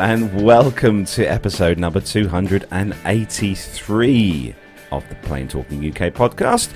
[0.00, 4.54] and welcome to episode number 283
[4.90, 6.72] of the Plain Talking UK podcast.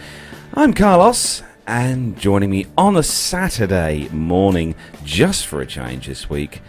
[0.52, 6.61] I'm Carlos, and joining me on a Saturday morning, just for a change this week,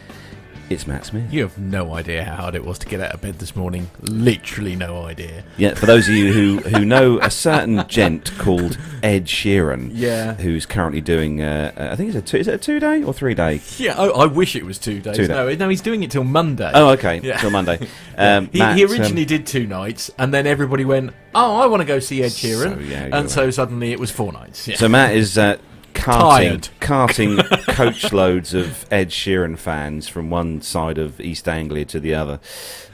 [0.69, 1.31] it's Matt Smith.
[1.31, 3.89] You have no idea how hard it was to get out of bed this morning.
[4.01, 5.43] Literally no idea.
[5.57, 10.33] Yeah, for those of you who, who know a certain gent called Ed Sheeran, Yeah.
[10.33, 13.03] who's currently doing, uh, uh, I think it's a two, is it a two day
[13.03, 13.61] or three day?
[13.77, 15.15] Yeah, oh, I wish it was two days.
[15.15, 15.29] Two days.
[15.29, 16.71] No, no, he's doing it till Monday.
[16.73, 17.37] Oh, okay, Yeah.
[17.37, 17.79] till Monday.
[18.17, 21.65] Um, he, Matt, he um, originally did two nights, and then everybody went, "Oh, I
[21.65, 23.53] want to go see Ed Sheeran," So, yeah, and so right.
[23.53, 24.69] suddenly it was four nights.
[24.69, 24.77] Yeah.
[24.77, 25.57] So Matt is uh,
[25.95, 26.69] carting, Tired.
[26.79, 27.37] carting
[27.69, 32.39] coach loads of Ed Sheeran fans from one side of East Anglia to the other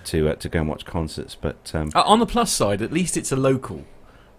[0.06, 1.36] to uh, to go and watch concerts.
[1.36, 3.84] But um, Uh, on the plus side, at least it's a local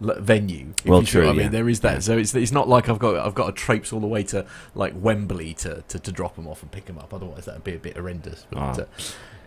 [0.00, 0.72] venue.
[0.78, 1.48] If Well, you true, I mean, yeah.
[1.48, 1.92] there is that.
[1.94, 1.98] Yeah.
[2.00, 4.46] So it's it's not like I've got I've got to traipse all the way to
[4.74, 7.12] like Wembley to, to, to drop them off and pick them up.
[7.14, 8.46] Otherwise, that would be a bit horrendous.
[8.50, 8.72] But, Ah.
[8.72, 8.84] uh,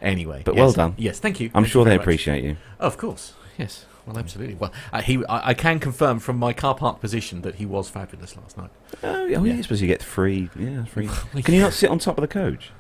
[0.02, 0.62] anyway, But yes.
[0.62, 0.94] well done.
[0.98, 1.48] Yes, thank you.
[1.48, 2.04] I'm Thank you sure they very much.
[2.06, 2.58] appreciate you.
[2.80, 3.34] Oh, of course.
[3.58, 3.86] Yes.
[4.06, 4.56] Well, absolutely.
[4.56, 7.90] Well, uh, he, I, I can confirm from my car park position that he was
[7.90, 8.70] fabulous last night.
[9.04, 9.54] Oh, oh yeah, Yeah.
[9.58, 10.50] I suppose you get free.
[10.58, 11.10] Yeah, free.
[11.44, 12.72] Can you not sit on top of the coach,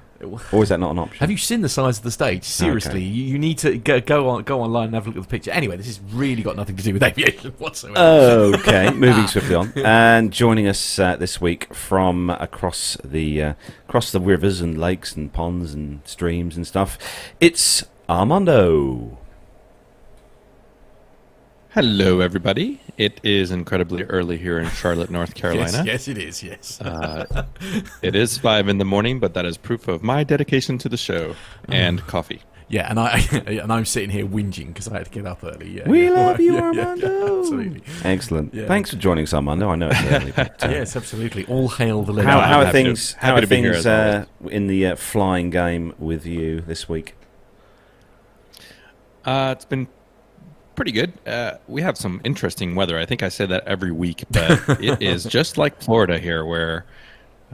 [0.51, 1.17] or is that not an option?
[1.19, 2.43] Have you seen the size of the stage?
[2.43, 5.23] Seriously, you, you need to go, go on go online and have a look at
[5.23, 5.52] the picture.
[5.52, 7.97] Anyway, this has really got nothing to do with aviation whatsoever.
[8.59, 13.53] Okay, moving swiftly on, and joining us uh, this week from across the uh,
[13.89, 16.97] across the rivers and lakes and ponds and streams and stuff,
[17.39, 19.17] it's Armando.
[21.75, 22.80] Hello, everybody.
[22.97, 25.83] It is incredibly early here in Charlotte, North Carolina.
[25.86, 26.41] yes, yes, it is.
[26.43, 26.80] Yes.
[26.81, 27.45] Uh,
[28.02, 30.95] it is five in the morning, but that is proof of my dedication to the
[30.95, 31.35] show
[31.67, 32.41] and coffee.
[32.69, 35.69] yeah, and I and I'm sitting here whinging because I had to get up early.
[35.69, 36.11] Yeah, We yeah.
[36.11, 37.09] love you, Yeah, yeah, Armando.
[37.33, 37.83] Yeah, absolutely.
[38.05, 38.53] Excellent.
[38.53, 38.67] Yeah.
[38.67, 39.69] Thanks for joining us, Armando.
[39.69, 41.45] I know it's early, but uh, Yes, absolutely.
[41.47, 42.30] All hail the how, legend.
[42.30, 43.14] how are happy to- things?
[43.14, 46.61] How are to be here things as uh, in the uh, flying game with you
[46.61, 47.15] this week?
[49.25, 49.87] Uh, it's been
[50.75, 51.13] pretty good.
[51.25, 52.99] Uh, we have some interesting weather.
[52.99, 56.86] I think I say that every week, but it is just like Florida here, where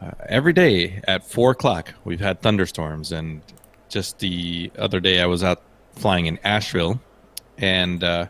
[0.02, 3.12] uh, every day at four o'clock we've had thunderstorms.
[3.12, 3.42] And
[3.90, 5.62] just the other day, I was out
[5.94, 7.00] flying in Asheville,
[7.58, 8.28] and uh,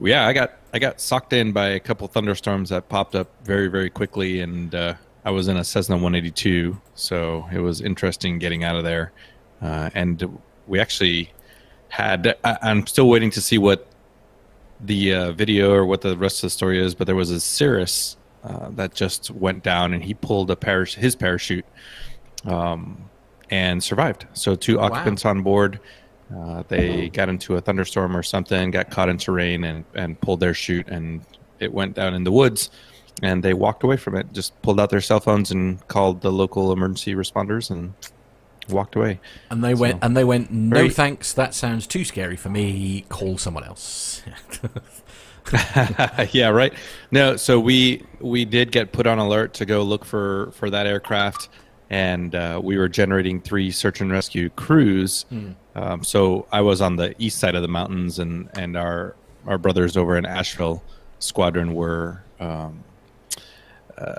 [0.00, 3.68] yeah, I got I got sucked in by a couple thunderstorms that popped up very
[3.68, 4.94] very quickly, and uh,
[5.24, 9.12] I was in a Cessna 182, so it was interesting getting out of there.
[9.60, 11.32] Uh, and we actually
[11.88, 12.36] had.
[12.44, 13.86] I, I'm still waiting to see what
[14.80, 17.40] the uh, video or what the rest of the story is, but there was a
[17.40, 21.64] Cirrus uh, that just went down, and he pulled a parach- his parachute
[22.44, 23.08] um,
[23.50, 24.26] and survived.
[24.34, 25.80] So two occupants on board.
[26.34, 30.40] Uh, they got into a thunderstorm or something, got caught in terrain, and, and pulled
[30.40, 31.22] their chute, and
[31.60, 32.70] it went down in the woods.
[33.22, 36.30] And they walked away from it, just pulled out their cell phones and called the
[36.30, 37.94] local emergency responders and
[38.68, 39.20] walked away.
[39.50, 40.50] And they went, and they went.
[40.50, 41.32] No Very- thanks.
[41.32, 43.04] That sounds too scary for me.
[43.08, 44.22] Call someone else.
[46.32, 46.72] yeah, right.
[47.10, 50.86] No, so we we did get put on alert to go look for for that
[50.86, 51.48] aircraft,
[51.90, 55.24] and uh, we were generating three search and rescue crews.
[55.74, 59.14] Um, so I was on the east side of the mountains, and and our
[59.46, 60.82] our brothers over in Asheville
[61.18, 62.22] squadron were.
[62.40, 62.82] Um,
[63.96, 64.14] uh,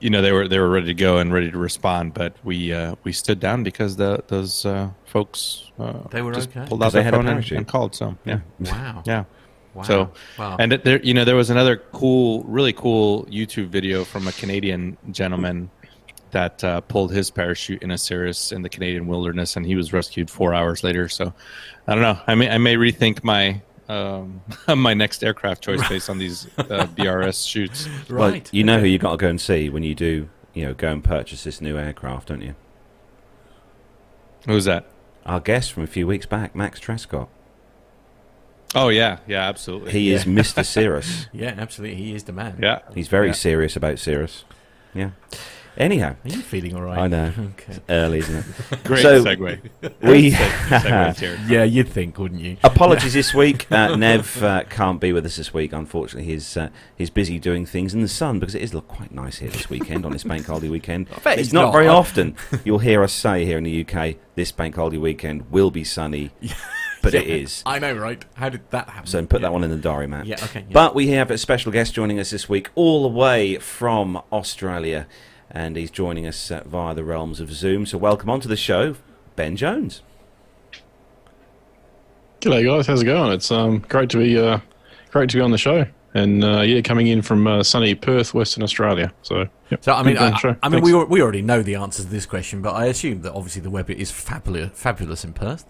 [0.00, 2.72] you know they were they were ready to go and ready to respond, but we
[2.72, 6.66] uh, we stood down because the those uh, folks uh, They were just okay.
[6.68, 7.94] pulled 'Cause out their phone and, and called.
[7.94, 9.02] So yeah, wow.
[9.06, 9.24] yeah.
[9.72, 9.82] Wow.
[9.84, 10.56] So, wow.
[10.58, 14.32] and it- there, you know, there was another cool, really cool YouTube video from a
[14.32, 15.70] Canadian gentleman
[16.32, 19.92] that uh, pulled his parachute in a Cirrus in the Canadian wilderness, and he was
[19.92, 21.08] rescued four hours later.
[21.08, 21.32] So,
[21.86, 22.18] I don't know.
[22.26, 24.42] I may, I may rethink my um,
[24.80, 27.88] my next aircraft choice based on these uh, BRS chutes.
[28.08, 28.48] Well, right.
[28.52, 30.92] you know who you got to go and see when you do, you know, go
[30.92, 32.54] and purchase this new aircraft, don't you?
[34.46, 34.86] Who's that?
[35.26, 37.28] Our guest from a few weeks back, Max Trescott.
[38.74, 39.92] Oh yeah, yeah, absolutely.
[39.92, 40.64] He is Mr.
[40.74, 41.26] Cirrus.
[41.32, 41.96] Yeah, absolutely.
[41.96, 42.58] He is the man.
[42.62, 43.32] yeah, He's very Yeah.
[43.32, 44.44] serious about Cirrus.
[44.94, 45.10] Yeah.
[45.78, 46.98] Anyhow, Are you feeling all right?
[46.98, 47.32] I know.
[47.38, 47.64] Okay.
[47.72, 48.36] It's early, isn't
[48.70, 48.84] it?
[48.84, 49.60] great So- segue.
[50.02, 51.38] We segue.
[51.48, 52.56] Yeah, you'd think, wouldn't you?
[52.62, 53.70] apologies this week.
[53.70, 55.72] Uh, Nev uh, can't be with us this week.
[55.72, 59.12] Unfortunately, he's uh, he's busy doing things in the sun because it is look quite
[59.12, 61.08] nice here this weekend on this bank holiday weekend.
[61.24, 61.72] bet It's it's not, not.
[61.72, 65.50] very I- often you'll hear us say here in the UK this bank holiday weekend
[65.50, 66.30] will be sunny,
[67.02, 67.34] but it Yeah.
[67.36, 67.62] is.
[67.64, 68.22] I know, right?
[68.34, 69.06] How did that happen?
[69.06, 69.48] So put yeah.
[69.48, 70.26] that one in the diary, Matt.
[70.26, 70.60] Yeah, okay.
[70.60, 70.72] yeah.
[70.72, 75.06] But we have a special guest joining us this week, all the way from Australia,
[75.50, 77.86] and he's joining us uh, via the realms of Zoom.
[77.86, 78.96] So welcome onto the show,
[79.36, 80.02] Ben Jones.
[82.40, 83.32] G'day guys, how's it going?
[83.32, 84.60] It's um great to be uh
[85.10, 85.86] great to be on the show.
[86.14, 89.12] and uh, yeah, coming in from uh, sunny Perth, Western Australia.
[89.22, 89.84] So, yep.
[89.84, 90.56] So I mean, Good I.
[90.62, 90.86] I mean, Thanks.
[90.86, 93.70] we we already know the answers to this question, but I assume that obviously the
[93.70, 95.66] weather is fabulous, fabulous in Perth.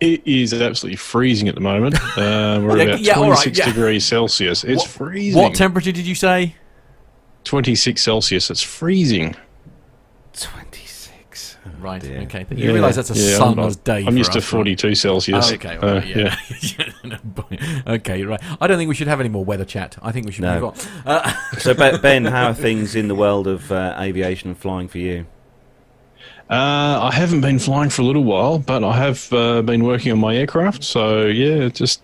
[0.00, 1.94] It is absolutely freezing at the moment.
[2.16, 3.64] Uh, we're Yeah, about yeah, all right, 26 yeah.
[3.66, 4.64] degrees Celsius.
[4.64, 5.40] It's What- freezing.
[5.42, 6.56] What temperature did you say?
[7.44, 8.50] 26 Celsius.
[8.50, 9.36] It's freezing.
[10.32, 11.56] 26.
[11.66, 12.00] Oh, Right.
[12.00, 12.20] dear.
[12.22, 12.46] Okay.
[12.50, 13.98] You realise that's a Yeah, sunless I'm, day.
[13.98, 14.58] I'm for used to us, right?
[14.58, 15.50] 42 Celsius.
[15.50, 15.76] Oh, okay.
[15.76, 16.36] Uh, Well, yeah.
[17.04, 17.58] No, boy.
[17.86, 18.22] okay.
[18.24, 18.40] Right.
[18.60, 19.96] I don't think we should have any more weather chat.
[20.02, 20.54] I think we should No.
[20.54, 20.74] move on.
[21.06, 24.98] Uh, So, Ben, how are things in the world of uh, aviation and flying for
[24.98, 25.26] you?
[26.50, 30.12] Uh, I haven't been flying for a little while, but I have uh, been working
[30.12, 30.84] on my aircraft.
[30.84, 32.02] So yeah, just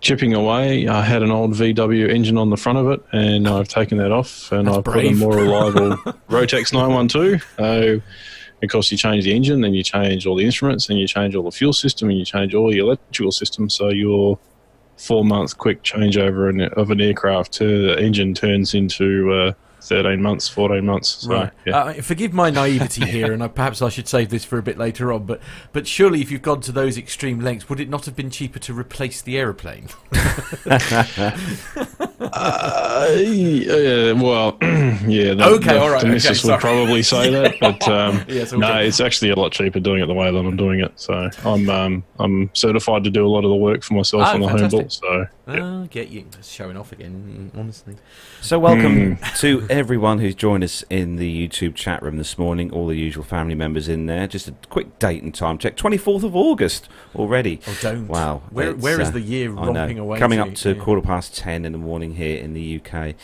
[0.00, 0.88] chipping away.
[0.88, 4.12] I had an old VW engine on the front of it, and I've taken that
[4.12, 5.96] off, and That's I've put a more reliable
[6.28, 7.42] Rotax 912.
[7.56, 8.00] So
[8.62, 11.34] of course, you change the engine, then you change all the instruments, and you change
[11.34, 13.68] all the fuel system, and you change all your electrical system.
[13.68, 14.38] So your
[14.96, 19.52] four month quick changeover of an aircraft to the engine turns into uh,
[19.88, 21.08] 13 months, 14 months.
[21.08, 21.50] So, Right.
[21.64, 21.76] yeah.
[21.78, 24.78] Uh, forgive my naivety here, and I, perhaps I should save this for a bit
[24.78, 25.24] later on.
[25.26, 25.40] But
[25.72, 28.58] but surely, if you've gone to those extreme lengths, would it not have been cheaper
[28.60, 29.88] to replace the aeroplane?
[32.18, 35.34] Uh, yeah, well, yeah.
[35.34, 36.54] The, Okay, the, all right, The okay, missus sorry.
[36.54, 38.86] would probably say that, but um, Yes, no, okay.
[38.88, 40.92] it's actually a lot cheaper doing it the way that I'm doing it.
[40.96, 44.34] So I'm um, I'm certified to do a lot of the work for myself Ah,
[44.34, 44.80] on the home fantastic.
[44.80, 44.92] built.
[44.92, 47.50] So Oh, get you showing off again.
[47.56, 47.94] Honestly,
[48.40, 52.72] So, welcome to everyone who's joined us in the YouTube chat room this morning.
[52.72, 54.26] All the usual family members in there.
[54.26, 55.76] Just a quick date and time check.
[55.76, 57.60] 24th of August already.
[57.68, 58.08] oh don't.
[58.08, 58.42] Wow.
[58.50, 60.18] Where where is uh, the year romping away?
[60.18, 60.44] Coming to?
[60.48, 60.82] up to Yeah.
[60.82, 63.14] quarter past 10 in the morning here in the UK.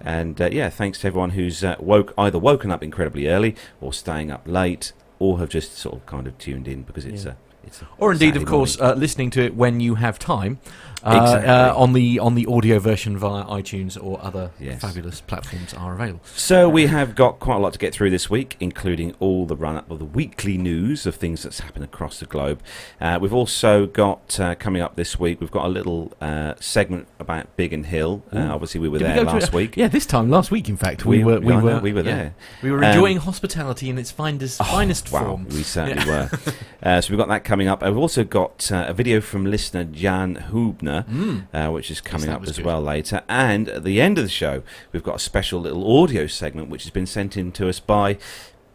[0.00, 3.92] And uh, yeah, thanks to everyone who's uh, woke either woken up incredibly early or
[3.92, 7.32] staying up late or have just sort of kind of tuned in because it's Yeah.
[7.32, 7.34] a.
[7.64, 10.58] It's a Or indeed, Saturday of course, uh, listening to it when you have time,
[10.66, 11.48] uh, Exactly.
[11.48, 14.80] uh, on the on the audio version via iTunes or other Yes.
[14.80, 16.20] fabulous platforms are available.
[16.36, 19.56] So we have got quite a lot to get through this week, including all the
[19.56, 22.60] run-up of the weekly news of things that's happened across the globe.
[23.00, 25.40] Uh, we've also got uh, coming up this week.
[25.40, 28.22] We've got a little uh, segment about Biggin Hill.
[28.32, 29.76] Uh, obviously, we were Did we there to- last week.
[29.76, 32.00] Yeah, this time last week, in fact, we, were we I know, were we were
[32.02, 32.14] yeah.
[32.14, 32.34] there.
[32.62, 35.46] We were Um, enjoying hospitality in its finest Oh, finest wow, form.
[35.48, 36.30] We certainly were.
[36.82, 37.82] Uh, so we've got that coming up.
[37.82, 41.46] We've also got uh, a video from listener Jan Hubner, Mm.
[41.54, 42.64] uh, which is coming that up as good.
[42.66, 43.22] well later.
[43.28, 46.82] And at the end of the show, we've got a special little audio segment which
[46.82, 48.18] has been sent in to us by,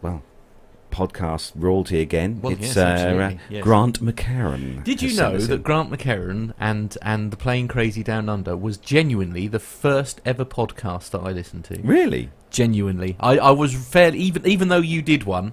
[0.02, 0.24] well,
[0.90, 2.40] podcast royalty again.
[2.42, 3.64] Well, it's yes, uh, absolutely, yes.
[3.64, 4.84] Grant McHerron.
[4.86, 5.62] Did you know that.
[5.64, 11.10] Grant McHerron and and the Plane Crazy Down Under was genuinely the first ever podcast
[11.12, 11.82] that I listened to?
[11.82, 12.30] Really?
[12.52, 15.52] Genuinely, I, I was fairly even even though you did one,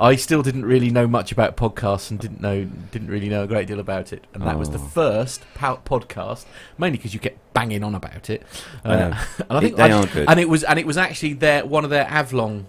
[0.00, 3.46] I still didn't really know much about podcasts and didn't know didn't really know a
[3.46, 4.26] great deal about it.
[4.32, 4.82] And that was the Oh.
[4.82, 6.46] first pow- podcast,
[6.78, 8.42] mainly because you kept banging on about it.
[8.84, 9.04] Uh, I know.
[9.50, 10.28] and I think they I- are good.
[10.28, 12.66] and it was and it was actually their one of their Avalon.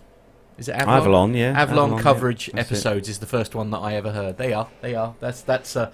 [0.58, 0.98] Is it Avalon?
[0.98, 1.60] Avalon, yeah.
[1.60, 2.74] Avalon, yeah, coverage that's it.
[2.74, 4.38] episodes is the first one that I ever heard.
[4.38, 5.16] They are, they are.
[5.20, 5.76] That's that's.
[5.76, 5.90] Uh,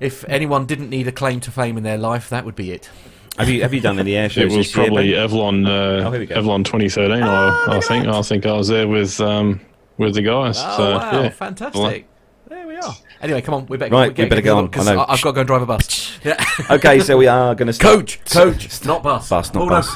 [0.00, 2.88] if anyone didn't need a claim to fame in their life, that would be it.
[3.36, 5.20] Have you have you done any air it was this year, probably Ben?
[5.22, 6.34] Avalon uh, Oh, here we go.
[6.36, 7.22] Avalon 2013.
[7.22, 9.60] I, I think I think I was there with um,
[10.00, 10.56] with the guys.
[10.58, 11.28] Oh so, wow, yeah.
[11.28, 12.06] fantastic!
[12.48, 12.94] There we are.
[13.22, 14.66] Anyway, come on, we better Right, we we better go on.
[14.66, 15.04] because I know.
[15.06, 16.18] I've got to go and drive a bus.
[16.24, 16.42] Yeah.
[16.70, 19.82] Okay, so we are going to coach, coach, not bus, Bus, not Hold on.
[19.82, 19.94] bus.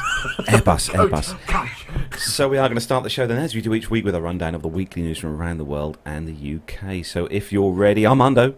[0.48, 1.46] Airbus, Coach, Airbus.
[1.46, 2.18] coach.
[2.18, 4.14] So we are going to start the show then, as we do each week, with
[4.14, 7.04] a rundown of the weekly news from around the world and the UK.
[7.04, 8.54] So if you're ready, Armando.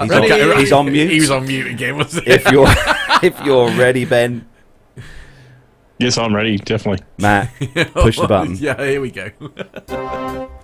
[0.00, 0.32] He's, Ready?
[0.52, 1.10] on, he's on mute.
[1.10, 2.32] He was on mute again, wasn't he?
[2.32, 2.68] if you're
[3.22, 4.48] if you're ready, Ben,
[5.98, 6.56] Yes, I'm ready.
[6.58, 7.04] Definitely.
[7.18, 7.52] Matt,
[7.94, 8.56] push the button.
[8.56, 9.30] yeah, here we go.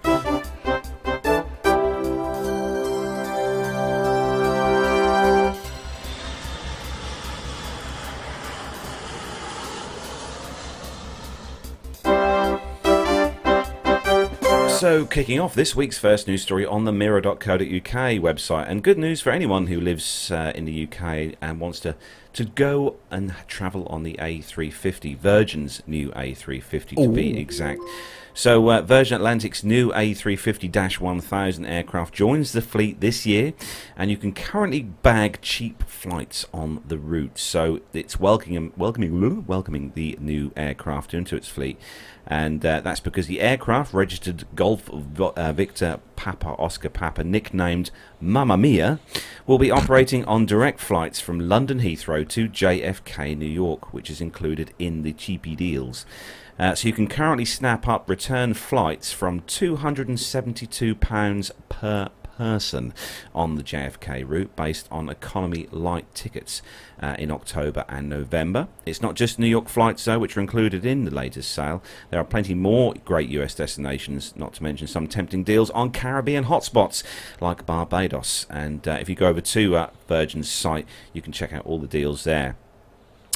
[14.84, 19.22] So, kicking off this week's first news story on the mirror.co.uk website, and good news
[19.22, 21.96] for anyone who lives uh, in the UK and wants to,
[22.34, 27.80] to go and travel on the A350, Virgin's new A350 to be exact.
[28.34, 33.54] So, uh, Virgin Atlantic's new A350 1000 aircraft joins the fleet this year,
[33.96, 37.38] and you can currently bag cheap flights on the route.
[37.38, 41.80] So, it's welcoming, welcoming, welcoming the new aircraft into its fleet
[42.26, 47.90] and uh, that's because the aircraft registered Golf uh, Victor Papa Oscar Papa, nicknamed
[48.20, 48.98] Mamma Mia,
[49.46, 54.20] will be operating on direct flights from London Heathrow to JFK, New York, which is
[54.20, 56.06] included in the cheapy deals.
[56.58, 62.92] Uh, so you can currently snap up return flights from £272 per person
[63.34, 66.62] on the JFK route based on economy light tickets
[67.00, 68.68] uh, in October and November.
[68.86, 71.82] It's not just New York flights, though, which are included in the latest sale.
[72.10, 76.44] There are plenty more great US destinations, not to mention some tempting deals on Caribbean
[76.44, 77.02] hotspots
[77.40, 78.46] like Barbados.
[78.50, 81.78] And uh, if you go over to uh, Virgin's site, you can check out all
[81.78, 82.56] the deals there.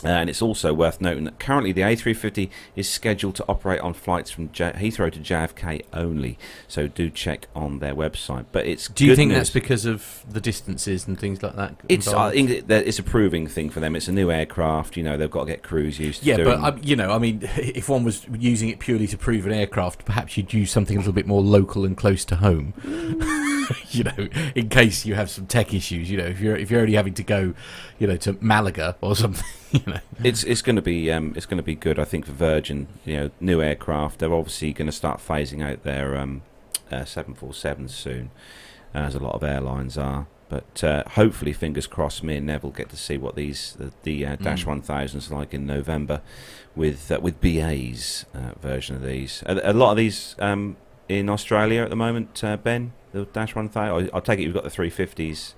[0.05, 4.31] And it's also worth noting that currently the A350 is scheduled to operate on flights
[4.31, 6.39] from J- Heathrow to JFK only.
[6.69, 8.47] So do check on their website.
[8.53, 9.39] But it's Do you think news.
[9.39, 11.75] that's because of the distances and things like that?
[11.89, 13.97] It's I think it's a proving thing for them.
[13.97, 14.97] It's a new aircraft.
[14.97, 16.61] You know they've got to get crews used to Yeah, doing.
[16.61, 19.53] but um, you know, I mean, if one was using it purely to prove an
[19.53, 22.73] aircraft, perhaps you'd use something a little bit more local and close to home.
[23.91, 26.11] you know, in case you have some tech issues.
[26.11, 27.55] You know, if you're if you're only having to go,
[27.99, 29.45] you know, to Malaga or something.
[29.71, 31.99] You know, It's it's going to be um, it's going to be good.
[31.99, 34.19] I think for Virgin, you know, new aircraft.
[34.19, 36.41] They're obviously going to start phasing out their um,
[36.91, 38.31] uh, 747s soon,
[38.95, 40.27] as a lot of airlines are.
[40.49, 44.25] But uh, hopefully, fingers crossed, me and Neville get to see what these the, the
[44.25, 44.83] uh, Dash Mm.
[44.83, 46.23] 1000s are like in November
[46.75, 49.43] with uh, with BA's uh, version of these.
[49.45, 52.93] Are, a lot of these um, in Australia at the moment, uh, Ben.
[53.13, 54.11] The Dash 1000.
[54.13, 55.55] I'll take it you've got the 350s.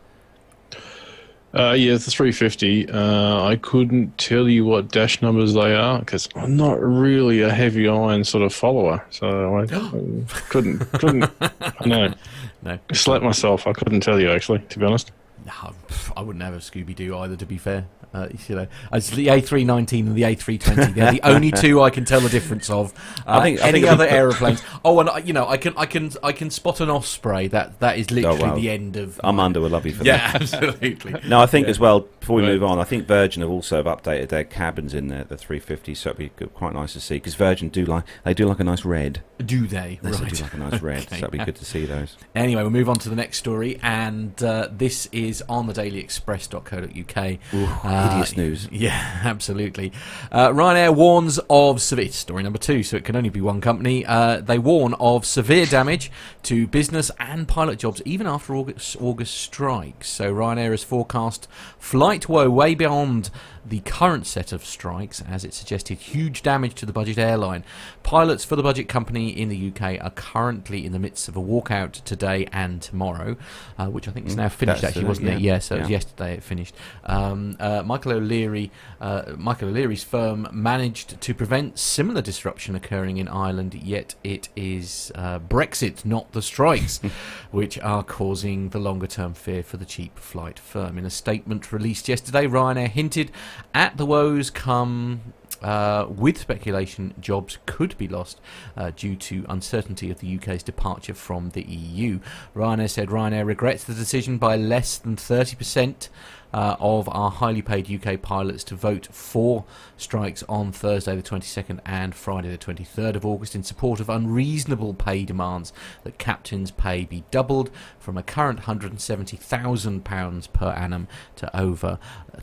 [1.52, 2.88] Uh, yeah, the 350.
[2.90, 7.50] Uh, I couldn't tell you what dash numbers they are because I'm not really a
[7.50, 9.04] heavy iron sort of follower.
[9.10, 9.66] So I
[10.48, 11.28] couldn't, couldn't,
[11.86, 12.14] no,
[12.62, 13.66] no, slap myself.
[13.66, 15.10] I couldn't tell you actually, to be honest.
[15.44, 15.74] No,
[16.16, 17.34] I wouldn't have a Scooby Doo either.
[17.34, 20.94] To be fair, uh, you know, it's the A319 and the A320.
[20.94, 22.92] They're the only two I can tell the difference of.
[23.26, 24.62] Uh, I think- I any think- other aeroplanes.
[24.84, 27.48] Oh, and uh, you know, I can, I can, I can spot an Osprey.
[27.48, 28.54] That that is literally Oh, wow.
[28.56, 29.20] the end of.
[29.22, 30.06] Armando will love you for that.
[30.06, 31.14] yeah, absolutely.
[31.28, 32.00] No, I think as well.
[32.00, 32.48] Before we Right.
[32.52, 36.10] move on, I think Virgin have also updated their cabins in the, the 350, so
[36.10, 37.14] it'd be quite nice to see.
[37.16, 39.22] Because Virgin do like they do like a nice red.
[39.46, 39.98] Do they?
[40.02, 40.40] They right.
[40.40, 41.16] like a nice red, Okay.
[41.20, 42.16] so it'd be good to see those.
[42.34, 47.38] Anyway, we'll move on to the next story, and uh, this is on the dailyexpress.co.uk.
[47.84, 48.68] Uh, hideous news.
[48.70, 49.92] Yeah, absolutely.
[50.30, 52.00] Uh, Ryanair warns of severe.
[52.10, 54.04] Story number two, so it can only be one company.
[54.06, 56.10] Uh, they warn of severe damage
[56.44, 60.08] to business and pilot jobs even after August, August strikes.
[60.08, 61.46] So Ryanair has forecast
[61.78, 63.30] flight woe way beyond
[63.64, 67.64] the current set of strikes, as it suggested huge damage to the budget airline.
[68.02, 71.40] Pilots for the budget company in the UK are currently in the midst of a
[71.40, 73.36] walkout today and tomorrow,
[73.78, 74.80] uh, which I think is Mm, now finished.
[74.82, 75.40] that's Actually, wasn't it?
[75.40, 75.50] yeah.
[75.54, 76.74] Yeah, so it was yesterday it finished.
[77.04, 83.26] Um, uh, Michael O'Leary, uh, Michael O'Leary's firm managed to prevent similar disruption occurring in
[83.28, 83.74] Ireland.
[83.74, 87.00] Yet it is uh, Brexit, not the strikes,
[87.50, 90.96] which are causing the longer-term fear for the cheap flight firm.
[90.98, 93.32] In a statement released yesterday, Ryanair hinted
[93.74, 98.40] at the woes come uh, with speculation, jobs could be lost
[98.76, 102.20] uh, due to uncertainty of the UK's departure from the EU.
[102.54, 106.08] Ryanair said Ryanair regrets the decision by less than 30%.
[106.52, 109.64] Uh, of our highly paid UK pilots to vote for
[109.96, 114.92] strikes on Thursday the 22nd and Friday the 23rd of August in support of unreasonable
[114.92, 122.00] pay demands that captains' pay be doubled from a current £170,000 per annum to over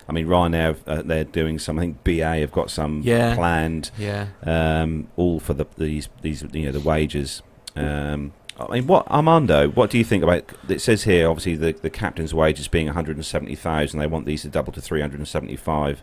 [0.08, 1.78] I mean, Ryanair uh, they're doing some.
[1.78, 3.36] I think BA have got some Yeah.
[3.36, 4.26] planned, Yeah.
[4.42, 7.40] um, all for the these these you know the wages.
[7.76, 9.68] Um, I mean, what Armando?
[9.68, 10.42] What do you think about?
[10.68, 14.00] It says here, obviously, the the captain's wages being one hundred and seventy thousand.
[14.00, 16.02] They want these to double to three hundred and seventy five.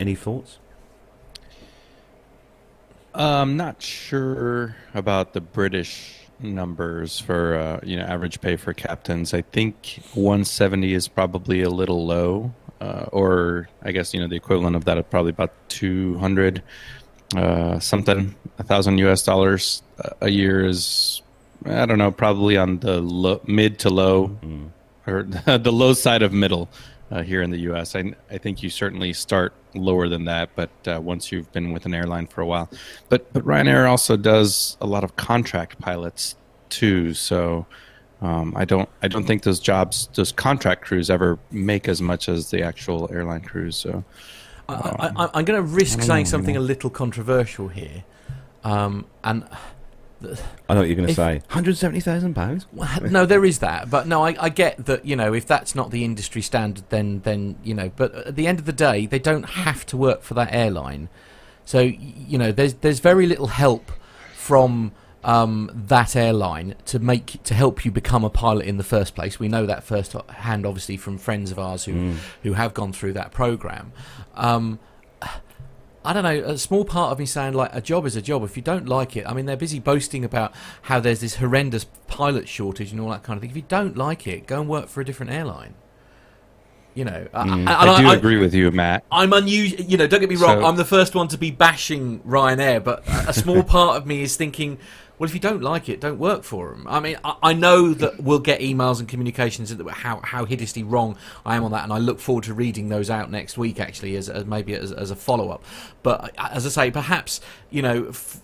[0.00, 0.58] Any thoughts?
[3.14, 9.32] I'm not sure about the British numbers for uh, you know average pay for captains.
[9.34, 14.36] I think 170 is probably a little low, uh, or I guess you know the
[14.36, 16.62] equivalent of that is probably about 200
[17.36, 19.22] uh, something, a thousand U.S.
[19.22, 19.82] dollars
[20.20, 21.22] a year is
[21.66, 24.68] I don't know, probably on the low, mid to low Mm.
[25.06, 25.22] or
[25.58, 26.68] the low side of middle
[27.10, 27.94] uh, here in the U.S.
[27.94, 31.86] I, I think you certainly start lower than that, but uh, once you've been with
[31.86, 32.70] an airline for a while,
[33.08, 36.36] but but Ryanair also does a lot of contract pilots
[36.68, 37.14] too.
[37.14, 37.66] So
[38.20, 42.28] um, I don't I don't think those jobs those contract crews ever make as much
[42.28, 43.76] as the actual airline crews.
[43.76, 44.04] So
[44.68, 48.04] I, I, I'm going to risk saying something a little controversial here,
[48.62, 49.44] um, and
[50.68, 51.42] I know what you're going to say.
[51.48, 52.66] Hundred seventy thousand pounds.
[53.12, 55.04] No, there is that, but no, I, I get that.
[55.04, 57.90] You know, if that's not the industry standard, then then you know.
[57.94, 61.08] But at the end of the day, they don't have to work for that airline,
[61.64, 63.92] so you know, there's there's very little help
[64.34, 64.92] from
[65.24, 69.38] um, that airline to make to help you become a pilot in the first place.
[69.38, 73.14] We know that first hand, obviously, from friends of ours who who have gone through
[73.14, 73.92] that program.
[74.34, 74.78] Um,
[76.04, 76.44] I don't know.
[76.50, 78.44] A small part of me saying like a job is a job.
[78.44, 81.84] If you don't like it, I mean, they're busy boasting about how there's this horrendous
[82.08, 83.50] pilot shortage and all that kind of thing.
[83.50, 85.74] If you don't like it, go and work for a different airline.
[86.94, 89.02] You know, I- Mm, I, I, do I, agree with you, Matt.
[89.10, 89.80] I'm unusual.
[89.80, 90.60] You know, don't get me wrong.
[90.60, 94.22] So- I'm the first one to be bashing Ryanair, but a small part of me
[94.22, 94.78] is thinking,
[95.18, 96.86] well, if you don't like it, don't work for them.
[96.88, 100.82] I mean, I, I know that we'll get emails and communications that how how hideously
[100.82, 101.16] wrong
[101.46, 104.16] I am on that, and I look forward to reading those out next week, actually,
[104.16, 105.64] as, as maybe as, as a follow up.
[106.02, 107.40] But as I say, perhaps
[107.70, 108.06] you know.
[108.08, 108.40] F-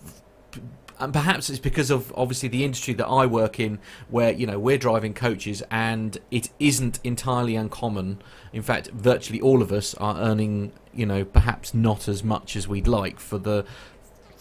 [0.99, 4.59] and perhaps it's because of obviously the industry that I work in, where you know
[4.59, 8.21] we're driving coaches, and it isn't entirely uncommon.
[8.53, 12.67] In fact, virtually all of us are earning, you know, perhaps not as much as
[12.67, 13.65] we'd like for the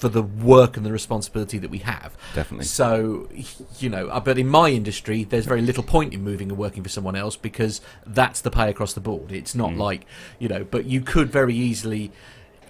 [0.01, 2.17] for the work and the responsibility that we have.
[2.35, 2.65] Definitely.
[2.65, 3.29] So,
[3.79, 6.83] you know, uh, but in my industry, there's very little point in moving and working
[6.83, 9.31] for someone else because that's the pay across the board.
[9.31, 10.07] It's not like,
[10.39, 12.13] you know, but you could very easily,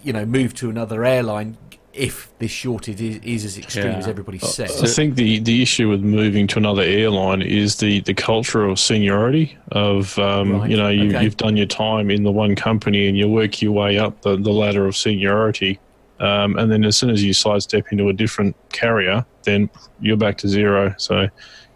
[0.03, 1.57] you know, move to another airline
[1.93, 3.99] if this shortage is, is as extreme Yeah.
[3.99, 4.83] as everybody says.
[4.83, 8.79] I think the, the issue with moving to another airline is the, the culture of
[8.79, 11.23] seniority of um, Right, you know you, okay.
[11.23, 14.37] you've done your time in the one company and you work your way up the,
[14.37, 15.79] the ladder of seniority,
[16.21, 19.69] um, and then as soon as you sidestep into a different carrier, then
[20.01, 20.95] you're back to zero.
[20.99, 21.29] So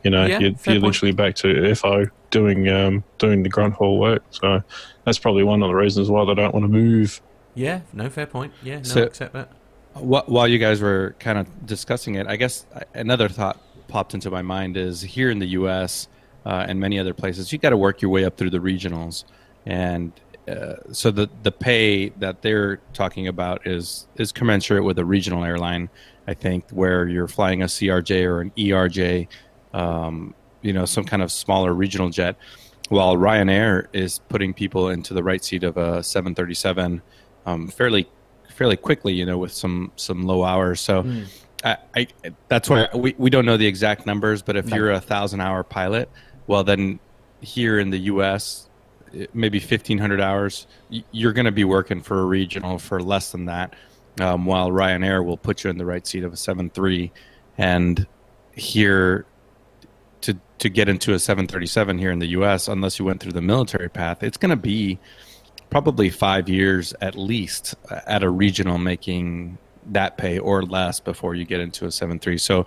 [0.03, 3.99] you know Yeah, you're, you're literally back to FO doing um, doing the grunt haul
[3.99, 4.23] work.
[4.31, 4.63] So
[5.05, 7.21] that's probably one of the reasons why they don't want to move.
[7.55, 8.53] Yeah, no, fair point.
[8.63, 9.49] Yeah, no, So- accept that.
[9.95, 14.13] Wh- While you guys were kind of discussing it, I guess uh, another thought popped
[14.13, 16.09] into my mind is here in the U.S.
[16.45, 19.25] Uh, and many other places, you got to work your way up through the regionals,
[19.65, 20.11] and
[20.49, 25.45] uh, so the the pay that they're talking about is is commensurate with a regional
[25.45, 25.89] airline.
[26.27, 29.29] I think where you're flying a CRJ or an ERJ,
[29.73, 32.37] um, you know, some kind of smaller regional jet,
[32.89, 37.03] while Ryanair is putting people into the right seat of a 737
[37.47, 38.09] um, fairly
[38.51, 40.81] fairly quickly, you know, with some some low hours.
[40.81, 41.07] So
[41.65, 42.07] I, I
[42.49, 44.77] that's why we, we don't know the exact numbers, but if No.
[44.77, 46.09] you're a thousand hour pilot,
[46.47, 47.01] well then
[47.41, 48.69] here in the U.S.
[49.33, 50.67] maybe 1500 hours
[51.11, 53.75] you're going to be working for a regional for less than that
[54.21, 57.11] um, while ryanair will put you in the right seat of a 7-3
[57.59, 58.07] and
[58.53, 59.27] here
[60.21, 63.43] to to get into a 737 here in the us unless you went through the
[63.43, 64.99] military path it's going to be
[65.71, 67.75] probably five years at least
[68.07, 72.65] at a regional making that pay or less before you get into a 7-3 so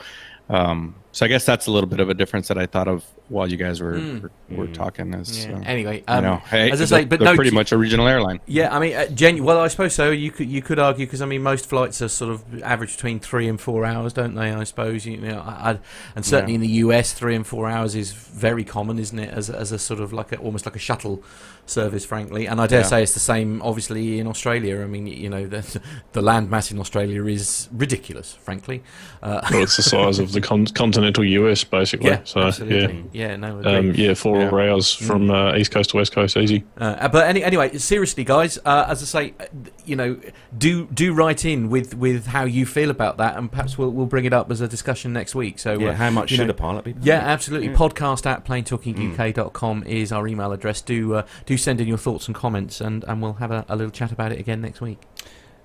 [0.49, 3.03] um, so I guess that's a little bit of a difference that I thought of
[3.27, 4.21] while you guys were Mm.
[4.21, 5.13] were, were talking.
[5.15, 5.58] Is Yeah.
[5.58, 7.77] uh, Anyway, you um, know, hey, as I they're- say, but no, pretty much a
[7.77, 8.39] regional airline.
[8.45, 10.12] Yeah, I mean, uh, genu- well, I suppose so.
[10.12, 13.19] You could you could argue because I mean, most flights are sort of average between
[13.19, 14.51] three and four hours, don't they?
[14.51, 15.80] I suppose you know, I, I,
[16.15, 16.56] and certainly Yeah.
[16.58, 19.34] in the US, three and four hours is very common, isn't it?
[19.34, 21.23] As a, as a sort of like a, almost like a shuttle
[21.65, 22.45] service, frankly.
[22.47, 22.86] And I dare Yeah.
[22.86, 24.82] say it's the same, obviously, in Australia.
[24.82, 25.82] I mean, you know, the
[26.13, 28.84] the land mass in Australia is ridiculous, frankly.
[29.21, 30.67] Uh, Well, it's the size of the con-
[31.12, 32.10] continental US, basically.
[32.10, 33.06] yeah, so absolutely.
[33.13, 34.50] Yeah, no, yeah, um, yeah, four Yeah.
[34.72, 36.63] hours from uh, east coast to west coast, easy.
[36.78, 39.46] Uh, but any, anyway, seriously, guys, uh, as I say, uh,
[39.86, 40.20] you know,
[40.58, 44.06] do do write in with, with how you feel about that, and perhaps we'll we'll
[44.06, 45.60] bring it up as a discussion next week.
[45.60, 46.93] So, Yeah, uh, how much should know- a pilot be?
[46.93, 47.06] paid?
[47.06, 47.70] yeah, absolutely.
[47.70, 47.76] Yeah.
[47.76, 50.82] Podcast at plaintalkinguk.com is our email address.
[50.82, 53.76] Do uh, do send in your thoughts and comments, and, and we'll have a, a
[53.76, 55.00] little chat about it again next week.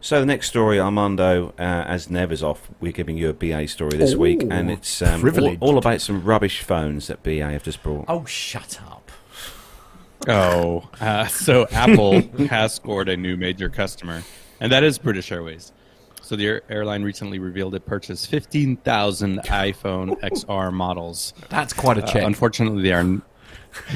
[0.04, 3.68] So the next story, Armando, uh, as Nev is off, we're giving you a BA
[3.68, 7.62] story this week, and it's um, all, all about some rubbish phones that BA have
[7.62, 8.06] just brought.
[8.08, 9.12] Oh, shut up!
[10.26, 14.24] Oh, uh, so Apple has scored a new major customer,
[14.58, 15.72] and that is British Airways.
[16.20, 21.32] So the airline recently revealed it purchased 15,000 iPhone XR models.
[21.48, 22.24] That's quite a Uh, check.
[22.24, 23.20] unfortunately, they are.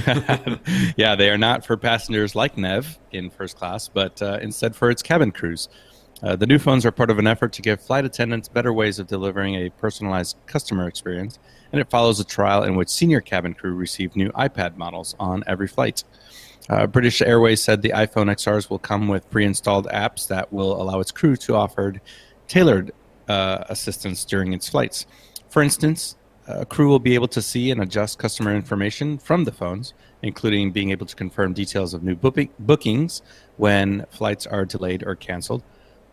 [0.97, 4.89] yeah, they are not for passengers like Nev in first class, but uh, instead for
[4.91, 5.69] its cabin crews.
[6.23, 8.99] Uh, the new phones are part of an effort to give flight attendants better ways
[8.99, 11.39] of delivering a personalized customer experience,
[11.73, 15.45] and it follows a trial in which senior cabin crew received new iPad models on
[15.47, 16.05] every flight.
[16.69, 20.81] Uh, British Airways said the iPhone XRs will come with pre installed apps that will
[20.81, 21.95] allow its crew to offer
[22.49, 22.93] tailored
[23.29, 25.07] uh, assistance during its flights.
[25.49, 26.17] For instance,
[26.49, 30.73] a crew will be able to see and adjust customer information from the phones, including
[30.73, 33.23] being able to confirm details of new booking- bookings
[33.57, 35.63] when flights are delayed or canceled,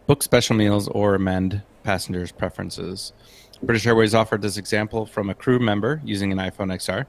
[0.08, 3.14] book special meals, or amend passengers' preferences.
[3.62, 7.06] British Airways offered this example from a crew member using an iPhone XR.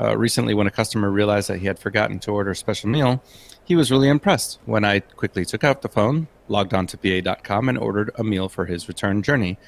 [0.00, 3.22] Uh, recently, when a customer realized that he had forgotten to order a special meal,
[3.64, 7.68] he was really impressed when I quickly took out the phone, logged on to BA.com,
[7.68, 9.58] and ordered a meal for his return journey,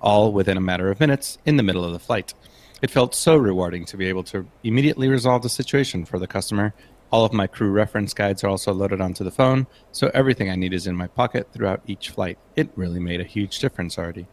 [0.00, 2.34] all within a matter of minutes in the middle of the flight.
[2.82, 6.74] It felt so rewarding to be able to immediately resolve the situation for the customer.
[7.12, 10.56] All of my crew reference guides are also loaded onto the phone, so everything I
[10.56, 12.38] need is in my pocket throughout each flight.
[12.56, 14.26] It really made a huge difference already.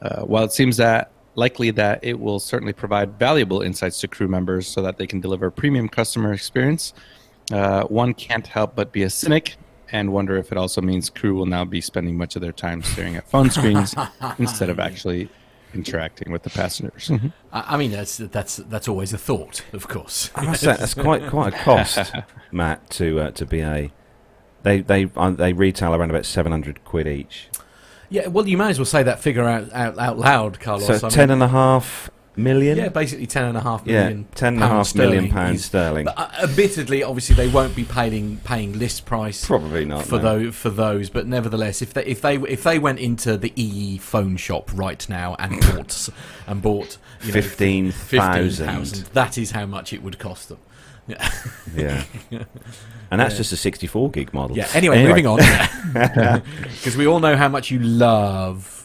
[0.00, 4.26] Uh, while it seems that likely that it will certainly provide valuable insights to crew
[4.26, 6.94] members so that they can deliver premium customer experience,
[7.52, 9.56] uh, one can't help but be a cynic
[9.92, 12.82] and wonder if it also means crew will now be spending much of their time
[12.82, 13.94] staring at phone screens
[14.38, 15.28] instead of actually
[15.74, 17.10] interacting with the passengers.
[17.52, 20.30] I I mean, that's that's that's always a thought, of course.
[20.34, 22.12] I must say that's quite quite a cost,
[22.52, 23.90] Matt, to uh, to BA.
[24.62, 27.48] They they uh, they retail around about seven hundred quid each.
[28.10, 30.86] Yeah, well, you may as well say that figure out out, out loud, Carlos.
[30.86, 32.78] So I mean, ten and a half million.
[32.78, 34.26] yeah, basically ten and a half Yeah, million.
[34.34, 36.04] ten pounds million sterling pounds sterling.
[36.06, 40.22] But, uh, admittedly, obviously, they won't be paying paying list price Probably not for no.
[40.38, 41.10] those for those.
[41.10, 45.06] But nevertheless, if they if they if they went into the EE phone shop right
[45.08, 46.08] now and bought
[46.46, 48.66] and bought you know, Fifteen thousand.
[48.66, 50.58] 15,000, that is how much it would cost them.
[51.08, 51.30] Yeah,
[51.74, 52.04] yeah.
[53.10, 53.38] and that's Yeah.
[53.38, 54.56] just a sixty-four gig model.
[54.58, 54.68] Yeah.
[54.74, 55.38] Anyway, moving on,
[55.94, 58.77] because we all know how much you love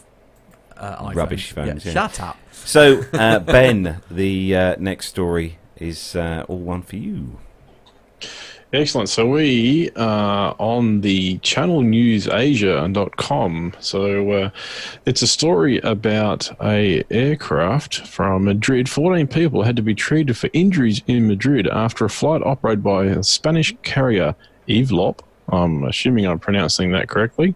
[0.76, 1.14] uh, iPhones.
[1.14, 2.08] Rubbish phones, Yeah, yeah.
[2.08, 2.36] Shut up.
[2.52, 7.38] So uh, Ben, the uh, next story is uh, all one for you.
[8.72, 9.08] Excellent.
[9.08, 13.72] So we are on the channelnewsasia.com.
[13.78, 14.50] So uh,
[15.06, 18.88] it's a story about a aircraft from Madrid.
[18.88, 23.04] 14 people had to be treated for injuries in Madrid after a flight operated by
[23.04, 24.34] a Spanish carrier
[24.68, 25.22] Evelop.
[25.50, 27.54] I'm assuming I'm pronouncing that correctly.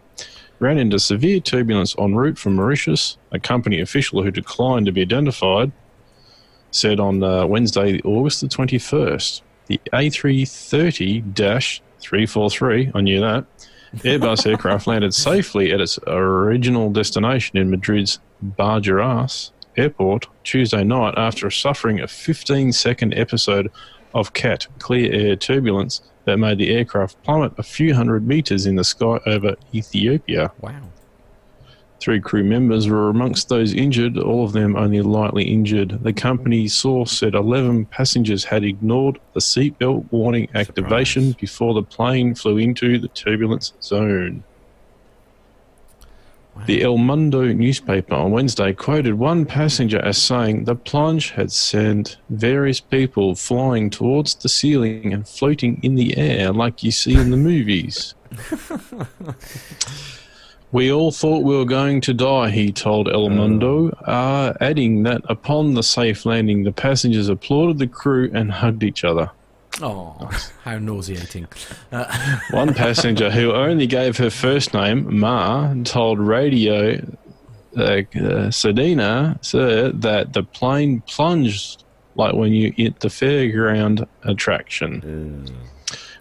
[0.61, 3.17] Ran into severe turbulence en route from Mauritius.
[3.31, 5.71] A company official who declined to be identified
[6.71, 13.45] said on uh, Wednesday, August the 21st the A330 343, I knew that,
[13.97, 21.51] Airbus aircraft landed safely at its original destination in Madrid's Barajas airport Tuesday night after
[21.51, 23.71] suffering a 15 second episode
[24.15, 28.77] of CAT clear air turbulence that made the aircraft plummet a few hundred meters in
[28.77, 30.53] the sky over Ethiopia.
[30.61, 30.83] Wow.
[32.01, 35.99] Three crew members were amongst those injured, all of them only lightly injured.
[36.03, 41.41] The company source said 11 passengers had ignored the seatbelt warning activation Surprise.
[41.41, 44.45] before the plane flew into the turbulence zone.
[46.67, 52.19] The El Mundo newspaper on Wednesday quoted one passenger as saying the plunge had sent
[52.29, 57.31] various people flying towards the ceiling and floating in the air like you see in
[57.31, 58.15] the movies.
[60.71, 65.23] We all thought we were going to die, he told El Mundo, uh, adding that
[65.25, 69.31] upon the safe landing, the passengers applauded the crew and hugged each other.
[69.81, 70.29] Oh,
[70.65, 71.47] how nauseating.
[72.51, 76.95] One passenger who only gave her first name, Ma, told Radio
[77.77, 78.03] uh, uh,
[78.51, 81.85] Sedina sir, that the plane plunged
[82.17, 85.47] like when you hit the fairground attraction.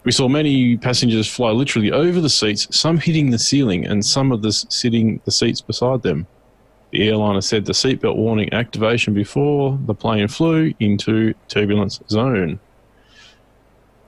[0.03, 4.31] We saw many passengers fly literally over the seats, some hitting the ceiling and some
[4.31, 6.27] of the sitting the seats beside them.
[6.91, 12.59] The airliner said the seatbelt warning activation before the plane flew into turbulence zone.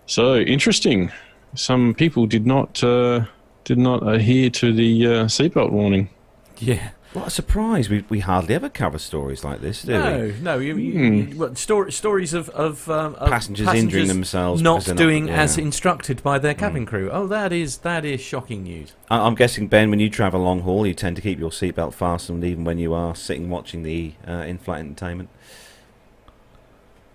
[0.09, 1.11] So interesting.
[1.53, 3.25] Some people did not uh,
[3.63, 6.09] did not adhere to the uh, seatbelt warning.
[6.57, 6.89] Yeah.
[7.13, 7.89] What a surprise!
[7.89, 9.97] We we hardly ever cover stories like this, do we?
[9.99, 10.57] No, no.
[10.59, 11.31] You, you, Hmm.
[11.31, 14.99] you- what, stor- stories of, of, um, of Passengers injuring themselves not because they're not-
[14.99, 15.41] doing yeah.
[15.41, 17.09] As instructed by their cabin crew.
[17.11, 18.93] Oh, that is that is shocking news.
[19.09, 21.93] I- I'm guessing Ben, when you travel long haul, you tend to keep your seatbelt
[21.93, 25.29] fastened even when you are sitting watching the uh, in-flight entertainment.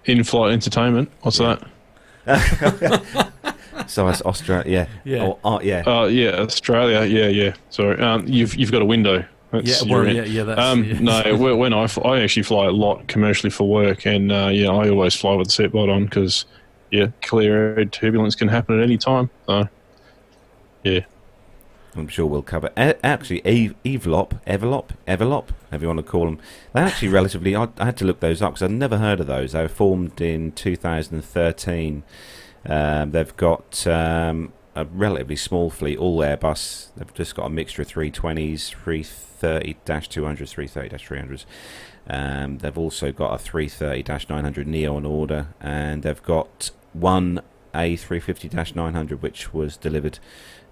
[0.05, 1.11] In-flight entertainment.
[1.23, 1.63] What's that?
[3.87, 5.33] So as Australia, yeah, Yeah.
[5.45, 5.83] Oh, uh, yeah.
[5.87, 7.05] Uh, yeah, Australia.
[7.05, 7.55] Yeah, yeah.
[7.71, 9.25] Sorry, um, you've you've got a window.
[9.51, 10.43] That's Yeah, well, yeah, yeah.
[10.45, 10.99] That's Um, yeah.
[11.01, 14.69] no, when when I, I actually fly a lot commercially for work, and uh, yeah,
[14.69, 16.45] I always fly with the seatbelt on because
[16.91, 19.29] yeah, clear air turbulence can happen at any time.
[19.47, 19.69] So
[20.83, 21.01] yeah,
[21.97, 22.71] I'm sure we'll cover.
[22.77, 26.39] A- actually, Eve, Evelop, Everlop, Everlop, however you want to call them.
[26.73, 27.55] They're actually relatively.
[27.55, 29.53] I, I had to look those up because I'd never heard of those.
[29.53, 32.03] They were formed in 2013.
[32.67, 36.89] Um, they've got um, a relatively small fleet, all Airbus.
[36.97, 41.45] They've just got a mixture of 320s, 330-200s, 330-300s.
[42.07, 47.41] Um, they've also got a 330-900 Neo on order, and they've got one
[47.75, 50.19] A350-900 which was delivered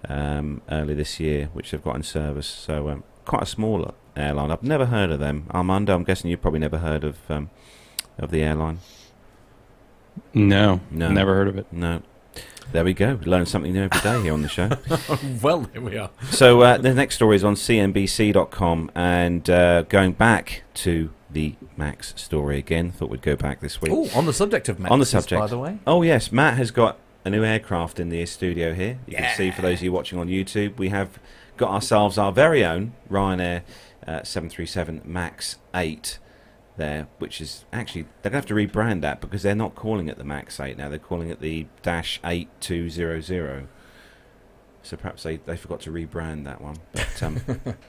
[0.08, 2.46] um, early this year, which they've got in service.
[2.46, 4.50] So um, quite a small airline.
[4.50, 5.46] I've never heard of them.
[5.52, 7.50] Armando, I'm guessing you've probably never heard of um,
[8.18, 8.80] of the airline.
[10.34, 11.10] No, No.
[11.10, 11.66] never heard of it.
[11.72, 12.02] No.
[12.70, 13.18] There we go.
[13.24, 14.70] Learn something new every day here on the show.
[15.42, 16.10] well, there we are.
[16.30, 22.14] so uh, the next story is on CNBC.com, and uh, going back to the Max
[22.16, 22.90] story again.
[22.92, 23.90] Thought we'd go back this week.
[23.94, 25.40] Oh, on the subject of Max, On the subject.
[25.40, 25.78] by the way.
[25.86, 28.98] Oh yes, Matt has got a new aircraft in the studio here.
[29.06, 29.28] You Yeah.
[29.28, 31.18] can see for those of you watching on YouTube, we have
[31.56, 33.62] got ourselves our very own Ryanair
[34.06, 36.18] uh, 737 Max 8
[36.76, 40.08] there, which is actually they're going to have to rebrand that because they're not calling
[40.08, 40.88] it the Max 8 now.
[40.88, 43.68] They're calling it the Dash 8200.
[44.84, 46.76] So perhaps they, they forgot to rebrand that one.
[46.92, 47.40] But um,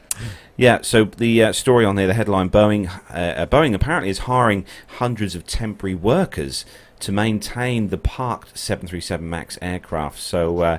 [0.58, 4.20] yeah, so the uh, story on there, the headline: Boeing uh, uh, Boeing apparently is
[4.20, 4.64] hiring
[5.00, 6.66] hundreds of temporary workers
[7.04, 10.20] to maintain the parked 737 Max aircraft.
[10.20, 10.78] So uh,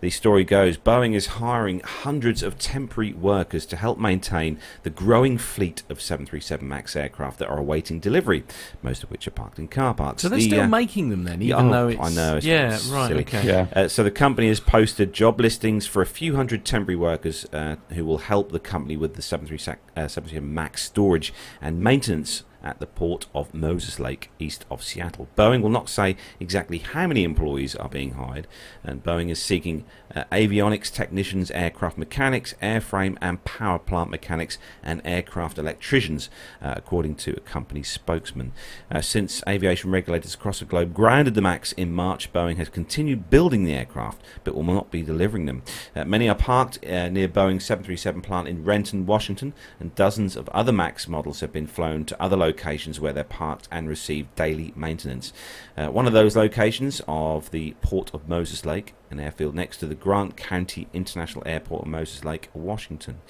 [0.00, 5.38] the story goes: Boeing is hiring hundreds of temporary workers to help maintain the growing
[5.38, 8.44] fleet of 737 Max aircraft that are awaiting delivery,
[8.82, 10.22] most of which are parked in car parks.
[10.22, 12.36] So they're The, still uh, making them then, yeah, even oh, though it's I know,
[12.36, 12.96] it's yeah, silly.
[12.96, 13.46] right, okay.
[13.46, 13.66] Yeah.
[13.74, 17.76] uh, so the company has posted job listings for a few hundred temporary workers uh,
[17.90, 22.80] who will help the company with the 737 uh, 737 Max storage and maintenance at
[22.80, 25.28] the port of Moses Lake, east of Seattle.
[25.36, 28.46] Boeing will not say exactly how many employees are being hired,
[28.84, 35.00] and Boeing is seeking uh, avionics technicians, aircraft mechanics, airframe and power plant mechanics, and
[35.04, 38.52] aircraft electricians, uh, according to a company spokesman.
[38.90, 43.30] Uh, since aviation regulators across the globe grounded the MAX in March, Boeing has continued
[43.30, 45.62] building the aircraft, but will not be delivering them.
[45.96, 50.48] Uh, many are parked uh, near Boeing's 737 plant in Renton, Washington, and dozens of
[50.50, 52.51] other MAX models have been flown to other locations
[53.00, 55.32] where they're parked and receive daily maintenance.
[55.76, 59.86] Uh, one of those locations of the Port of Moses Lake, an airfield next to
[59.86, 63.20] the Grant County International Airport of Moses Lake, Washington.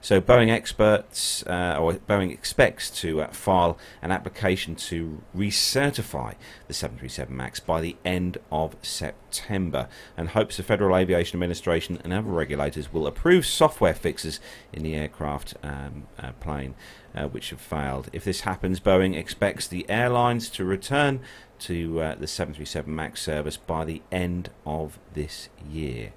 [0.00, 6.34] So Boeing experts, uh, or Boeing expects to uh, file an application to recertify
[6.68, 12.12] the 737 MAX by the end of September, and hopes the Federal Aviation Administration and
[12.12, 14.40] other regulators will approve software fixes
[14.72, 16.74] in the aircraft um, uh, plane,
[17.14, 18.08] uh, which have failed.
[18.12, 21.20] If this happens, Boeing expects the airlines to return
[21.60, 26.12] to uh, the 737 MAX service by the end of this year.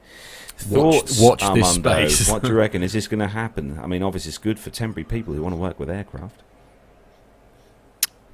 [0.69, 2.08] Watch- Thoughts, watch this Armando?
[2.08, 2.29] space.
[2.29, 2.84] what do you reckon?
[2.84, 3.79] Is this going to happen?
[3.79, 6.41] I mean, obviously, it's good for temporary people who want to work with aircraft.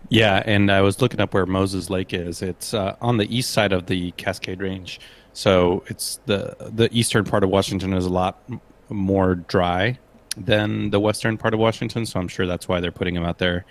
[0.09, 2.41] Yeah, and I was looking up where Moses Lake is.
[2.41, 4.99] It's uh, on the east side of the Cascade Range,
[5.33, 8.41] so it's the the eastern part of Washington is a lot
[8.89, 9.99] more dry
[10.39, 12.05] than the western part of Washington.
[12.05, 13.65] So I'm sure that's why they're putting them out there.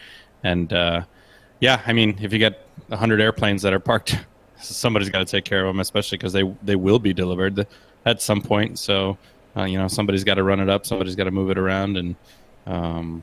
[0.45, 1.03] And uh,
[1.61, 4.19] yeah, I mean, if you get hundred airplanes that are parked,
[4.61, 7.67] somebody's got to take care of them, especially because they they will be delivered
[8.05, 8.79] at some point.
[8.79, 9.19] So
[9.57, 11.97] uh, you know, somebody's got to run it up, somebody's got to move it around,
[11.97, 12.17] and
[12.67, 13.23] um,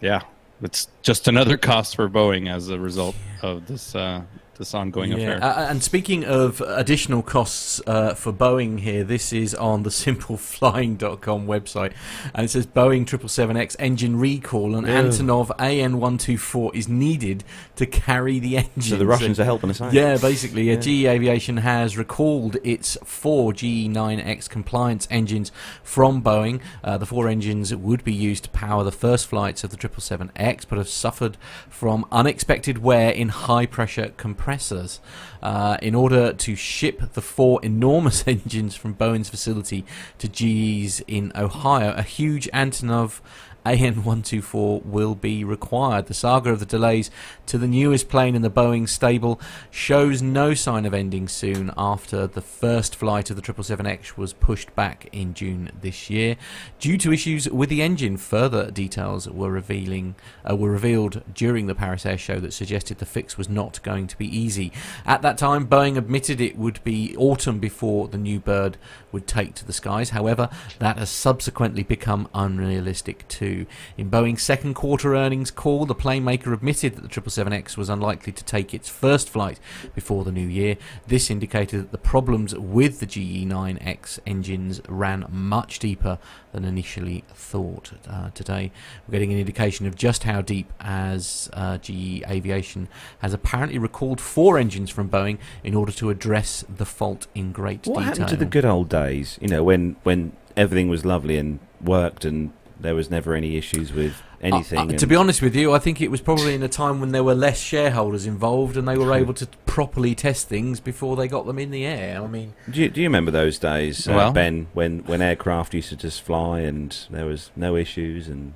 [0.00, 0.22] yeah,
[0.62, 4.22] it's just another cost for Boeing as a result of this uh,
[4.56, 5.42] this ongoing affair.
[5.42, 11.46] Uh, and speaking of additional costs uh, for Boeing here, this is on the simpleflying.com
[11.46, 11.92] website.
[12.34, 17.44] And it says Boeing 777X engine recall and Antonov AN124 is needed
[17.76, 18.82] to carry the engine.
[18.82, 19.92] So the Russians are helping us out.
[19.92, 26.60] Yeah, basically, uh, GE Aviation has recalled its four GE9X compliance engines from Boeing.
[26.82, 30.66] Uh, the four engines would be used to power the first flights of the 777X,
[30.68, 31.36] but have suffered
[31.68, 34.12] from unexpected wear in high pressure
[34.44, 35.00] compressors.
[35.42, 39.84] Uh, in order to ship the four enormous engines from Boeing's facility
[40.18, 43.20] to GE's in Ohio, a huge Antonov
[43.64, 46.06] AN124 will be required.
[46.06, 47.10] The saga of the delays
[47.46, 52.26] to the newest plane in the Boeing stable shows no sign of ending soon after
[52.26, 56.36] the first flight of the 777X was pushed back in June this year.
[56.78, 60.14] Due to issues with the engine, further details were revealing
[60.48, 64.06] uh, were revealed during the Paris Air Show that suggested the fix was not going
[64.08, 64.72] to be easy.
[65.06, 68.76] At that time, Boeing admitted it would be autumn before the new bird
[69.12, 70.10] would take to the skies.
[70.10, 70.50] However,
[70.80, 73.53] that has subsequently become unrealistic too.
[73.96, 78.32] In Boeing's second quarter earnings call, the plane maker admitted that the 777X was unlikely
[78.32, 79.58] to take its first flight
[79.94, 80.76] before the new year.
[81.06, 86.18] This indicated that the problems with the GE9X engines ran much deeper
[86.52, 87.92] than initially thought.
[88.08, 88.70] Uh, today,
[89.06, 92.88] we're getting an indication of just how deep, as uh, GE Aviation
[93.18, 97.86] has apparently recalled four engines from Boeing in order to address the fault in great
[97.86, 98.02] What detail.
[98.04, 99.38] happened to the good old days?
[99.40, 102.52] You know, when when everything was lovely and worked, and
[102.84, 104.78] there was never any issues with anything.
[104.78, 107.00] Uh, uh, to be honest with you, I think it was probably in a time
[107.00, 111.16] when there were less shareholders involved and they were able to properly test things before
[111.16, 112.22] they got them in the air.
[112.22, 115.72] I mean, Do you, do you remember those days, uh, Well- Ben, when, when aircraft
[115.74, 118.52] used to just fly and there was no issues and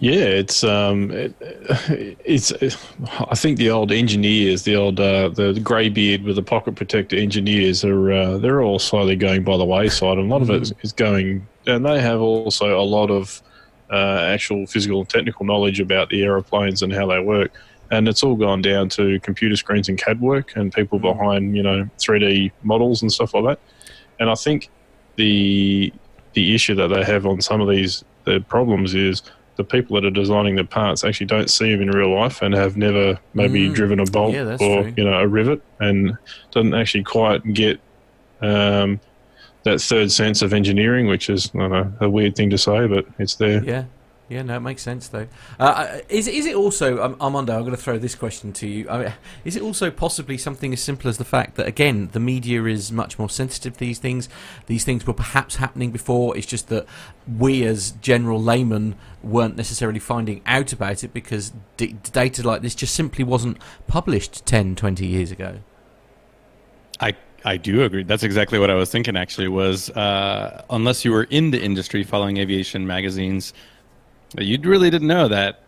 [0.00, 1.34] Yeah, it's um, it,
[2.24, 2.52] it's.
[3.30, 7.84] I think the old engineers, the old uh, the greybeard with the pocket protector engineers,
[7.84, 10.74] are uh, they're all slowly going by the wayside, and a lot of it is-
[10.82, 11.46] is going.
[11.66, 13.42] And they have also a lot of
[13.90, 17.52] uh, actual physical and technical knowledge about the aeroplanes and how they work.
[17.90, 21.62] And it's all gone down to computer screens and CAD work and people behind, you
[21.62, 23.58] know, 3D models and stuff like that.
[24.18, 24.70] And I think
[25.16, 25.92] the
[26.32, 29.22] the issue that they have on some of these the problems is
[29.56, 32.52] the people that are designing the parts actually don't see them in real life and
[32.54, 33.74] have never maybe Mm.
[33.74, 34.94] driven a bolt Yeah, or true.
[34.96, 36.16] you know a rivet and
[36.50, 37.78] doesn't actually quite get
[38.40, 38.98] um,
[39.64, 42.86] that third sense of engineering, which is I don't know a weird thing to say,
[42.86, 43.62] but it's there.
[43.64, 43.84] Yeah,
[44.28, 45.26] yeah, no, it makes sense though.
[45.58, 47.54] Uh, is is it also, um, Armando?
[47.54, 48.88] I'm going to throw this question to you.
[48.88, 49.12] I mean,
[49.44, 52.90] is it also possibly something as simple as the fact that again the media is
[52.90, 54.28] much more sensitive to these things?
[54.66, 56.36] These things were perhaps happening before.
[56.36, 56.86] It's just that
[57.38, 62.74] we, as general laymen, weren't necessarily finding out about it because d- data like this
[62.74, 65.58] just simply wasn't published 10, 20 years ago.
[66.98, 68.02] I I do agree.
[68.04, 69.16] That's exactly what I was thinking.
[69.16, 73.52] Actually, was uh, unless you were in the industry following aviation magazines,
[74.38, 75.60] you really didn't know that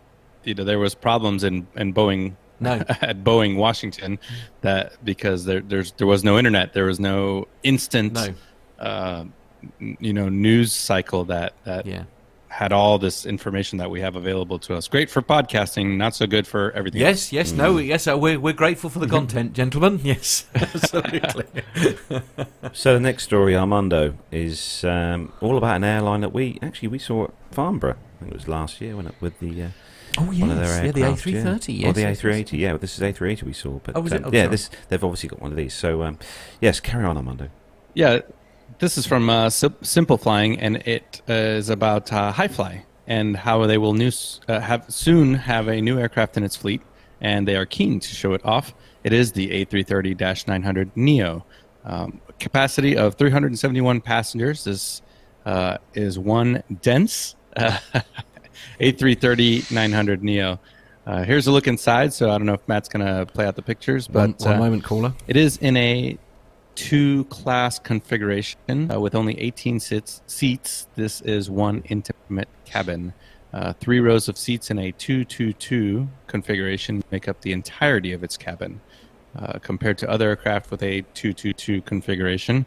[0.43, 2.71] you know there was problems in in Boeing No.
[3.01, 4.17] at Boeing Washington
[4.61, 8.33] that because there there's there was no internet, there was no instant No.
[8.79, 9.23] uh,
[9.79, 12.03] you know news cycle that that Yeah.
[12.49, 14.87] Had all this information that we have available to us.
[14.87, 17.01] Great for podcasting, not so good for everything.
[17.01, 17.31] else.
[17.31, 18.07] Yes, yes, no, yes.
[18.07, 19.99] Uh, we're we're grateful for the content, gentlemen.
[20.03, 21.45] Yes, absolutely.
[22.73, 26.99] So the next story, Armando, is um, all about an airline that we actually we
[26.99, 27.95] saw at Farnborough.
[28.17, 29.67] I think it was last year when it with the uh,
[30.19, 31.33] Oh one of their yes, yeah, the A330.
[31.33, 31.43] yeah.
[31.43, 32.49] Yes, or the yes, yes.
[32.51, 32.57] A380.
[32.59, 33.79] Yeah, this is A380 we saw.
[33.83, 34.23] But Oh, was it?
[34.23, 34.51] um, Oh, yeah, sorry.
[34.51, 35.73] this they've obviously got one of these.
[35.73, 36.17] So um,
[36.61, 37.49] yes, carry on, Armando.
[37.93, 38.19] Yeah,
[38.79, 42.83] this is from uh, Sim- Simple Flying, and it uh, is about uh, Hi Fly
[43.07, 46.81] and how they will news, uh, have soon have a new aircraft in its fleet,
[47.21, 48.73] and they are keen to show it off.
[49.03, 51.45] It is the A330-900 Neo,
[51.85, 54.65] um, capacity of 371 passengers.
[54.65, 55.01] This
[55.45, 57.77] uh, is one dense uh,
[58.81, 60.59] A330-900 Neo.
[61.05, 62.11] Uh, here's a look inside.
[62.13, 64.59] So I don't know if Matt's gonna play out the pictures, One, but one uh,
[64.59, 65.13] moment, caller.
[65.27, 66.17] it is in a
[66.77, 70.87] two class configuration uh, with only 18 sits, seats.
[70.95, 73.13] This is one intimate cabin.
[73.51, 78.37] Uh, three rows of seats in a 222 configuration make up the entirety of its
[78.37, 78.79] cabin.
[79.35, 82.65] Uh, compared to other aircraft with a 222 configuration,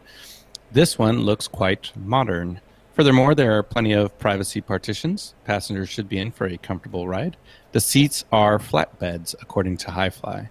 [0.71, 2.59] this one looks quite modern.
[2.93, 5.33] Furthermore, there are plenty of privacy partitions.
[5.45, 7.37] Passengers should be in for a comfortable ride.
[7.71, 10.49] The seats are flatbeds, according to Hi Fly.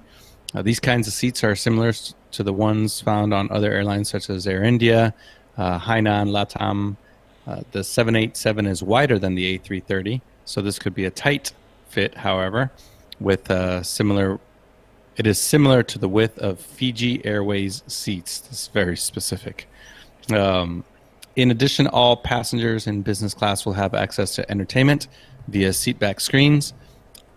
[0.55, 1.93] Uh, these kinds of seats are similar
[2.33, 5.15] to the ones found on other airlines such as Air India,
[5.57, 6.97] uh, Hainan, LATAM.
[7.47, 11.53] Uh, the 787 is wider than the A330, so this could be a tight
[11.89, 12.71] fit, however,
[13.19, 14.39] with uh, similar.
[15.17, 18.41] It is similar to the width of Fiji Airways seats.
[18.41, 19.69] This is very specific.
[20.33, 20.85] Um,
[21.37, 25.09] in addition, all passengers in business class will have access to entertainment
[25.49, 26.75] via seatback screens.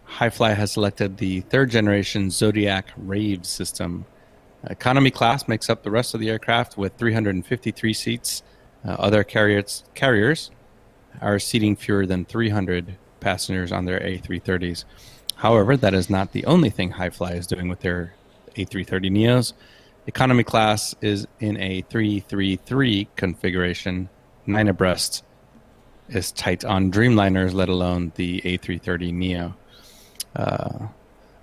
[0.06, 4.06] Hi Fly has selected the third generation Zodiac Rave system.
[4.70, 8.44] Economy class makes up the rest of the aircraft with 353 seats.
[8.86, 10.52] Uh, other carriers, carriers
[11.22, 14.86] are seating fewer than 300 passengers on their A330s.
[15.36, 18.14] However, that is not the only thing Hi Fly is doing with their
[18.56, 19.54] A330 Neos.
[20.06, 24.10] Economy class is in a 333 configuration,
[24.46, 25.24] nine abreast,
[26.10, 29.56] is tight on Dreamliners, let alone the A330 Neo.
[30.36, 30.88] Uh,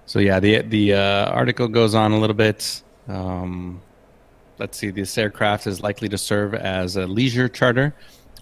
[0.07, 2.83] so yeah, the the uh, article goes on a little bit.
[3.09, 3.81] Um,
[4.59, 7.95] let's see, this aircraft is likely to serve as a leisure charter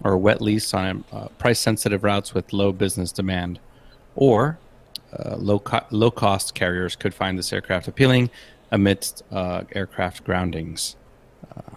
[0.03, 3.59] or wet lease on uh, price-sensitive routes with low business demand,
[4.15, 4.57] or
[5.17, 8.29] uh, low co- low cost carriers could find this aircraft appealing
[8.71, 10.95] amidst uh, aircraft groundings.
[11.55, 11.75] Uh,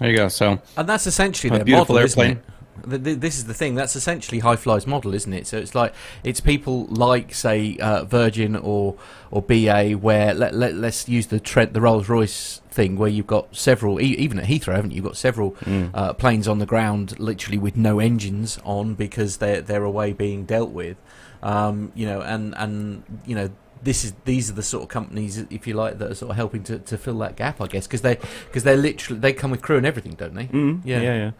[0.00, 0.28] there you go.
[0.28, 2.42] So And that's essentially A beautiful model, airplane.
[2.84, 2.88] It?
[2.90, 3.74] Th- th- This is the thing.
[3.74, 5.46] That's essentially Hi Fly's model, isn't it?
[5.46, 5.94] So it's like
[6.24, 8.96] it's people like, say, uh, Virgin or
[9.30, 13.26] or BA, where let, let let's use the Trent, the Rolls Royce thing, where you've
[13.26, 14.96] got several, e- even at Heathrow, haven't you?
[14.96, 15.54] You've got several
[15.94, 20.44] uh, planes on the ground, literally with no engines on because they're they're away being
[20.44, 20.96] dealt with.
[21.42, 23.50] Um, you know, and and you know
[23.82, 26.36] this is these are the sort of companies, if you like, that are sort of
[26.36, 28.16] helping to, to fill that gap, I guess, because they
[28.46, 30.44] because they're literally they come with crew and everything, don't they?
[30.46, 31.00] Mm, Yeah.
[31.00, 31.30] yeah, yeah.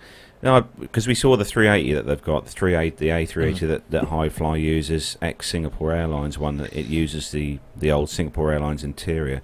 [0.42, 3.68] No, because we saw the 380 that they've got, the 380, the A380 Mm.
[3.68, 8.10] that, that Hi Fly uses, ex Singapore Airlines one that it uses the, the old
[8.10, 9.40] Singapore Airlines interior.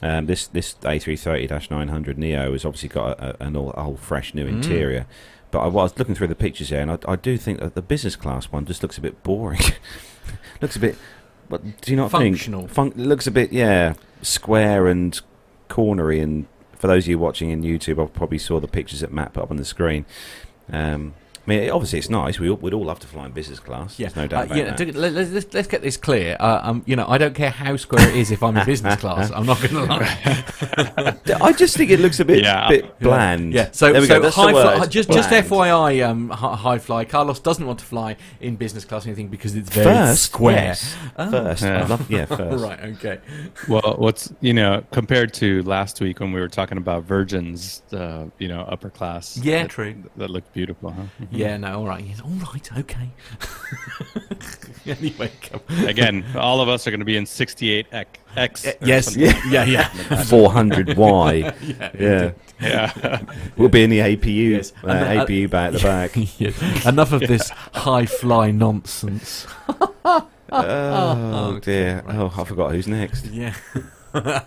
[0.00, 4.32] Um, this this A330-900 Neo has obviously got a, a, an all, a whole fresh
[4.32, 4.50] new Mm.
[4.62, 5.06] interior.
[5.50, 7.82] But I was looking through the pictures here, and I, I do think that the
[7.82, 9.60] business class one just looks a bit boring.
[10.60, 10.96] looks a bit.
[11.48, 12.62] What do you not Functional.
[12.62, 12.70] think?
[12.72, 15.18] Fun- it looks a bit, yeah, square and
[15.70, 16.20] cornery.
[16.22, 16.46] And
[16.78, 19.42] for those of you watching in YouTube, I probably saw the pictures that Matt put
[19.42, 20.06] up on the screen.
[20.72, 21.14] Um,
[21.48, 22.38] I mean, obviously it's nice.
[22.38, 23.98] We all, we'd all love to fly in business class.
[23.98, 24.96] Yeah, There's no doubt Uh, about you that.
[24.98, 26.36] let, us let's, let's get this clear.
[26.38, 28.96] Uh, um, you know, I don't care how square it is if I'm in business
[29.00, 29.30] class.
[29.30, 30.44] I'm not going to lie.
[31.40, 32.68] I just think it looks a bit, Yeah.
[32.68, 33.54] bit bland.
[33.54, 33.70] Yeah.
[33.72, 34.22] So, there we so go.
[34.24, 34.90] That's high the fly, word.
[34.90, 37.06] just just FYI, um, Hi Fly.
[37.06, 40.54] Carlos doesn't want to fly in business class or anything because it's very First, square.
[40.54, 40.96] yes.
[41.16, 41.30] Oh.
[41.30, 41.86] First, Yeah.
[41.86, 42.62] Love, yeah, first.
[42.62, 42.80] Right.
[42.80, 43.18] Okay.
[43.68, 48.26] Well, what's you know compared to last week when we were talking about Virgin's, uh,
[48.38, 49.38] you know, upper class.
[49.38, 49.94] Yeah, that, true.
[50.18, 51.02] That looked beautiful, huh?
[51.38, 51.56] Yeah.
[51.56, 51.80] No.
[51.80, 52.04] All right.
[52.04, 52.70] Yes, all right.
[52.78, 53.10] Okay.
[54.86, 55.30] anyway.
[55.42, 55.60] Come.
[55.86, 58.18] Again, all of us are going to be in 68 X.
[58.36, 59.04] X Uh, yes.
[59.14, 59.22] something.
[59.50, 59.64] Yeah.
[59.64, 59.88] Yeah.
[59.88, 61.54] 400Y.
[61.80, 61.90] yeah.
[61.98, 62.32] yeah.
[62.60, 63.20] Yeah.
[63.56, 64.72] We'll be in the APU, Yes.
[64.82, 66.40] uh, And the- uh, APU back at the back.
[66.40, 66.86] Yes.
[66.86, 69.46] Enough of this Hi Fly nonsense.
[70.50, 72.02] oh dear.
[72.08, 73.26] Oh, I forgot who's next.
[73.26, 73.54] Yeah.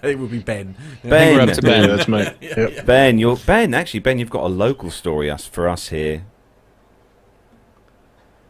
[0.03, 0.75] it would be Ben.
[1.03, 1.35] Ben.
[1.35, 1.95] we're up to Yeah, Ben.
[1.95, 2.27] that's me.
[2.41, 2.85] Yep.
[2.85, 3.73] Ben, you're Ben.
[3.73, 6.23] Actually, Ben, you've got a local story us for us here.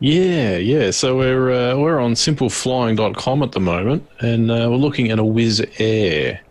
[0.01, 0.89] Yeah, yeah.
[0.89, 5.23] So we're uh, we're on simpleflying.com at the moment, and uh, we're looking at a
[5.23, 6.41] Wizz Air.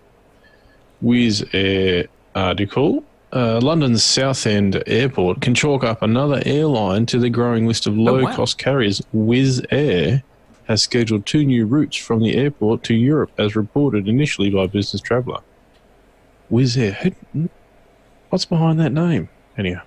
[1.02, 3.02] Wizz Air article.
[3.32, 8.58] Uh, London's Southend Airport can chalk up another airline to the growing list of low-cost
[8.58, 9.00] carriers.
[9.14, 10.22] Wizz Air
[10.66, 15.02] has scheduled two new routes from the airport to Europe, as reported initially by Business
[15.02, 15.40] Traveller.
[16.52, 16.92] Wizz Air.
[17.32, 17.48] Who,
[18.30, 19.28] what's behind that name?
[19.58, 19.82] Anyhow,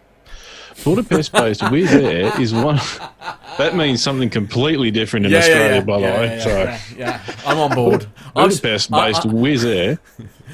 [0.84, 2.80] Budapest-based Wizz Air is one.
[3.58, 6.26] That means something completely different in Australia, by the yeah, way.
[6.26, 6.50] yeah, so.
[6.50, 7.36] yeah, yeah.
[7.46, 8.08] I'm on board.
[8.36, 10.00] Budapest-based Wizz Air.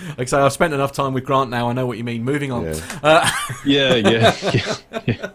[0.09, 1.69] like I say, I've spent enough time with Grant now.
[1.69, 2.23] I know what you mean.
[2.23, 2.65] Moving on.
[2.65, 2.99] Yeah.
[3.03, 3.29] Uh,
[3.65, 5.29] Yeah, yeah, yeah, yeah.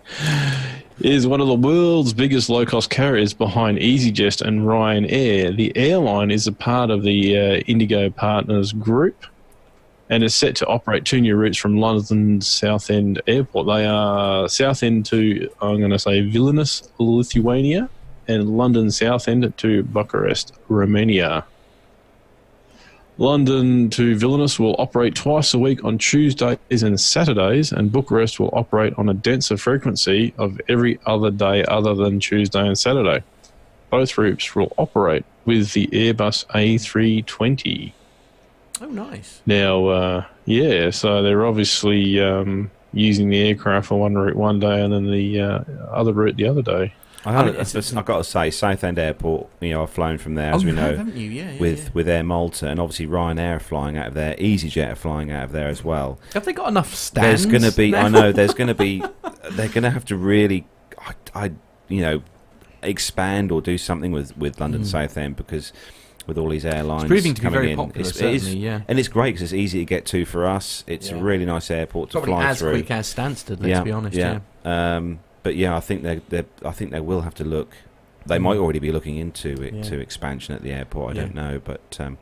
[1.01, 5.57] Is one of the world's biggest low cost carriers behind EasyJet and Ryanair.
[5.57, 9.27] The airline is a part of the uh, Indigo Partners Group
[10.11, 13.67] and is set to operate two new routes from London's Southend Airport.
[13.67, 17.89] They are Southend to, I'm going to say, Vilnius, Lithuania,
[18.29, 21.45] and London Southend to Bucharest, Romania.
[23.17, 28.51] London to Vilnius will operate twice a week on Tuesdays and Saturdays, and Bucharest will
[28.53, 33.23] operate on a denser frequency of every other day other than Tuesday and Saturday.
[33.91, 37.93] Both routes will operate with the Airbus A320.
[38.81, 39.41] Oh, nice.
[39.47, 44.83] Now, uh, yeah, so they're obviously um, using the aircraft for one route one day
[44.83, 45.59] and then the uh,
[45.91, 46.93] other route the other day.
[47.27, 49.49] I, I mean, mean, it's- it's- I've got to say, Southend Airport.
[49.61, 51.31] You know, I've flown from there, as oh, we know, have, haven't you?
[51.31, 51.53] Yeah.
[51.53, 51.91] yeah, with yeah.
[51.95, 54.35] with Air Malta, and obviously Ryanair are flying out of there.
[54.37, 56.19] EasyJet are flying out of there as well.
[56.35, 57.45] Have they got enough stands?
[57.45, 58.03] There's going to be, now?
[58.05, 58.99] I know, there's going to be,
[59.53, 60.67] they're going to have to really,
[60.99, 61.53] I, I,
[61.89, 62.23] you know,
[62.83, 64.87] expand or do something with with London Mm.
[64.87, 65.73] Southend because
[66.27, 68.09] with all these airlines It's proving to be coming very in, popular.
[68.09, 68.81] it's, it is- yeah.
[68.89, 70.85] and it's great because it's easy to get to for us.
[70.87, 72.73] It's a really nice airport to Probably fly as through.
[72.73, 73.61] quick as Stansted.
[73.63, 74.17] Let's be honest.
[74.17, 74.41] Yeah.
[74.65, 77.73] Um, but yeah, I think they they I think they will have to look.
[78.27, 79.83] They might already be looking into it Yeah.
[79.83, 81.13] to expansion at the airport.
[81.13, 81.23] I Yeah.
[81.25, 82.17] don't know, but um,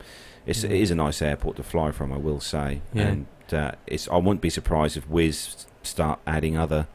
[0.45, 0.71] it's Yeah.
[0.71, 2.11] it is a nice airport to fly from.
[2.11, 3.03] I will say, Yeah.
[3.03, 6.87] and uh, it's I wouldn't be surprised if Wizz start adding other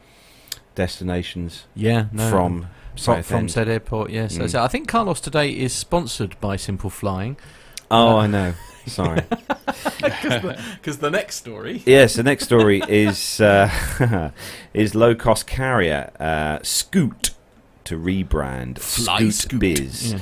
[0.75, 2.05] destinations Yeah.
[2.11, 2.29] No.
[2.29, 2.67] from
[2.99, 4.09] from, from said airport.
[4.11, 4.37] Yes.
[4.37, 4.49] Mm.
[4.49, 7.37] So I think Carlos today is sponsored by Simple Flying
[7.91, 8.53] Oh, I know.
[8.85, 9.21] Sorry.
[10.01, 11.83] because the next story.
[11.85, 14.31] yes, the next story is uh,
[14.73, 17.31] is low cost carrier uh, Scoot
[17.85, 19.59] to rebrand Fly Scoot, Scoot.
[19.59, 20.13] Biz.
[20.13, 20.19] Yeah.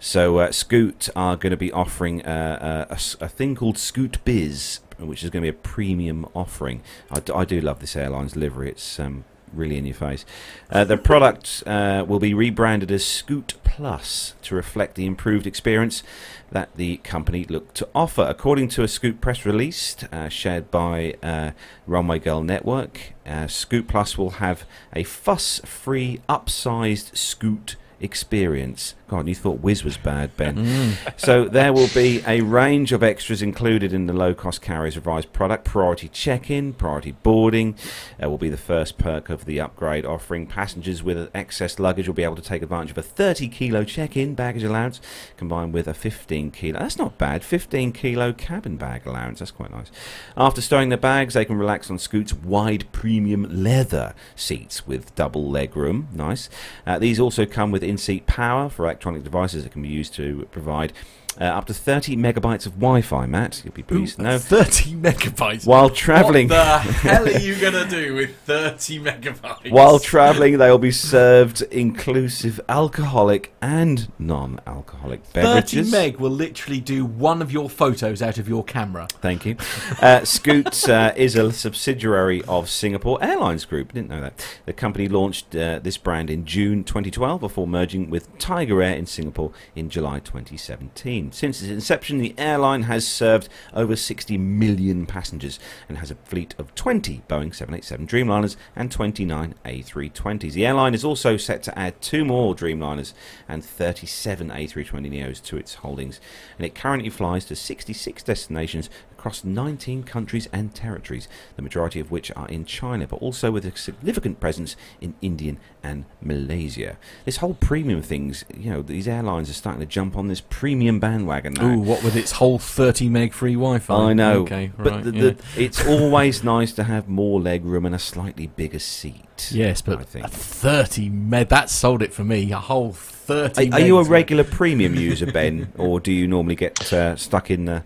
[0.00, 3.78] So uh, Scoot are going to be offering uh, a, a s- a thing called
[3.78, 6.82] Scoot Biz, which is going to be a premium offering.
[7.10, 10.24] I, d- I do love this airline's livery; it's um, really in your face.
[10.70, 16.02] Uh, the product uh, will be rebranded as Scoot Plus to reflect the improved experience
[16.50, 18.22] that the company looked to offer.
[18.22, 21.52] According to a Scoot press release uh, shared by uh,
[21.86, 29.34] Runway Girl Network, uh, Scoot Plus will have a fuss-free, upsized Scoot experience God, you
[29.34, 30.56] thought Wizz was bad, Ben.
[30.56, 30.92] Mm.
[31.18, 35.64] So there will be a range of extras included in the low-cost carriers revised product.
[35.64, 37.76] Priority check-in, priority boarding
[38.20, 42.14] uh, will be the first perk of the upgrade, offering passengers with excess luggage will
[42.14, 45.00] be able to take advantage of a 30 kilo check-in baggage allowance
[45.36, 46.80] combined with a 15 kilo.
[46.80, 47.44] That's not bad.
[47.44, 49.40] 15 kilo cabin bag allowance.
[49.40, 49.90] That's quite nice.
[50.38, 55.50] After stowing their bags, they can relax on Scoot's wide premium leather seats with double
[55.50, 56.08] leg room.
[56.14, 56.48] Nice.
[56.86, 60.46] Uh, these also come with in-seat power for electronic devices that can be used to
[60.52, 60.92] provide
[61.40, 63.26] uh, up to 30 megabytes of Wi-Fi.
[63.26, 64.38] Matt, you'll be pleased to know.
[64.38, 65.66] 30 megabytes.
[65.66, 69.70] While travelling, What the hell are you going to do with 30 megabytes?
[69.70, 75.90] while travelling, they will be served inclusive alcoholic and non-alcoholic beverages.
[75.90, 75.92] 30 beverages.
[75.92, 79.06] meg will literally do one of your photos out of your camera.
[79.20, 79.56] Thank you.
[80.00, 83.92] Uh, Scoot uh, is a subsidiary of Singapore Airlines Group.
[83.92, 84.44] Didn't know that.
[84.66, 89.06] The company launched uh, this brand in June 2012 before merging with Tiger Air in
[89.06, 91.21] Singapore in July 2017.
[91.30, 95.58] Since its inception, the airline has served over 60 million passengers
[95.88, 100.52] and has a fleet of 20 Boeing 787 Dreamliners and 29 A320s.
[100.52, 103.12] The airline is also set to add two more Dreamliners
[103.48, 106.20] and 37 A320neos to its holdings,
[106.58, 108.90] and it currently flies to 66 destinations
[109.22, 113.64] across 19 countries and territories, the majority of which are in China, but also with
[113.64, 116.98] a significant presence in Indian and Malaysia.
[117.24, 120.98] This whole premium things, you know, these airlines are starting to jump on this premium
[120.98, 121.68] bandwagon now.
[121.68, 123.94] Ooh, what with its whole 30 meg free Wi Fi?
[123.94, 125.04] I know, Okay, but right.
[125.04, 125.22] the, yeah.
[125.22, 129.52] the, it's always nice to have more leg room and a slightly bigger seat.
[129.52, 130.24] Yes, but I think.
[130.26, 132.50] a 30 meg, that sold it for me.
[132.50, 136.56] A whole 30 Are, are you a regular premium user, Ben, or do you normally
[136.56, 137.84] get uh, stuck in the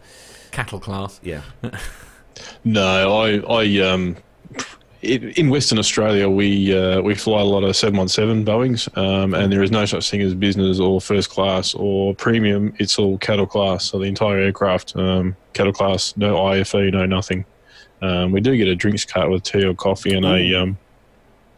[0.57, 1.21] cattle class?
[1.23, 1.43] yeah?
[2.65, 4.17] No, I, I, um,
[5.01, 8.89] in in Western Australia, we uh, we fly a lot of seven one seven Boeing's,
[8.95, 12.75] um, and there is no such thing as business or first class or premium.
[12.79, 17.47] It's all cattle class, so the entire aircraft um, cattle class, no IFE, no nothing.
[18.03, 20.77] Um, we do get a drinks cart with tea or coffee and a,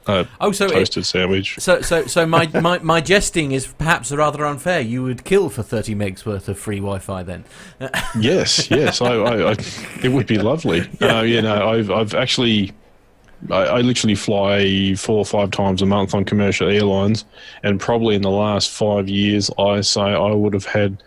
[0.09, 1.57] a Oh, so it, toasted sandwich.
[1.59, 4.81] so so so my, my my jesting is perhaps rather unfair.
[4.81, 7.45] You would kill for 30 megs worth of free Wi-Fi then.
[8.19, 9.57] Yes, yes, I, I, I,
[10.03, 10.89] it would be lovely.
[11.01, 12.73] Uh, you know, I've, I've actually,
[13.51, 17.25] I, I literally fly four or five times a month on commercial airlines,
[17.63, 21.03] and probably in the last five years, I say I would have had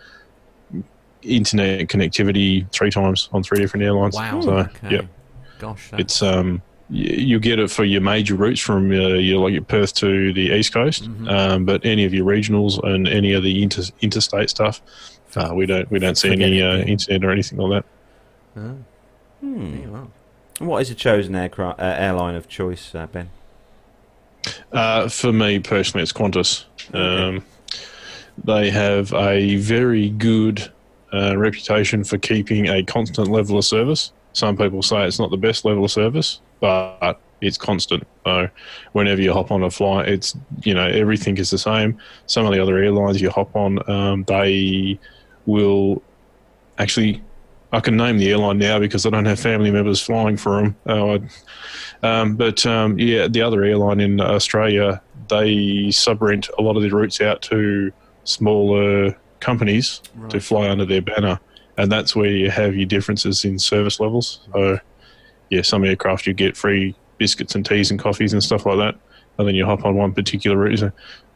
[1.24, 4.16] internet connectivity three times on three different airlines.
[4.16, 4.42] Wow.
[4.42, 4.92] So, okay.
[4.92, 5.06] yep,
[5.60, 5.90] Gosh.
[5.92, 6.62] that- it's um,
[6.94, 10.52] you get it for your major routes from uh, your like your Perth to the
[10.52, 11.32] east coast, Mhm.
[11.32, 14.82] um, but any of your regionals and any of the inter- interstate stuff,
[15.38, 16.84] uh, we don't we don't see Forget any it, uh, yeah.
[16.84, 18.62] internet or anything like that.
[18.62, 18.76] Oh,
[19.40, 19.76] Hmm.
[19.82, 20.12] yeah, well.
[20.60, 23.30] What is a chosen aircraft uh, airline of choice, uh, Ben?
[24.72, 26.66] Uh, for me personally, it's Qantas.
[26.94, 27.44] Um,
[28.44, 30.70] they have a very good
[31.14, 34.12] uh, reputation for keeping a constant level of service.
[34.34, 38.08] Some people say it's not the best level of service, but it's constant.
[38.26, 38.50] So
[38.94, 41.98] whenever you hop on a flight, it's you know everything is the same.
[42.28, 44.98] Some of the other airlines you hop on, um, they
[45.46, 46.02] will
[46.78, 47.22] actually.
[47.74, 50.76] I can name the airline now because I don't have family members flying for them.
[50.86, 51.20] Uh,
[52.04, 56.92] um, but um, yeah, the other airline in Australia, they subrent a lot of their
[56.92, 57.94] routes out to
[58.26, 61.40] smaller companies to fly under their banner,
[61.78, 64.42] and that's where you have your differences in service levels.
[64.54, 64.80] So,
[65.52, 68.96] yeah, some aircraft you get free biscuits and teas and coffees and stuff like that,
[69.38, 70.92] and then you hop on one particular route.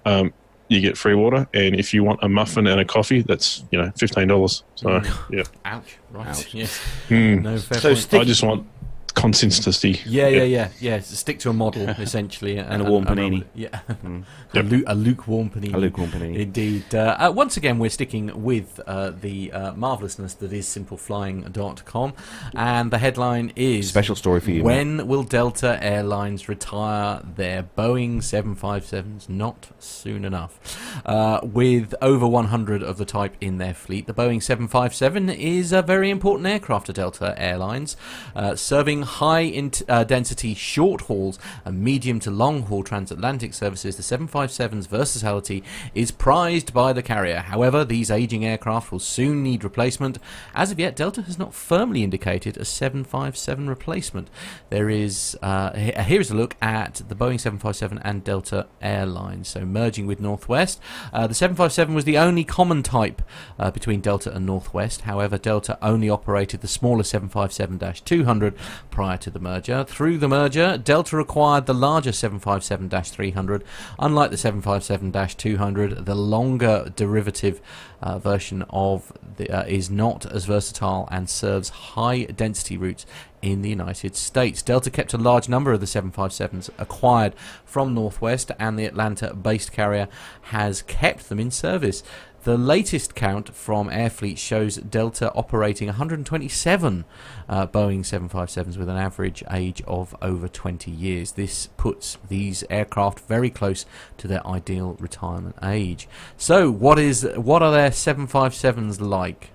[0.05, 0.33] Um,
[0.67, 3.79] you get free water, and if you want a muffin and a coffee, that's you
[3.79, 4.63] know fifteen dollars.
[4.73, 4.99] So
[5.29, 5.97] yeah, Ouch.
[6.11, 6.27] Right.
[6.27, 6.53] Ouch.
[6.55, 6.75] Yes.
[7.07, 7.41] Hmm.
[7.43, 7.99] No fair So point.
[7.99, 8.67] stick- I just want
[9.15, 10.01] consistency.
[10.05, 10.99] Yeah, yeah, yeah, yeah.
[10.99, 13.45] So stick to a model essentially, And a warm panini.
[13.55, 14.23] Yeah, Mm.
[14.53, 15.73] a, lu- a lukewarm panini.
[15.73, 16.37] A lukewarm panini.
[16.37, 16.93] Indeed.
[16.93, 22.13] Uh, uh, once again, we're sticking with uh, the uh, marvelousness that is simpleflying.com,
[22.53, 24.57] and the headline is Special story for you.
[24.63, 24.65] Matt.
[24.65, 29.29] When will Delta Airlines retire their Boeing 757s?
[29.29, 30.59] Not soon enough.
[31.05, 35.81] Uh, with over 100 of the type in their fleet, the Boeing 757 is a
[35.81, 37.95] very important aircraft to Delta Airlines,
[38.35, 43.95] uh, serving high int- uh, density short hauls and medium to long haul transatlantic services.
[43.95, 47.39] The 757's versatility is prized by the carrier.
[47.39, 50.19] However, these aging aircraft will soon need replacement.
[50.53, 54.29] As of yet, Delta has not firmly indicated a 757 replacement.
[54.69, 59.49] There is uh, here is a look at the Boeing 757 and Delta Airlines.
[59.49, 60.79] So merging with Northwest,
[61.13, 63.21] uh, the 757 was the only common type
[63.59, 65.01] uh, between Delta and Northwest.
[65.01, 68.53] However, Delta only operated the smaller 757-200
[68.95, 69.83] prior to the merger.
[69.83, 73.61] Through the merger, Delta acquired the larger 757-300.
[73.99, 77.59] Unlike the 757-200, the longer derivative
[78.01, 83.05] uh, version of the, uh, is not as versatile and serves high density routes
[83.41, 84.61] in the United States.
[84.61, 87.35] Delta kept a large number of the 757s acquired
[87.65, 90.07] from Northwest, and the Atlanta based carrier
[90.43, 92.01] has kept them in service.
[92.45, 97.03] The latest count from Airfleet shows Delta operating 127
[97.49, 101.31] uh, Boeing 757s with an average age of over 20 years.
[101.31, 103.87] This puts these aircraft very close
[104.17, 106.07] to their ideal retirement age.
[106.37, 109.49] So, what is what are their 757s like?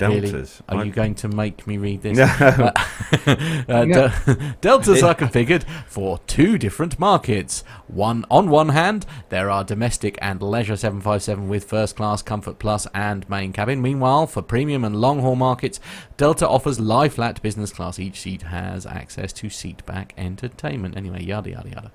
[0.00, 0.20] Really?
[0.20, 0.62] Deltas.
[0.68, 2.16] Are I- you going to make me read this?
[2.18, 2.72] No.
[3.26, 3.34] Uh,
[3.68, 7.64] uh, Del- Deltas are configured for two different markets.
[7.88, 12.86] One on one hand, there are domestic and leisure 757 with first class, comfort plus,
[12.94, 13.82] and main cabin.
[13.82, 15.80] Meanwhile, for premium and long haul markets,
[16.16, 17.98] Delta offers lie flat business class.
[17.98, 20.96] Each seat has access to seat back entertainment.
[20.96, 21.92] Anyway, yada yada yada.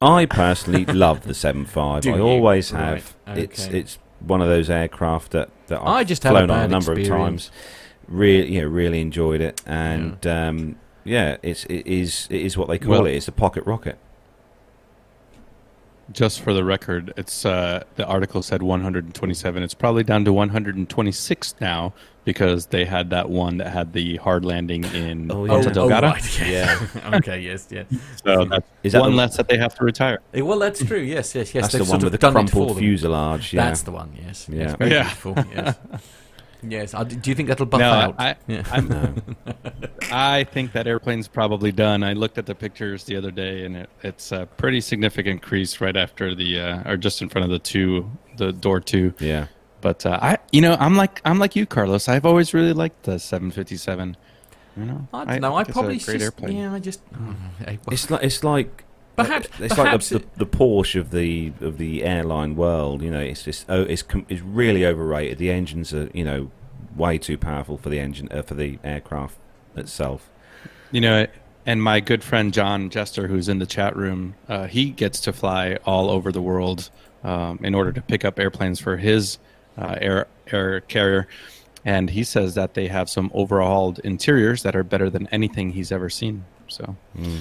[0.00, 2.02] I personally love the 75.
[2.02, 2.22] Do I you?
[2.22, 3.38] always Right, have.
[3.38, 6.60] It's it's one of those aircraft that, that I've I just had a flown on
[6.64, 7.50] a number of times.
[8.08, 12.68] Really, you know, really enjoyed it, and um, yeah, it's it is it is what
[12.68, 13.14] they call Well- it.
[13.14, 13.98] It's a pocket rocket.
[16.12, 19.62] Just for the record, it's uh, the article said 127.
[19.62, 21.92] It's probably down to 126 now
[22.24, 25.74] because they had that one that had the hard landing in Oh, Ponta yeah.
[25.74, 26.02] Delgada.
[26.12, 26.96] right, yes.
[27.14, 27.86] okay, yes, yes.
[28.24, 30.20] So that's Is that one the- less that they have to retire.
[30.34, 30.98] Eh, Well, that's true.
[31.00, 31.64] Yes, yes, yes.
[31.64, 33.52] That's They've the one with the done it for crumpled fuselage.
[33.52, 34.12] Yeah, That's the one.
[34.26, 34.48] Yes.
[34.50, 34.58] Yeah.
[34.62, 35.02] Yes, very Yeah.
[35.04, 35.34] beautiful.
[35.54, 35.76] Yes.
[36.70, 36.94] yes.
[36.94, 38.14] I- Do you think that'll buff No, out?
[38.18, 38.62] I, yeah.
[38.70, 39.14] I'm, No.
[40.12, 42.02] I think that airplane's probably done.
[42.02, 45.80] I looked at the pictures the other day, and it, it's a pretty significant crease
[45.80, 49.14] right after the, uh, or just in front of the two, the door two.
[49.18, 49.46] yeah.
[49.80, 52.08] But uh, I, you know, I'm like I'm like you, Carlos.
[52.08, 54.16] I've always really liked the 757.
[54.78, 55.54] You know, I don't know.
[55.56, 56.56] I think it's a probably great just, airplane.
[56.56, 56.72] yeah.
[56.72, 57.00] I just
[57.66, 58.84] eh, well, It's like it's like
[59.16, 63.02] Perhaps- it's perhaps like the, the, the Porsche of the of the airline world.
[63.02, 65.38] You know, it's just oh, it's it's really overrated.
[65.38, 66.50] The engines are you know
[66.96, 69.36] way too powerful for the engine uh, for the aircraft
[69.76, 70.30] itself.
[70.90, 71.26] You know,
[71.66, 75.32] and my good friend John Jester, who's in the chat room, uh, he gets to
[75.32, 76.90] fly all over the world
[77.22, 79.38] um, in order to pick up airplanes for his
[79.78, 81.26] uh, air air carrier.
[81.86, 85.92] And he says that they have some overhauled interiors that are better than anything he's
[85.92, 86.44] ever seen.
[86.68, 87.40] So mm,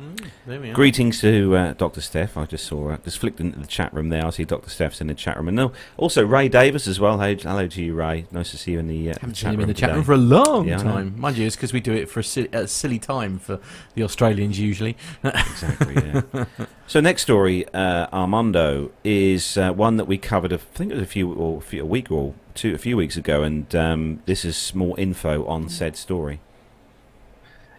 [0.00, 0.72] are.
[0.72, 2.00] Greetings to uh, Dr.
[2.00, 2.36] Steph.
[2.36, 4.26] I just saw uh, just flicked into the chat room there.
[4.26, 4.70] I see Dr.
[4.70, 7.20] Steph's in the chat room, and no, also Ray Davis as well.
[7.20, 8.26] Hey, hello to you, Ray.
[8.30, 9.94] Nice to see you in the uh, Haven't chat seen him room in the chat
[9.94, 11.18] room for a long Yeah, time.
[11.18, 13.60] Mind you, it's because we do it for a silly, a silly time for
[13.94, 14.96] the Australians usually.
[15.22, 15.94] exactly.
[15.94, 16.44] Yeah.
[16.86, 20.52] so next story, uh, Armando, is uh, one that we covered.
[20.52, 22.96] I think it was a few or a, few, a week or two, a few
[22.96, 26.40] weeks ago, and um, this is more info on said story.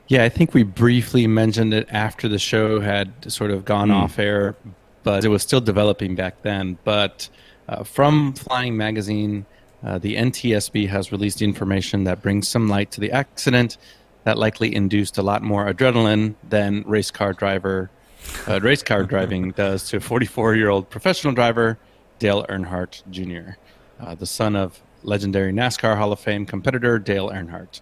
[0.08, 3.96] Yeah, I think we briefly mentioned it after the show had sort of gone Hmm.
[3.96, 4.56] off air,
[5.04, 6.78] but it was still developing back then.
[6.84, 7.30] But
[7.70, 9.46] uh, from Flying Magazine,
[9.84, 13.78] uh, the NTSB has released information that brings some light to the accident
[14.26, 17.90] that likely induced a lot more adrenaline than race car driver,
[18.48, 21.78] uh, race car driving does to 44-year-old professional driver
[22.20, 23.52] Dale Earnhardt Jr.,
[24.00, 27.82] uh, the son of legendary NASCAR Hall of Fame competitor Dale Earnhardt.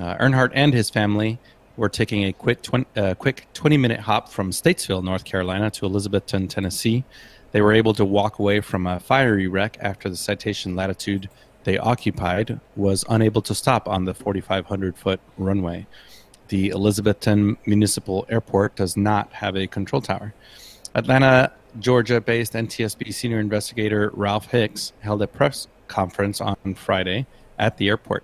[0.00, 1.38] Uh, Earnhardt and his family
[1.76, 5.86] were taking a quick, twen- uh, quick 20 minute hop from Statesville, North Carolina to
[5.86, 7.04] Elizabethton, Tennessee.
[7.52, 11.28] They were able to walk away from a fiery wreck after the citation latitude
[11.66, 15.86] they occupied was unable to stop on the 4,500 foot runway.
[16.48, 20.32] The Elizabethton Municipal Airport does not have a control tower.
[20.94, 27.26] Atlanta, Georgia based NTSB senior investigator Ralph Hicks held a press conference on Friday
[27.58, 28.22] at the airport.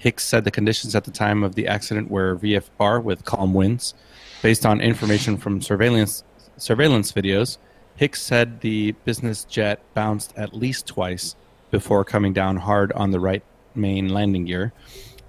[0.00, 3.92] Hicks said the conditions at the time of the accident were VFR with calm winds.
[4.40, 6.24] Based on information from surveillance
[6.56, 7.58] surveillance videos,
[7.96, 11.36] Hicks said the business jet bounced at least twice
[11.70, 13.42] before coming down hard on the right
[13.74, 14.72] main landing gear.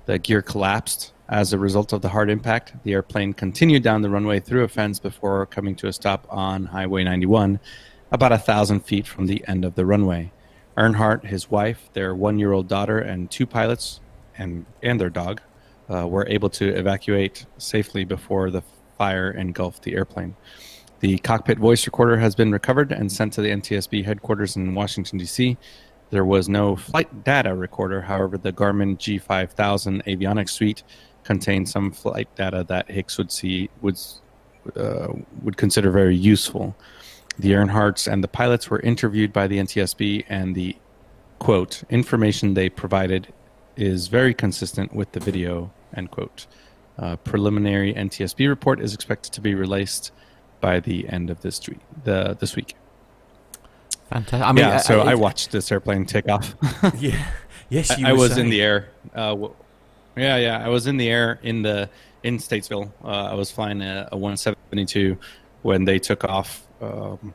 [0.05, 2.73] The gear collapsed as a result of the hard impact.
[2.83, 6.67] The airplane continued down the runway through a fence before coming to a stop on
[6.67, 7.59] Highway 91,
[8.09, 10.31] about a thousand feet from the end of the runway.
[10.77, 13.99] Earnhardt, his wife, their one-year-old daughter, and two pilots
[14.41, 15.41] and and their dog
[15.89, 18.63] uh, were able to evacuate safely before the
[18.97, 20.35] fire engulfed the airplane.
[20.99, 25.17] The cockpit voice recorder has been recovered and sent to the NTSB headquarters in Washington,
[25.17, 25.57] D.C.
[26.11, 28.01] There was no flight data recorder.
[28.01, 30.83] However, the Garmin G5000 avionics suite
[31.23, 33.97] contained some flight data that Hicks would see would
[34.75, 35.07] uh,
[35.41, 36.75] would consider very useful.
[37.39, 40.75] The Earnhardts and the pilots were interviewed by the NTSB, and the
[41.39, 43.33] quote information they provided
[43.75, 45.71] is very consistent with the video.
[45.95, 46.47] End quote.
[46.97, 50.11] Uh, preliminary NTSB report is expected to be released
[50.59, 51.79] by the end of this week.
[52.03, 52.75] The this week.
[54.09, 54.41] Fantastic.
[54.47, 54.77] I mean, yeah.
[54.77, 56.55] So I it- watched this airplane take off.
[56.99, 57.25] Yeah.
[57.69, 58.89] Yes, you I, I were was in the air.
[59.15, 59.55] Uh, w-
[60.17, 60.59] yeah, yeah.
[60.65, 61.89] I was in the air in the
[62.21, 62.91] in Statesville.
[63.01, 65.17] Uh, I was flying a, a 172
[65.61, 67.33] when they took off, um,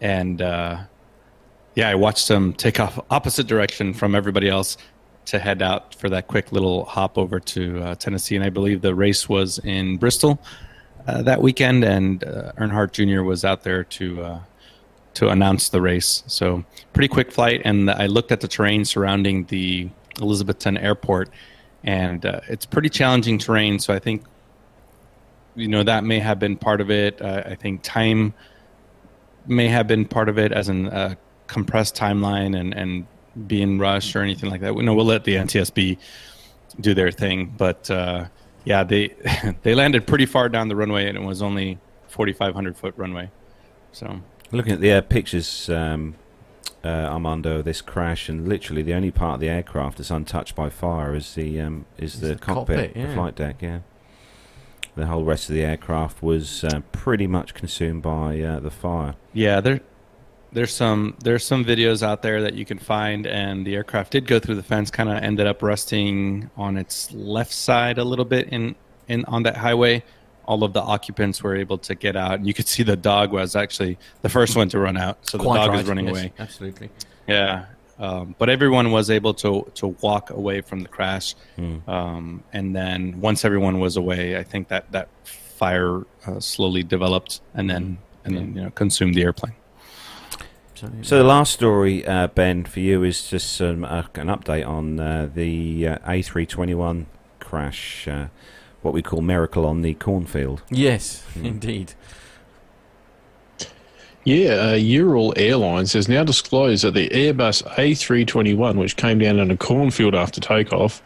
[0.00, 0.80] and uh,
[1.76, 4.76] yeah, I watched them take off opposite direction from everybody else
[5.26, 8.36] to head out for that quick little hop over to uh, Tennessee.
[8.36, 10.40] And I believe the race was in Bristol
[11.06, 13.22] uh, that weekend, and uh, Earnhardt Jr.
[13.22, 14.40] was out there to uh,
[15.14, 16.22] to announce the race.
[16.26, 21.30] So pretty quick flight, and I looked at the terrain surrounding the Elizabethton Airport,
[21.84, 23.78] and uh, it's pretty challenging terrain.
[23.78, 24.24] So I think
[25.56, 27.20] you know that may have been part of it.
[27.20, 28.34] Uh, I think time
[29.46, 31.16] may have been part of it, as in a
[31.46, 33.06] compressed timeline and and
[33.46, 34.74] being rushed or anything like that.
[34.74, 35.98] You know, we'll let the NTSB
[36.80, 38.26] do their thing, but uh,
[38.64, 39.14] yeah, they
[39.62, 41.78] they landed pretty far down the runway, and it was only
[42.08, 43.30] 4,500 foot runway.
[43.92, 44.20] So
[44.52, 46.16] Looking at the uh, pictures, um,
[46.84, 50.68] uh, Armando, this crash, and literally the only part of the aircraft that's untouched by
[50.68, 53.56] fire is the um, is Is the, the cockpit, cockpit, the flight deck.
[53.60, 53.80] Yeah,
[54.96, 59.14] the whole rest of the aircraft was uh, pretty much consumed by uh, the fire.
[59.32, 59.80] Yeah, there,
[60.52, 64.26] there's some there's some videos out there that you can find, and the aircraft did
[64.26, 64.90] go through the fence.
[64.90, 68.74] Kind of ended up resting on its left side a little bit in
[69.08, 70.02] in on that highway.
[70.46, 73.32] All of the occupants were able to get out, and you could see the dog
[73.32, 75.18] was actually the first one to run out.
[75.22, 76.32] So the Quite dog right, was running yes, away.
[76.40, 76.90] Absolutely.
[77.28, 77.66] Yeah,
[78.00, 81.88] um, but everyone was able to to walk away from the crash, Hmm.
[81.88, 87.40] um, and then once everyone was away, I think that that fire uh, slowly developed,
[87.54, 89.54] and then and then you know consumed the airplane.
[90.80, 94.66] So, So the last story, uh, Ben, for you is just some, uh, an update
[94.66, 97.04] on uh, the uh, A321
[97.38, 98.28] crash, uh,
[98.80, 100.62] what we call miracle on the cornfield.
[100.70, 101.44] yes, Hmm.
[101.44, 101.92] indeed.
[104.24, 109.50] Yeah, uh, Ural Airlines has now disclosed that the Airbus A321, which came down in
[109.50, 111.02] a cornfield after takeoff,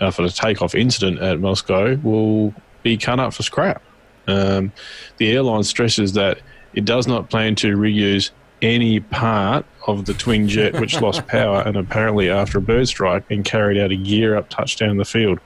[0.00, 2.54] after the takeoff incident at Moscow, will
[2.84, 3.82] be cut up for scrap.
[4.28, 4.72] Um,
[5.16, 6.38] the airline stresses that
[6.74, 8.30] it does not plan to reuse
[8.62, 13.24] any part of the twin jet which lost power and apparently after a bird strike
[13.30, 15.38] and carried out a gear up touchdown the field.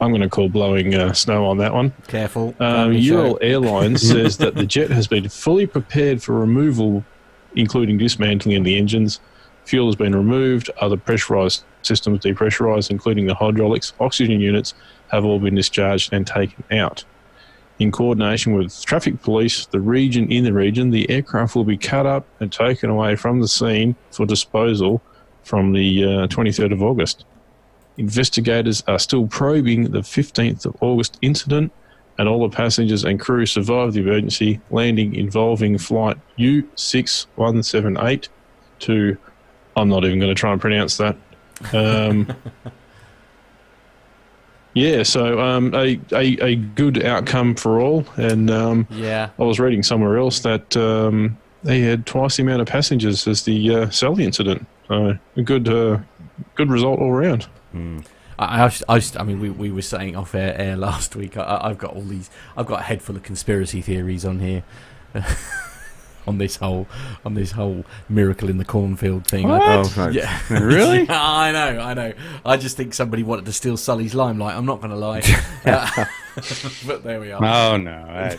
[0.00, 1.92] I'm going to call blowing uh, snow on that one.
[2.08, 2.48] Careful.
[2.60, 3.38] Um, Family Ural.
[3.40, 7.04] Airlines says that the jet has been fully prepared for removal,
[7.54, 9.20] including dismantling of the engines.
[9.66, 14.74] Fuel has been removed, other pressurized systems depressurized, including the hydraulics, oxygen units,
[15.08, 17.04] have all been discharged and taken out.
[17.80, 22.06] In coordination with traffic police, the region in the region, the aircraft will be cut
[22.06, 25.02] up and taken away from the scene for disposal
[25.42, 27.24] from the uh, 23rd of August.
[27.96, 31.72] Investigators are still probing the 15th of August incident,
[32.18, 38.28] and all the passengers and crew survived the emergency landing involving flight U6178
[38.80, 39.16] to,
[39.76, 41.16] I'm not even going to try and pronounce that.
[41.72, 42.32] Um,
[44.74, 49.30] yeah, so um, a, a, a good outcome for all, and um, Yeah.
[49.38, 53.42] I was reading somewhere else that um, they had twice the amount of passengers as
[53.44, 54.66] the uh, Sully incident.
[54.88, 55.98] So a good, uh,
[56.56, 57.44] good result all round.
[57.72, 58.00] Hmm.
[58.38, 61.14] I, I, just, I, just, I mean, we, we were saying off air, air last
[61.16, 61.36] week.
[61.36, 62.28] I- I, I've got all these.
[62.56, 64.64] I've got a head full of conspiracy theories on here,
[66.26, 66.86] on this whole,
[67.24, 69.50] on this whole miracle in the cornfield thing.
[69.50, 70.12] I- Oh, right.
[70.12, 71.02] yeah, Really?
[71.08, 72.12] Yeah, I know, I know.
[72.44, 74.56] I just think somebody wanted to steal Sully's limelight.
[74.56, 75.22] I'm not going to lie,
[75.64, 76.04] Uh,
[76.86, 77.42] but there we are.
[77.44, 77.92] Oh no!
[77.92, 78.38] I,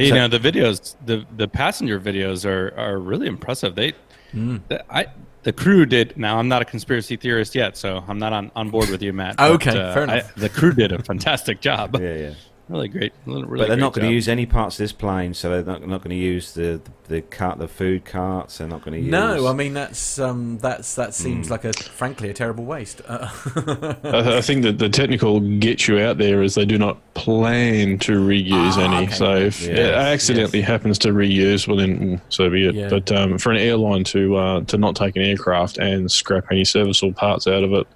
[0.00, 3.74] you know the videos, the the passenger videos are are really impressive.
[3.74, 3.92] They,
[4.34, 4.62] Mm.
[4.68, 5.06] the, I
[5.44, 6.16] the crew did.
[6.16, 9.12] Now I'm not a conspiracy theorist yet, so I'm not on, on board with you,
[9.12, 9.38] Matt.
[9.38, 10.34] Okay, but, uh, fair I- enough.
[10.34, 11.96] the crew did a fantastic job.
[12.00, 12.34] Yeah, yeah.
[12.68, 13.12] Really great.
[13.26, 15.50] Really, really but they're great not going to use any parts of this plane, so
[15.50, 18.56] they're not, not going to use the the cart, the food carts.
[18.56, 19.10] They're not going to use.
[19.10, 21.50] No, I mean that's um, that's that seems Mm.
[21.50, 23.02] like a frankly a terrible waste.
[23.06, 23.28] Uh,
[24.04, 27.98] I, I think that the technical get you out there is they do not plan
[27.98, 29.06] to reuse Ah, any.
[29.08, 29.14] okay.
[29.14, 32.74] So if Yes, it accidentally happens to reuse, well then mm, so be it.
[32.74, 32.88] Yeah.
[32.88, 36.64] But um, for an airline to uh, to not take an aircraft and scrap any
[36.64, 37.86] serviceable parts out of it,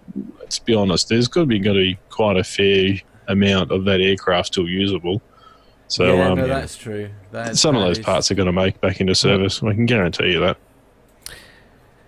[0.40, 2.96] let's be honest, there's got to be going to be quite a fair
[3.28, 5.22] amount of that aircraft still usable.
[5.86, 7.08] So yeah, um, no, that's true.
[7.32, 9.62] That, some of those is- parts are going to make back into service.
[9.62, 10.58] I can guarantee you that.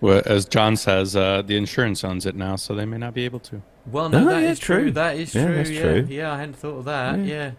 [0.01, 3.23] Well, as John says, uh, the insurance owns it now, so they may not be
[3.25, 3.61] able to.
[3.85, 4.81] Well, no, No, that yeah, is true.
[4.83, 4.91] true.
[4.91, 5.55] That is Yeah, true.
[5.55, 6.07] that's yeah, true.
[6.09, 7.19] yeah, I hadn't thought of that.
[7.19, 7.25] Yeah.
[7.25, 7.51] Yeah,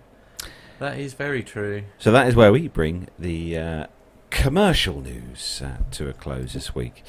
[0.81, 1.85] that is very true.
[1.99, 3.87] So that is where we bring the uh,
[4.31, 7.05] commercial news uh, to a close this week.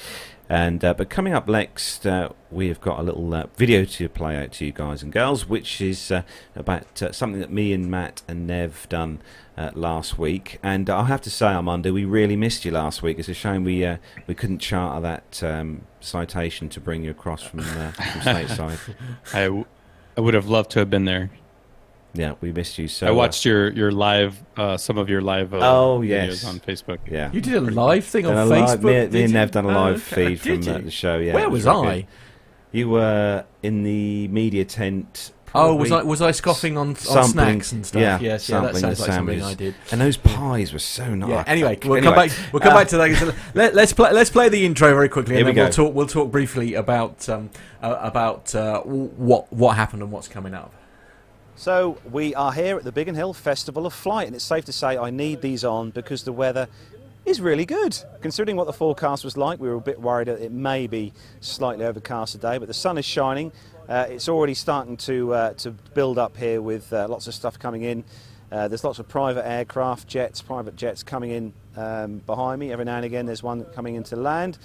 [0.49, 4.09] And uh, but coming up next, uh, we have got a little uh, video to
[4.09, 6.23] play out to you guys and girls, which is uh,
[6.55, 9.21] about uh, something that me and Matt and Nev done
[9.57, 10.59] uh, last week.
[10.61, 13.19] And I have to say, Armando, we really missed you last week.
[13.19, 17.41] It's a shame we uh, we couldn't charter that um, citation to bring you across
[17.41, 18.79] from, uh, from stateside.
[19.33, 19.65] I, w-
[20.17, 21.31] I would have loved to have been there.
[22.15, 22.87] Yeah, we missed you.
[22.87, 25.53] So I watched your your live, uh, some of your live.
[25.53, 26.99] Uh, Oh, videos on Facebook.
[27.09, 28.83] yeah, You did a live thing on Done a Facebook.
[28.83, 29.33] live- me, me and?
[29.33, 30.35] Nev done a Oh, live okay.
[30.35, 30.81] feed from Did you?
[30.83, 31.17] the show.
[31.17, 31.95] Yeah, Where it was I?
[32.01, 32.07] good.
[32.71, 35.31] You were in the media tent.
[35.55, 38.01] Oh, was I was I scoffing on, on snacks and stuff?
[38.01, 39.41] yeah, yes, yeah, that sounds the like something.
[39.43, 39.75] I did.
[39.91, 41.29] And those pies were so nice.
[41.29, 41.43] Yeah.
[41.45, 42.31] Anyway, we'll Anyway, come back.
[42.51, 43.15] We'll come uh, back to that.
[43.17, 44.11] So Let, let's play.
[44.11, 45.93] Let's play the intro very quickly, and then we'll talk.
[45.93, 47.51] We'll talk briefly about um,
[47.83, 50.73] uh, about uh, what what happened and what's coming up.
[51.63, 54.73] So we are here at the Biggin Hill Festival of Flight, and it's safe to
[54.73, 56.67] say I need these on because the weather
[57.25, 57.97] is really good.
[58.19, 61.13] Considering what the forecast was like, we were a bit worried that it may be
[61.39, 63.53] slightly overcast today, but the sun is shining.
[63.87, 67.57] Uh, it's already starting to uh, to build up here with uh, lots of stuff
[67.57, 68.03] coming in.
[68.51, 72.73] Uh, there's lots of private aircraft, jets, private jets coming in um, behind me.
[72.73, 74.57] Every now and again, there's one coming into land.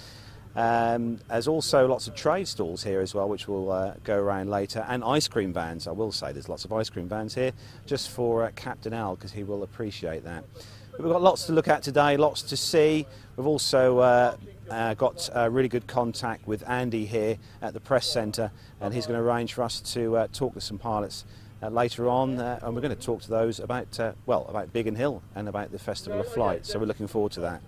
[0.55, 4.49] Um, there's also lots of trade stalls here as well, which we'll uh, go around
[4.49, 5.87] later, and ice cream vans.
[5.87, 7.51] I will say there's lots of ice cream vans here,
[7.85, 10.43] just for uh, Captain Al, because he will appreciate that.
[10.91, 13.05] But we've got lots to look at today, lots to see.
[13.37, 14.35] We've also uh,
[14.69, 19.17] uh, got really good contact with Andy here at the press centre, and he's going
[19.17, 21.25] to arrange for us to uh, talk to some pilots.
[21.61, 25.21] Uh, later on, and we're going to talk to those about well about Biggin Hill
[25.35, 26.65] and about the Festival of Flight.
[26.65, 27.61] So we're looking forward to that.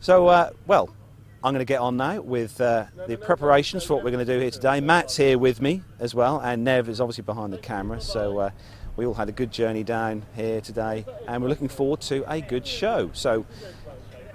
[0.00, 0.88] So, well,
[1.42, 4.30] I'm going to get on now with uh, the preparations for what we're going to
[4.30, 4.78] do here today.
[4.80, 7.98] Matt's here with me as well, and Nev is obviously behind the camera.
[7.98, 8.50] So uh,
[8.96, 12.42] we all had a good journey down here today, and we're looking forward to a
[12.42, 13.10] good show.
[13.14, 13.46] So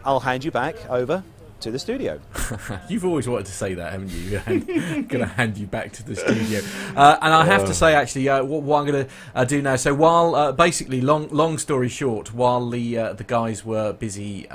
[0.04, 1.24] I'll hand you back over
[1.60, 2.20] to the studio.
[2.90, 4.42] You've always wanted to say that, haven't you?
[4.44, 6.62] I'm going to hand you back to the studio.
[6.96, 9.62] Uh, and I have to say, actually, uh, what, what I'm going to uh, do
[9.62, 9.76] now.
[9.76, 14.48] So while uh, basically, long long story short, while the uh, the guys were busy.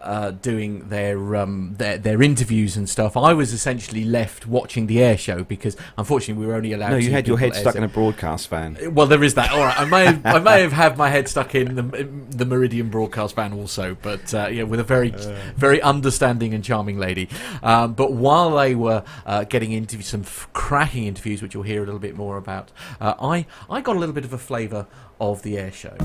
[0.00, 3.16] Uh, uh, doing their, um, their their interviews and stuff.
[3.16, 6.90] I was essentially left watching the air show because unfortunately we were only allowed.
[6.90, 8.76] No, you had your head stuck in a broadcast fan.
[8.94, 9.50] Well, there is that.
[9.52, 11.82] All right, I may have, I may have had my head stuck in the
[12.36, 15.14] the Meridian broadcast van also, but uh, yeah, with a very
[15.56, 17.28] very understanding and charming lady.
[17.62, 21.82] Um, but while they were uh, getting into some f- cracking interviews, which you'll hear
[21.82, 24.86] a little bit more about, uh, I I got a little bit of a flavour
[25.20, 25.96] of the air show.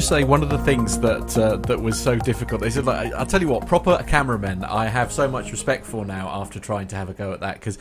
[0.00, 2.62] Just say one of the things that uh, that was so difficult.
[2.62, 6.06] They said, like, I'll tell you what, proper cameramen, I have so much respect for
[6.06, 7.76] now after trying to have a go at that because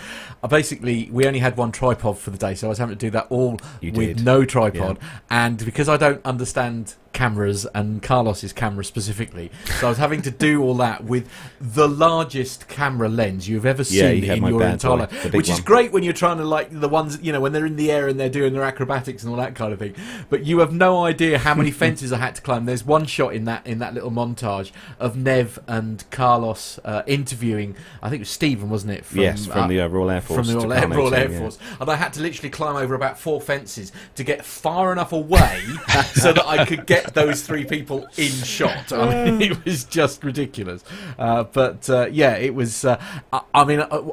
[0.49, 3.09] basically we only had one tripod for the day, so I was having to do
[3.11, 4.25] that all You with did.
[4.25, 4.99] no tripod,
[5.29, 9.51] and because I don't understand cameras and Carlos's camera specifically.
[9.81, 13.83] So I was having to do all that with the largest camera lens you've ever
[13.83, 16.69] Yeah, seen you in your entire life, which is great when you're trying to like
[16.71, 19.31] the ones you know when they're in the air and they're doing their acrobatics and
[19.31, 19.95] all that kind of thing.
[20.29, 22.63] But you have no idea how many fences I had to climb.
[22.63, 27.75] There's one shot in that in that little montage of Nev and Carlos uh, interviewing.
[28.01, 29.03] I think it was Stephen, wasn't it?
[29.13, 30.37] yes, from the uh, Royal Air Force.
[30.37, 31.39] from the Royal, Air, Royal Air yeah.
[31.39, 35.11] Force, and I had to literally climb over about four fences to get far enough
[35.11, 35.59] away
[36.13, 38.91] so that I could get those three people in shot.
[38.91, 40.83] I mean, it was just ridiculous.
[41.17, 42.85] Uh, but uh, yeah, it was.
[42.85, 43.01] Uh,
[43.33, 43.81] I, I mean.
[43.81, 44.11] I,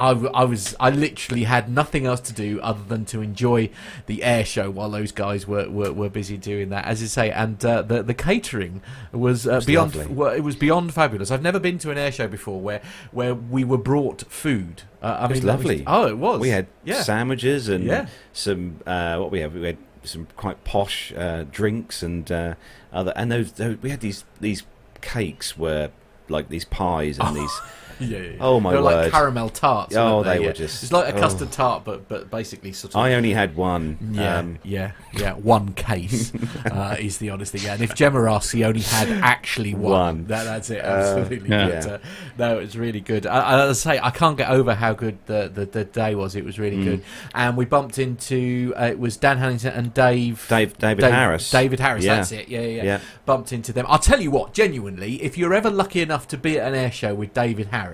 [0.00, 3.70] I, I was I literally had nothing else to do other than to enjoy
[4.06, 7.32] the air show while those guys were, were, were busy doing that, as you say.
[7.32, 8.80] And uh, the the catering
[9.10, 10.14] was, uh, beyond lovely.
[10.14, 11.32] well, it was beyond fabulous.
[11.32, 12.80] I've never been to an air show before where
[13.10, 14.82] where we were brought food.
[15.02, 15.84] Uh, I It was mean, lovely.
[15.84, 16.38] oh, it was.
[16.38, 17.02] We had yeah.
[17.02, 18.06] sandwiches and Yeah.
[18.32, 19.52] some uh, what we had.
[19.52, 22.54] We had some quite posh uh, drinks and uh,
[22.92, 23.12] other.
[23.16, 24.62] And those, those we had these these
[25.00, 25.90] cakes were
[26.28, 27.60] like these pies and these.
[28.08, 28.36] Yeah, yeah, yeah.
[28.40, 28.76] Oh, my god.
[28.76, 29.02] they were word.
[29.04, 29.96] like caramel tarts.
[29.96, 30.46] Oh, they Yeah.
[30.48, 31.20] were just- It's like a oh.
[31.20, 33.00] custard tart, but but basically sort of.
[33.00, 33.98] I only had one.
[34.12, 35.32] yeah, Um, yeah, yeah.
[35.34, 36.32] One case
[36.70, 37.62] uh, is the honest thing.
[37.62, 37.74] Yeah.
[37.74, 39.90] And if Gemma asks, he only had actually one.
[39.92, 40.26] One.
[40.26, 40.84] That, that's it.
[40.84, 41.50] Uh, Absolutely.
[41.50, 41.68] yeah.
[41.68, 41.98] But, uh,
[42.38, 43.26] no, it's really good.
[43.26, 46.36] I, I, say, I can't get over how good the, the, the day was.
[46.36, 46.60] It was Mm.
[46.60, 47.02] really good.
[47.34, 50.46] And we bumped into uh, it was Dan Hannington and Dave.
[50.48, 51.50] Dave David Dave- Harris.
[51.50, 52.16] David Harris, Yeah.
[52.16, 52.48] that's it.
[52.48, 52.82] Yeah, yeah, yeah.
[52.84, 53.00] Yeah.
[53.26, 53.84] Bumped into them.
[53.88, 56.90] I'll tell you what, genuinely, if you're ever lucky enough to be at an air
[56.90, 57.87] show with David Harris,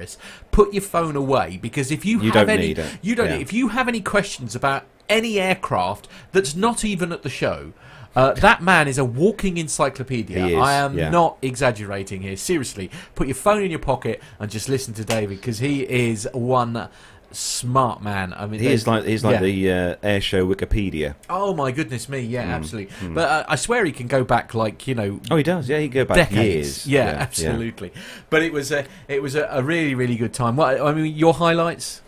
[0.51, 3.29] put your phone away because if you, You have any, you don't.
[3.29, 3.37] Yeah.
[3.37, 7.73] If you have any questions about any aircraft that's not even at the show.
[8.17, 10.47] Uh, that man is a walking encyclopedia.
[10.47, 11.11] Is, I am yeah.
[11.11, 12.37] not exaggerating here.
[12.37, 16.29] Seriously, put your phone in your pocket and just listen to David because he is
[16.33, 16.89] one
[17.35, 18.33] smart man.
[18.33, 19.41] I mean, He is like he's like yeah.
[19.41, 21.15] the uh, air show Wikipedia.
[21.29, 22.21] Oh my goodness me!
[22.21, 23.09] Yeah, Mm, absolutely.
[23.15, 25.69] But uh, I swear he can go back like you know Oh, he does.
[25.69, 26.87] Yeah, he go back decades.
[26.87, 26.87] years.
[26.87, 27.93] Yeah, absolutely.
[28.31, 30.57] But it was a it was a, a really really good time.
[30.57, 32.01] What I mean, your highlights?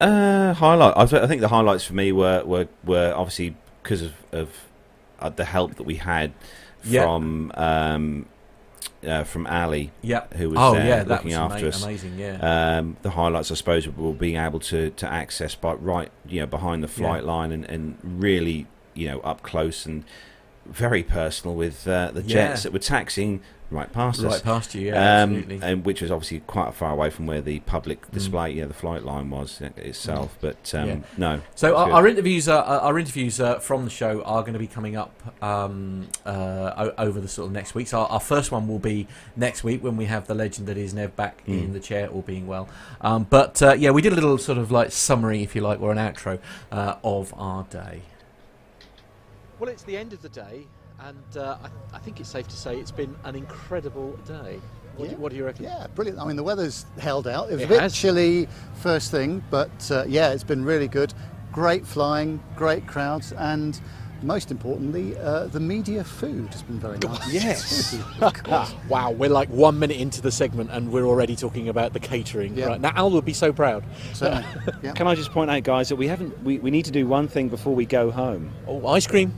[0.00, 0.94] Uh, highlight.
[0.96, 4.48] I, th- I think the highlights for me were were, were obviously because of, of
[5.20, 6.32] uh, the help that we had
[6.84, 7.04] Yeah.
[7.04, 8.26] from um,
[9.06, 10.24] uh, from Ali, Yeah.
[10.36, 11.82] who was oh there yeah, looking was after ama- us.
[11.84, 12.18] amazing.
[12.18, 12.78] Yeah.
[12.78, 16.46] Um, the highlights, I suppose, were being able to, to access by right, you know,
[16.46, 17.30] behind the flight Yeah.
[17.32, 20.04] line and, and really, you know, up close and
[20.66, 22.28] very personal with uh, the Yeah.
[22.48, 23.40] jets that were taxiing
[23.72, 24.24] right past us.
[24.32, 24.88] right past you.
[24.88, 25.60] Yeah, um, absolutely.
[25.62, 28.10] and which was obviously quite far away from where the public Mm.
[28.12, 30.36] display, yeah, the flight line was itself.
[30.40, 30.96] But um, Yeah.
[31.16, 34.58] no, So our, our interviews, uh, our interviews uh, from the show are going to
[34.58, 35.12] be coming up
[35.42, 37.88] um, uh, over the sort of next week.
[37.88, 40.76] So our, our first one will be next week when we have the legend that
[40.76, 41.64] is Nev back Mm.
[41.64, 42.68] in the chair, all being well.
[43.00, 45.80] Um, but uh, yeah, we did a little sort of like summary, if you like,
[45.80, 46.38] or an outro
[46.70, 48.02] uh, of our day.
[49.58, 50.66] Well, it's the end of the day,
[51.06, 54.60] and uh, I, I think it's safe to say it's been an incredible day.
[54.96, 55.18] What, do, Yeah.
[55.18, 55.64] what do you reckon?
[55.64, 56.18] Yeah, brilliant.
[56.20, 57.48] I mean, the weather's held out.
[57.50, 57.94] It was It a bit has.
[57.94, 58.46] chilly
[58.76, 61.14] first thing, but uh, yeah, it's been really good.
[61.50, 63.80] Great flying, great crowds, and
[64.22, 67.32] most importantly, uh, the media food has been very nice.
[67.32, 67.90] Yes.
[67.90, 68.74] too, of course.
[68.88, 72.56] Wow, we're like one minute into the segment and we're already talking about the catering.
[72.56, 72.66] Yeah.
[72.66, 73.82] Right now, Al would be so proud.
[74.12, 74.44] Certainly.
[74.82, 74.92] Yeah.
[74.92, 77.26] Can I just point out, guys, that we haven't we, we need to do one
[77.26, 78.52] thing before we go home.
[78.68, 79.34] Oh, ice cream.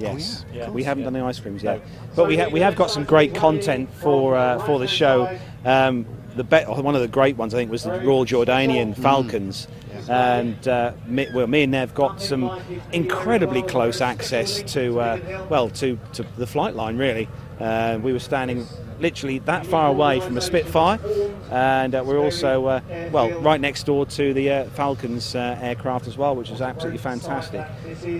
[0.00, 1.10] Yes, yeah, of we haven't yeah.
[1.10, 1.82] done the ice creams yet,
[2.16, 5.38] but we ha- we have got some great content for uh, for the show.
[5.64, 9.68] Um, the be- one of the great ones I think was the Royal Jordanian Falcons,
[10.08, 12.58] and uh, me, well, me and Nev got some
[12.92, 16.96] incredibly close access to uh, well to, to the flight line.
[16.96, 17.28] Really,
[17.58, 18.66] uh, we were standing
[19.00, 20.98] literally that far away from a Spitfire,
[21.50, 22.80] and uh, we're also uh,
[23.10, 26.98] well right next door to the uh, Falcons uh, aircraft as well, which is absolutely
[26.98, 27.64] fantastic.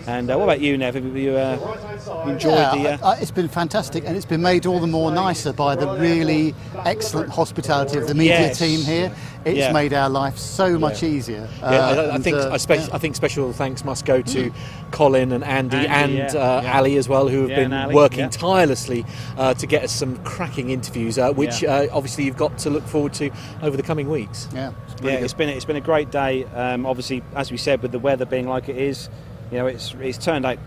[0.07, 0.95] And uh, what about you, Nev?
[0.95, 2.89] Have you uh, enjoyed Yeah, the?
[3.05, 5.77] Uh, I- I- it's been fantastic, and it's been made all the more nicer by
[5.77, 6.55] the really
[6.85, 8.59] excellent hospitality of the media Yes.
[8.59, 9.13] team here.
[9.45, 9.73] It's Yeah.
[9.73, 11.49] made our life so much easier.
[11.63, 12.89] Yeah, I, I Uh, think uh, I, spe- yeah.
[12.93, 14.53] I think special thanks must go to
[14.91, 15.89] Colin and Andy, Andy,
[16.21, 16.77] and yeah, uh, yeah.
[16.77, 18.29] Ali as well, who have Yeah, been Ali, working yeah.
[18.29, 19.07] tirelessly
[19.39, 21.73] uh, to get us some cracking interviews, uh, which Yeah.
[21.75, 23.31] uh, obviously you've got to look forward to
[23.63, 24.47] over the coming weeks.
[24.55, 25.39] yeah, it's yeah, really it's good.
[25.39, 26.45] been it's been a great day.
[26.55, 29.09] Um, obviously, as we said, with the weather being like it is,
[29.51, 30.59] you know, it's it's turned out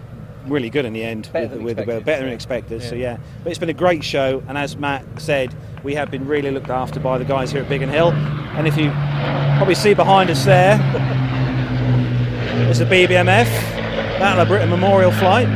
[0.48, 2.36] really good in the end Better with, than with the weather, better than yeah.
[2.36, 2.82] expected.
[2.82, 3.14] So Yeah.
[3.14, 6.52] yeah, but it's been a great show, and as Matt said, we have been really
[6.52, 8.12] looked after by the guys here at Biggin Hill.
[8.12, 8.91] And if you
[9.58, 10.78] probably see behind us there,
[12.66, 13.46] there's the BBMF
[14.20, 15.48] Battle of Britain Memorial Flight.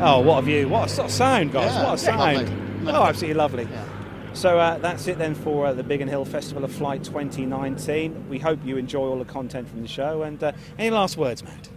[0.00, 0.68] Oh, what a view!
[0.68, 1.72] What a sort of sound, guys!
[1.74, 2.20] Yeah, what a it's sound!
[2.20, 2.92] lovely.
[2.92, 3.64] Oh, absolutely lovely.
[3.64, 3.84] Yeah.
[4.32, 8.28] So uh, that's it then for uh, the Biggin Hill Festival of Flight 2019.
[8.28, 10.22] We hope you enjoy all the content from the show.
[10.22, 11.68] And uh, any last words, Matt?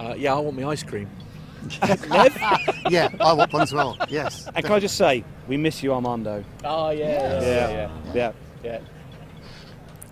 [0.00, 1.08] Uh, yeah, I want my ice cream.
[1.82, 2.34] Nev?
[2.88, 3.96] Yeah, I want one as well.
[4.08, 4.48] Yes.
[4.54, 6.42] And can I just say, we miss you, Armando.
[6.64, 7.90] Oh yeah, Yeah, yeah.
[8.14, 8.32] yeah.
[8.64, 8.78] yeah.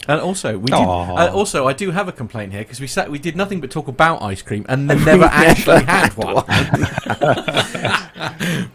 [0.06, 3.10] And also, we did, uh, also, I do have a complaint here because we sat,
[3.10, 6.44] we did nothing but talk about ice cream and then never actually had one.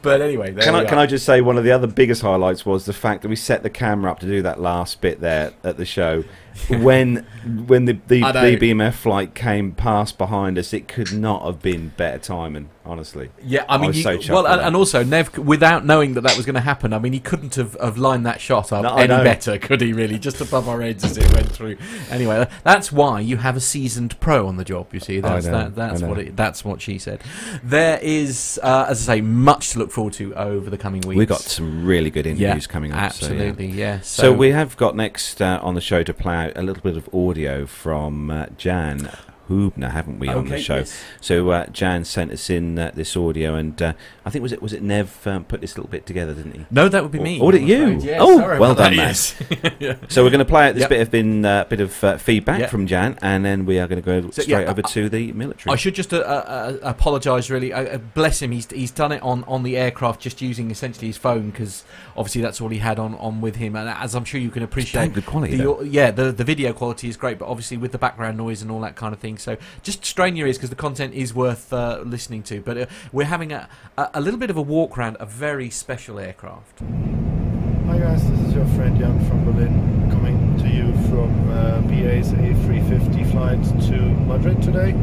[0.03, 0.85] but anyway, there Can we I, are.
[0.87, 3.35] can I just say one of the other biggest highlights was the fact that we
[3.35, 6.23] set the camera up to do that last bit there at the show.
[6.69, 7.25] When
[7.67, 11.61] when the the, I the BMF flight came past behind us, it could not have
[11.61, 12.69] been better timing.
[12.85, 16.21] Honestly, Yeah, I mean, was you, so well, and, and also Nev, without knowing that
[16.21, 18.83] that was going to happen, I mean, he couldn't have, have lined that shot up
[18.83, 19.93] No, any better, could he?
[19.93, 21.77] Really, just above our heads as it went through.
[22.09, 24.93] Anyway, that's why you have a seasoned pro on the job.
[24.93, 27.21] You see, that's that, that's what it, that's what she said.
[27.63, 31.17] There is, uh, as I say, much to look forward to over the coming weeks.
[31.17, 33.13] We've got some really good interviews yeah, coming up.
[33.13, 33.31] so, yeah.
[33.31, 34.01] Absolutely, yeah.
[34.01, 37.13] So, we have got next uh, on the show to play a little bit of
[37.13, 39.09] audio from uh, Jan
[39.53, 40.77] Hubner, haven't we, on the show?
[40.77, 41.03] yes.
[41.21, 43.93] So uh, Jan sent us in uh, this audio, and uh,
[44.25, 46.65] I think was it was it Nev um, put this little bit together, didn't he?
[46.71, 47.39] No, that would be me.
[47.39, 47.99] Or, or did you?
[47.99, 49.75] Yeah, oh, well done, that, man.
[49.79, 49.97] yes.
[50.09, 50.89] So we're going to play out this Yep.
[50.89, 52.69] bit of been uh, bit of uh, feedback Yep.
[52.69, 55.09] from Jan, and then we are going to go So, straight yeah, over I- to
[55.09, 55.71] the military.
[55.73, 57.71] I should just uh, uh, apologise, really.
[58.13, 58.51] Bless him.
[58.51, 61.83] He's he's done it on, on the aircraft, just using essentially his phone because
[62.15, 63.75] obviously that's all he had on, on with him.
[63.75, 67.07] And as I'm sure you can appreciate, good quality, the, yeah, the the video quality
[67.09, 69.37] is great, but obviously with the background noise and all that kind of thing.
[69.43, 72.61] So just strain your ears because the content is worth uh, listening to.
[72.61, 73.67] But uh, we're having a,
[73.97, 76.79] a little bit of a walk around a very special aircraft.
[76.79, 82.31] Hi guys, this is your friend Jan from Berlin coming to you from uh, BA's
[82.31, 84.93] A350 flight to Madrid today.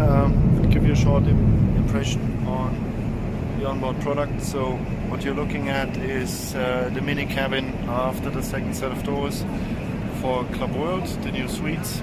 [0.00, 4.42] Um, give you a short Im- impression on the onboard product.
[4.42, 4.72] So
[5.08, 9.44] what you're looking at is uh, the mini cabin after the second set of doors
[10.20, 12.02] for Club World, the new suites.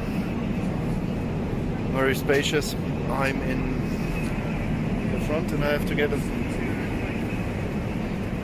[1.92, 2.76] Very spacious.
[3.10, 6.18] I'm in the front and I have to get a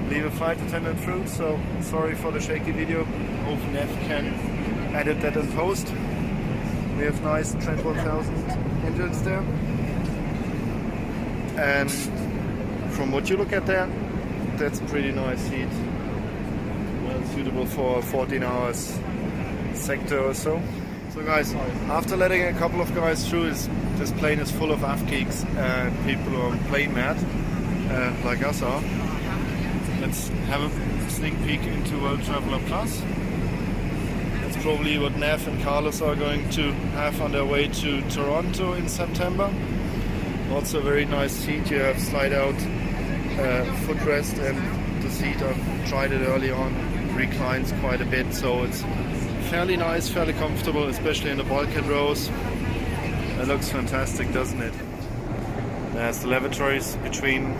[0.09, 3.03] leave a flight attendant through, so sorry for the shaky video.
[3.45, 4.25] Hope Nev can
[4.95, 5.87] edit that in post.
[6.97, 8.35] We have nice Trent 1000
[8.85, 9.43] engines there.
[11.57, 11.91] And
[12.93, 13.87] from what you look at there,
[14.57, 15.69] that's a pretty nice seat.
[17.05, 18.99] Well suitable for 14 hours
[19.73, 20.61] sector or so.
[21.13, 25.07] So guys, after letting a couple of guys through, this, plane is full of AV
[25.07, 27.15] geeks and people who are plane mad,
[27.91, 28.81] uh, like us are.
[30.01, 32.99] Let's have a sneak peek into World Traveler Plus.
[34.41, 38.73] That's probably what Nev and Carlos are going to have on their way to Toronto
[38.73, 39.53] in September.
[40.51, 41.69] Also, very nice seat.
[41.69, 46.73] You have slide out uh, footrest, and the seat I've tried it early on
[47.15, 48.83] reclines quite a bit, so it's
[49.53, 52.27] fairly nice, fairly comfortable, especially in the bulkhead rows.
[53.39, 54.73] It looks fantastic, doesn't it?
[55.93, 57.53] There's the lavatories between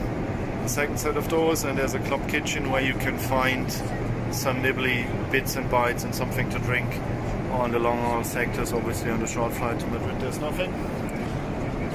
[0.63, 3.71] the second set of doors, and there's a club kitchen where you can find
[4.31, 6.91] some nibbly bits and bites and something to drink
[7.51, 8.73] on the long haul sectors.
[8.73, 10.73] Obviously, on the short flight to Madrid, there's nothing.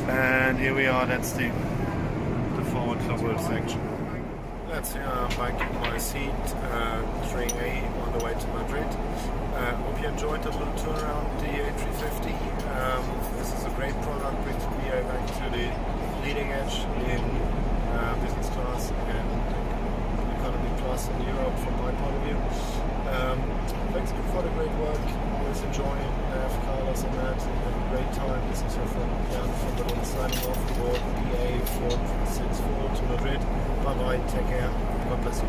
[0.09, 1.07] And here we are.
[1.07, 1.49] That's the
[2.55, 3.98] the forward club world section.
[4.69, 7.01] Uh, back in my seat, uh,
[7.33, 8.85] train A on the way to Madrid.
[9.55, 12.37] Uh, hope you enjoyed the little tour around the A350.
[12.77, 15.73] Um, this is a great product, brings BA back to the
[16.23, 17.25] leading edge in
[17.97, 22.37] uh, business class and economy class in Europe from my point of view.
[23.09, 23.41] Um,
[23.95, 25.28] thanks for the great work.
[25.49, 25.89] Always enjoying
[26.29, 27.41] Nav, Carlos and that.
[27.41, 28.51] Have a great time.
[28.51, 31.01] This is your friend Jan from Berlin signing off board
[31.33, 33.41] BA 464 to Madrid.
[33.83, 34.69] Bye bye, take care.
[35.09, 35.49] God bless you.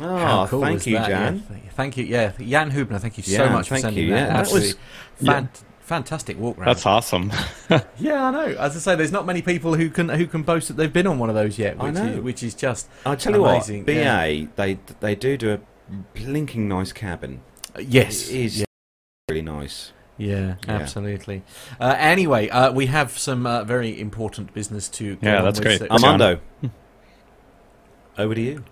[0.00, 1.08] oh, How cool thank you, that?
[1.08, 1.44] Jan.
[1.50, 2.98] Yeah, thank you, yeah, Jan Hubner.
[2.98, 4.28] Thank you so Yeah, much for sending you, that.
[4.30, 4.76] yeah, that was-
[5.22, 5.50] fan-
[5.80, 6.68] fantastic walk round.
[6.68, 7.32] That's awesome.
[7.98, 8.46] Yeah, I know.
[8.58, 11.06] As I say, there's not many people who can who can boast that they've been
[11.06, 11.76] on one of those yet.
[11.78, 12.06] I Which know.
[12.06, 14.46] Is, which is just I tell you what, BA yeah.
[14.56, 15.60] they they do do a
[16.14, 17.40] blinking nice cabin.
[17.74, 18.65] Uh, yes, it is Yeah, really
[19.46, 19.92] nice.
[20.18, 20.74] yeah, Yeah.
[20.74, 21.42] absolutely.
[21.80, 25.16] Uh, anyway, uh, we have some uh, very important business to.
[25.22, 25.78] Yeah, on that's with, great.
[25.80, 26.40] so- Armando,
[28.18, 28.64] over to you.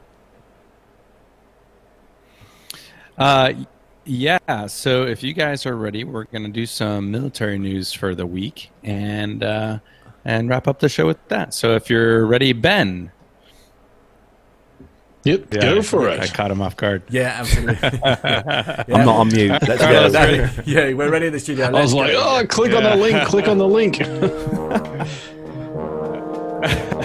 [3.17, 3.53] Uh,
[4.05, 4.67] yeah.
[4.67, 8.27] So if you guys are ready, we're going to do some military news for the
[8.27, 9.79] week and uh,
[10.25, 11.55] and wrap up the show with that.
[11.55, 13.13] So if you're ready, Ben.
[15.25, 16.21] Yep, go for I it.
[16.21, 17.03] I caught him off guard.
[17.09, 17.77] Yeah, absolutely.
[18.95, 19.51] I'm not on mute.
[19.67, 20.11] Let's go.
[20.11, 20.63] ready?
[20.71, 21.65] yeah, we're ready in the studio.
[21.67, 22.23] I Let's was like, go.
[22.23, 24.01] oh, click on the link, click on the link.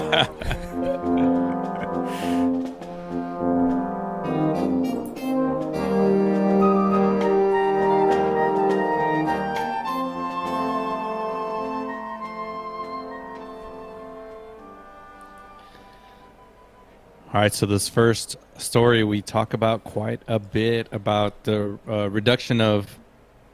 [17.31, 22.09] All right, so this first story we talk about quite a bit about the uh,
[22.09, 22.97] reduction of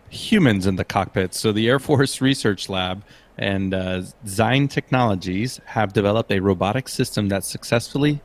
[0.09, 1.33] humans in the cockpit.
[1.33, 3.03] So the Air Force Research Lab
[3.37, 8.21] and uh, Zyne Technologies have developed a robotic system that successfully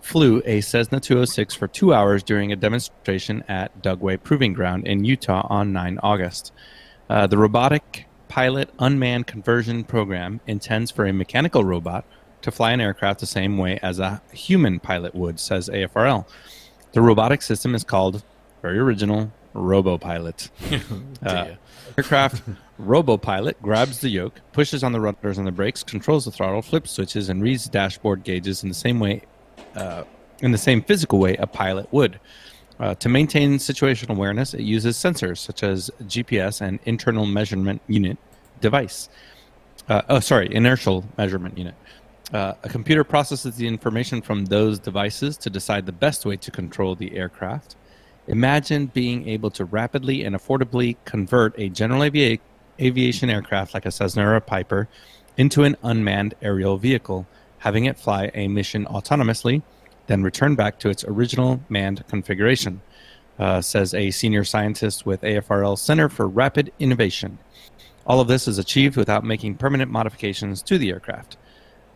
[0.00, 5.04] flew a Cessna 206 for two hours during a demonstration at Dugway Proving Ground in
[5.04, 6.52] Utah on 9 August.
[7.10, 12.06] Uh, the robotic pilot unmanned conversion program intends for a mechanical robot
[12.42, 16.26] to fly an aircraft the same way as a human pilot would, says AFRL.
[16.92, 18.22] The robotic system is called,
[18.62, 20.50] very original, RoboPilot.
[21.26, 21.54] uh,
[21.96, 22.42] aircraft
[22.80, 26.92] RoboPilot grabs the yoke, pushes on the rudders and the brakes, controls the throttle, flips
[26.92, 29.22] switches, and reads dashboard gauges in the same way,
[29.74, 30.04] uh,
[30.40, 32.18] in the same physical way a pilot would.
[32.78, 38.16] Uh, to maintain situational awareness, it uses sensors such as GPS and internal measurement unit
[38.62, 39.10] device.
[39.88, 41.74] Uh, oh, sorry, inertial measurement unit.
[42.32, 46.50] Uh, a computer processes the information from those devices to decide the best way to
[46.50, 47.74] control the aircraft.
[48.28, 52.38] Imagine being able to rapidly and affordably convert a general avia-
[52.78, 54.88] aviation aircraft like a Cessna or a Piper
[55.36, 57.26] into an unmanned aerial vehicle,
[57.58, 59.62] having it fly a mission autonomously,
[60.06, 62.80] then return back to its original manned configuration,
[63.40, 67.38] uh, says a senior scientist with AFRL Center for Rapid Innovation.
[68.06, 71.36] All of this is achieved without making permanent modifications to the aircraft.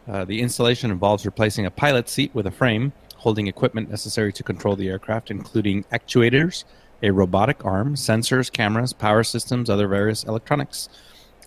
[0.06, 4.42] Uh, the installation involves replacing a pilot seat with a frame holding equipment necessary to
[4.42, 6.64] control the aircraft, including actuators,
[7.02, 10.90] a robotic arm, sensors, cameras, power systems, other various electronics.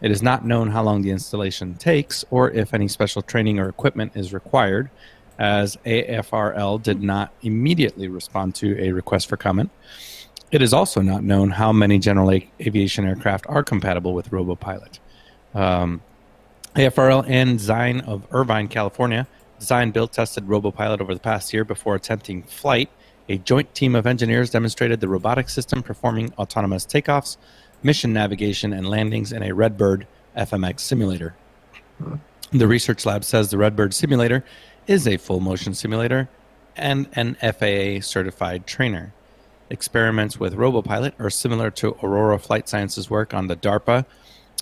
[0.02, 3.70] It is not known how long the installation takes or if any special training or
[3.70, 4.90] equipment is required,
[5.38, 9.70] as AFRL did not immediately respond to a request for comment.
[10.52, 15.00] It is also not known how many general aviation aircraft are compatible with RoboPilot.
[15.54, 16.02] Um,
[16.78, 19.28] AFRL and Zyne of Irvine, California,
[19.58, 22.92] designed, built, tested RoboPilot over the past year before attempting flight.
[23.28, 27.38] A joint team of engineers demonstrated the robotic system performing autonomous takeoffs,
[27.82, 30.06] mission navigation, and landings in a Redbird
[30.38, 31.36] FMX simulator.
[32.52, 34.46] The research lab says the Redbird simulator
[34.86, 36.30] is a full motion simulator
[36.76, 39.14] and an FAA certified trainer.
[39.72, 44.06] Experiments with RoboPilot are similar to Aurora Flight Sciences' work on the DARPA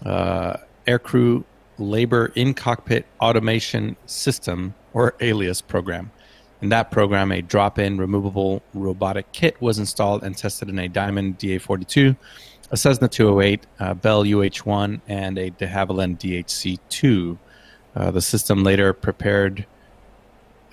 [0.06, 1.44] uh, Aircrew
[1.78, 6.12] Labor in Cockpit Automation System, or ALIAS program.
[6.62, 10.88] In that program, a drop in removable robotic kit was installed and tested in a
[10.88, 12.16] Diamond DA 42,
[12.72, 17.38] a Cessna 208, a Bell UH 1, and a de Havilland DHC 2.
[17.96, 19.66] Uh, the system later prepared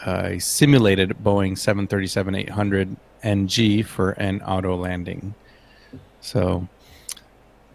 [0.07, 5.35] a simulated Boeing 737 800 NG for an auto landing.
[6.21, 6.69] So,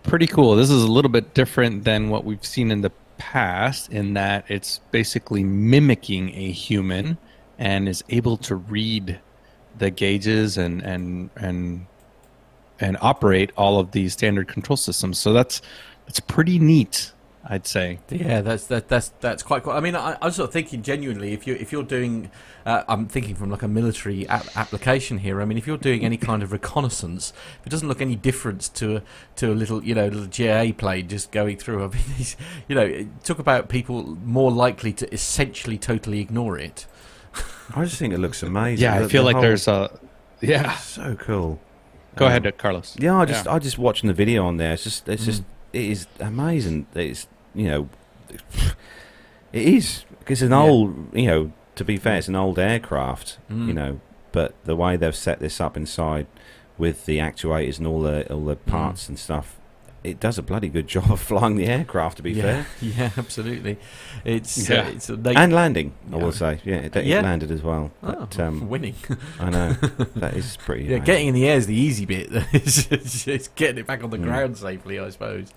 [0.04, 0.56] pretty cool.
[0.56, 4.46] This is a little bit different than what we've seen in the past in that
[4.48, 7.18] it's basically mimicking a human
[7.58, 9.20] and is able to read
[9.78, 11.86] the gauges and and and
[12.80, 15.18] and operate all of these standard control systems.
[15.18, 15.62] So that's
[16.06, 17.12] that's pretty neat,
[17.50, 18.00] I'd say.
[18.10, 19.72] Yeah, that's that, that's that's quite cool.
[19.72, 22.30] I mean, I, I was sort of thinking genuinely if you if you're doing,
[22.66, 25.42] uh, I'm thinking from like a military ap- application here.
[25.42, 27.32] I mean, if you're doing any kind of reconnaissance,
[27.66, 29.04] it doesn't look any different to a,
[29.38, 31.84] to a little you know little GA plane just going through.
[31.86, 32.36] I mean, these,
[32.68, 36.86] you know, talk about people more likely to essentially totally ignore it.
[37.76, 38.84] I just think it looks amazing.
[38.84, 39.98] Yeah, I feel the like whole- there's a
[40.42, 40.76] yeah.
[40.78, 41.62] so cool.
[42.18, 42.98] Go Um, ahead, Carlos.
[43.00, 43.54] Yeah, I just Yeah.
[43.54, 44.74] I just watching the video on there.
[44.74, 46.88] It's just it's just it is amazing.
[46.96, 47.90] It's you know,
[49.54, 50.06] it is.
[50.28, 50.62] It's an Yeah.
[50.62, 51.52] old you know.
[51.76, 53.38] To be fair, it's an old aircraft.
[53.52, 53.68] Mm.
[53.68, 54.00] You know,
[54.32, 56.28] but the way they've set this up inside
[56.78, 59.58] with the actuators and all the all the parts and stuff,
[60.04, 62.18] it does a bloody good job of flying the aircraft.
[62.18, 63.78] To be yeah, fair, yeah, absolutely.
[64.26, 64.82] It's Yeah.
[64.82, 66.24] uh, it's a, they, and landing, I Yeah.
[66.24, 67.22] will say, yeah, it, it Yeah.
[67.22, 67.92] landed as well.
[68.04, 68.96] oh, um, winning.
[69.40, 69.74] I know
[70.16, 70.84] that is pretty.
[70.86, 71.06] Yeah, amazing.
[71.06, 72.30] getting in the air is the easy bit.
[72.54, 74.24] it's, it's- it's getting it back on the Mm.
[74.24, 75.54] ground safely, I suppose.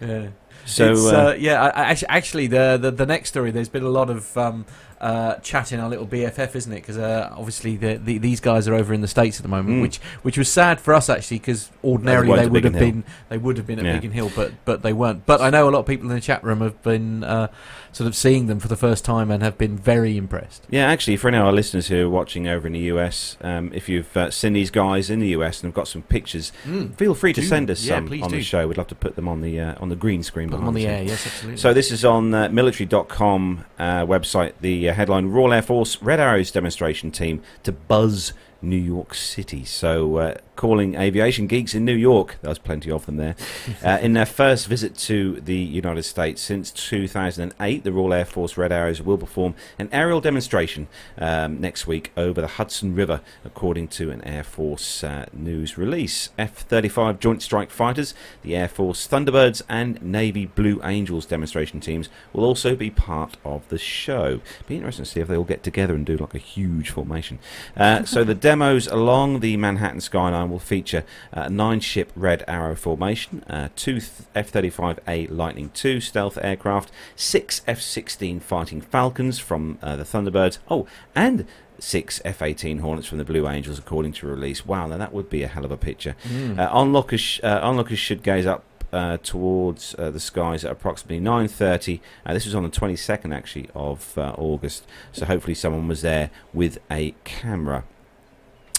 [0.00, 0.28] Yeah.
[0.66, 0.92] So.
[0.94, 4.10] Uh, uh, yeah, I, I, actually, the, the the next story, there's been a lot
[4.10, 4.66] of um,
[5.00, 6.76] uh, chat in our little BFF, isn't it?
[6.76, 9.76] Because uh, obviously the, the, these guys are over in the states at the moment,
[9.78, 9.82] Mm.
[9.82, 13.38] which which was sad for us actually, because ordinarily they would have Biggin been they
[13.38, 13.92] would have been at Yeah.
[13.94, 15.26] Biggin Hill, but but they weren't.
[15.26, 17.48] But I know a lot of people in the chat room have been uh,
[17.96, 20.62] sort of seeing them for the first time and have been very impressed.
[20.68, 23.70] Yeah, actually, for any of our listeners who are watching over in the US, um,
[23.72, 26.52] if you've uh, seen these guys in the US and have got some pictures,
[26.98, 27.46] feel free to Do.
[27.46, 28.36] send us Yeah, some on do.
[28.36, 28.68] the show.
[28.68, 30.74] We'd love to put them on the uh, on the green screen Put them on
[30.74, 31.56] the air, yes, absolutely.
[31.58, 34.52] So this is on uh, military.com uh, website.
[34.60, 39.64] The uh, headline: Royal Air Force Red Arrows demonstration team to buzz New York City.
[39.64, 43.36] So, uh, calling aviation geeks in New York, there's plenty of them there,
[43.84, 48.56] uh, in their first visit to the United States since 2008, the Royal Air Force
[48.56, 50.88] Red Arrows will perform an aerial demonstration
[51.18, 56.30] um, next week over the Hudson River, according to an Air Force uh, news release.
[56.38, 62.08] F 35 Joint Strike Fighters, the Air Force Thunderbirds, and Navy Blue Angels demonstration teams
[62.32, 64.40] will also be part of the show.
[64.66, 67.38] Be interesting to see if they all get together and do like a huge formation.
[67.76, 71.02] Uh, so the demos along the Manhattan skyline will feature
[71.32, 73.96] a nine ship Red Arrow formation, uh, two
[74.36, 80.58] F 35A Lightning II stealth aircraft, six F 16 Fighting Falcons from uh, the Thunderbirds,
[80.70, 81.44] oh, and
[81.80, 84.64] six F 18 Hornets from the Blue Angels, according to release.
[84.64, 86.14] Wow, now that would be a hell of a picture.
[86.28, 86.56] Mm.
[86.56, 88.62] Uh, onlookers, uh, onlookers should gaze up
[88.92, 91.98] uh, towards uh, the skies at approximately 9.30.
[92.24, 94.86] Uh, this was on the 22nd, actually, of uh, August.
[95.10, 97.82] So hopefully someone was there with a camera.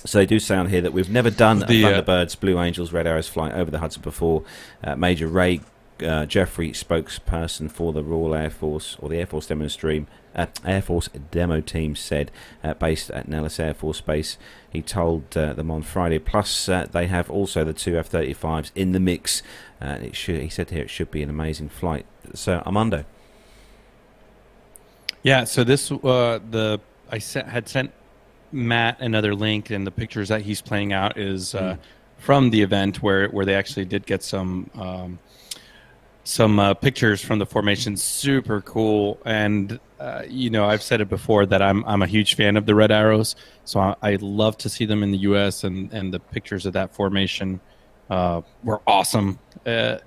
[0.05, 2.59] So they do say on here that we've never done The, a uh, Thunderbirds, Blue
[2.59, 4.43] Angels, Red Arrows flight over the Hudson before.
[4.83, 5.61] Uh, Major Ray
[6.01, 10.47] uh, Jeffrey, spokesperson for the Royal Air Force or the Air Force demo stream, uh,
[10.65, 12.31] Air Force demo team, said,
[12.63, 14.37] uh, based at Nellis Air Force Base.
[14.69, 16.19] He told uh, them on Friday.
[16.19, 19.41] Plus, uh, they have also the two F-35s in the mix.
[19.81, 22.05] Uh, it should, he said here, it should be an amazing flight.
[22.33, 23.05] So, Armando.
[25.23, 26.79] Yeah, so this uh, the
[27.09, 27.91] I sent, had sent
[28.51, 31.77] Matt another link, and the pictures that he's playing out is uh,
[32.17, 35.19] from the event where where they actually did get some um,
[36.23, 37.95] some uh, pictures from the formation.
[37.95, 42.35] Super cool, and uh, you know I've said it before that I'm I'm a huge
[42.35, 45.63] fan of the Red Arrows, so I, I love to see them in the U.S.
[45.63, 47.59] and and the pictures of that formation
[48.09, 49.39] uh, were awesome.
[49.65, 49.97] Uh,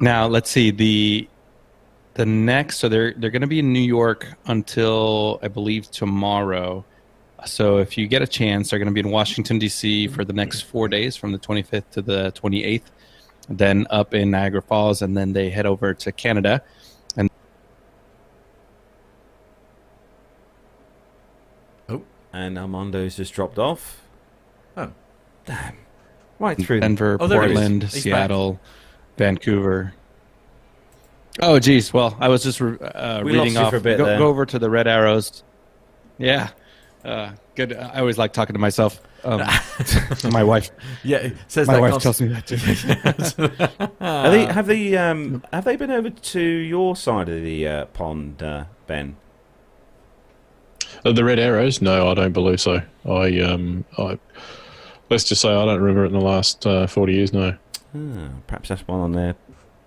[0.00, 1.28] now let's see the
[2.14, 6.84] the next so they're they're going to be in New York until I believe tomorrow.
[7.46, 10.08] So if you get a chance, they're going to be in Washington D.C.
[10.08, 12.82] for the next four days, from the 25th to the 28th.
[13.48, 16.62] Then up in Niagara Falls, and then they head over to Canada.
[17.16, 17.28] And
[21.88, 22.02] oh,
[22.32, 24.02] And Armando's just dropped off.
[24.76, 24.92] Oh.
[25.46, 25.76] Damn.
[26.38, 26.80] Right through.
[26.80, 27.28] Denver, Oh.
[27.28, 28.60] Portland, Seattle,
[29.18, 29.94] Vancouver.
[31.40, 31.92] Oh, geez.
[31.92, 33.70] Well, I was just uh, We reading lost you off.
[33.70, 35.42] for a bit go, go over to the Red Arrows.
[36.18, 36.50] Yeah.
[37.04, 37.72] Uh, good.
[37.74, 39.00] I always like talking to myself.
[39.24, 39.42] Um,
[40.32, 40.70] my wife.
[41.02, 42.46] Yeah, says My that wife const- tells me that
[43.88, 43.94] too.
[44.00, 47.84] Are they, have they um, have they been over to your side of the uh,
[47.86, 49.16] pond, uh, Ben?
[51.04, 51.80] Uh, the red arrows?
[51.80, 52.82] No, I don't believe so.
[53.06, 54.18] I um, I
[55.08, 57.32] let's just say I don't remember it in the last uh, forty years.
[57.32, 57.56] No.
[57.94, 59.34] Ah, perhaps that's one on their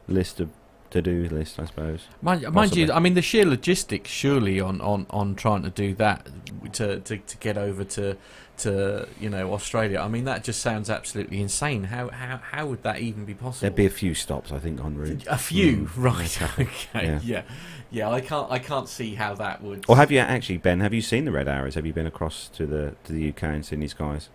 [0.07, 0.49] list of
[0.94, 2.02] to-do list, I suppose.
[2.22, 5.94] Mind, mind you, I mean the sheer logistics surely on, on, on trying to do
[5.95, 6.28] that
[6.74, 8.15] to, to, to get over to
[8.56, 9.99] to you know Australia.
[9.99, 11.86] I mean that just sounds absolutely insane.
[11.86, 13.61] How how, how would that even be possible?
[13.61, 15.26] There'd be a few stops, I think, en route.
[15.28, 15.90] A few, Mm.
[15.98, 16.41] right?
[16.41, 16.64] Okay.
[16.64, 17.20] Okay, Yeah.
[17.24, 17.41] yeah.
[17.90, 19.86] yeah, I can't I can't see how that would.
[19.88, 20.82] Or have you actually, Ben?
[20.82, 21.74] Have you seen the Red Arrows?
[21.76, 24.30] Have you been across to the to the UK and seen these guys?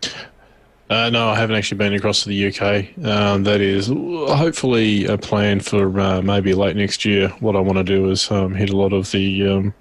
[0.90, 3.04] Uh, no, I haven't actually been across to the UK.
[3.04, 7.28] Um, that is hopefully a plan for uh, maybe late next year.
[7.40, 9.74] What I want to do is um, hit a lot of the um,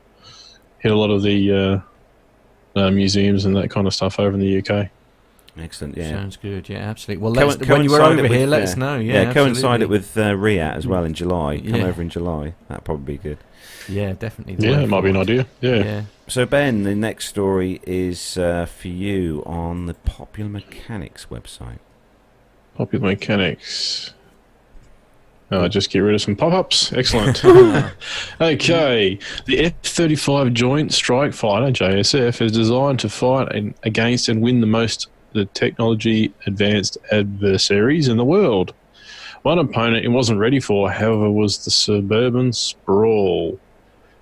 [0.79, 1.83] hit a lot of the
[2.75, 4.89] uh, uh, museums and that kind of stuff over in the UK.
[5.57, 5.97] Excellent.
[5.97, 6.09] Yeah.
[6.11, 6.69] Sounds good.
[6.69, 7.23] Yeah, absolutely.
[7.23, 8.77] Well, Co- let us, when you were coincide over it here, with, let uh, us
[8.77, 8.97] know.
[8.99, 9.87] Yeah, coincide it absolutely.
[9.87, 11.57] with uh, RIAT as well in July.
[11.57, 11.85] Come Yeah.
[11.85, 12.53] over in July.
[12.67, 13.37] That'd probably be good.
[13.89, 14.55] Yeah, definitely.
[14.67, 15.47] Yeah, it might be an idea.
[15.61, 15.75] Yeah.
[15.75, 16.01] Yeah.
[16.27, 21.79] So Ben, the next story is uh, for you on the Popular Mechanics website.
[22.75, 24.13] Popular mechanics.
[25.49, 26.91] Uh, just get rid of some pop-ups.
[26.91, 27.43] Excellent.
[28.41, 34.59] okay, the F-35 Joint Strike Fighter (JSF) is designed to fight and, against and win
[34.59, 38.73] the most the technology advanced adversaries in the world.
[39.43, 43.59] One opponent it wasn't ready for, however, was the suburban sprawl.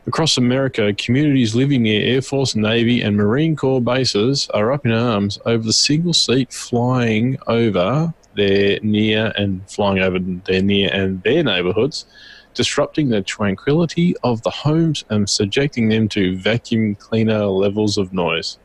[0.07, 4.91] Across America, communities living near Air Force, Navy, and Marine Corps bases are up in
[4.91, 11.23] arms over the single seat flying over their near and flying over their near and
[11.23, 12.06] their neighborhoods,
[12.53, 18.60] disrupting the tranquility of the homes and subjecting them to vacuum cleaner levels of noise.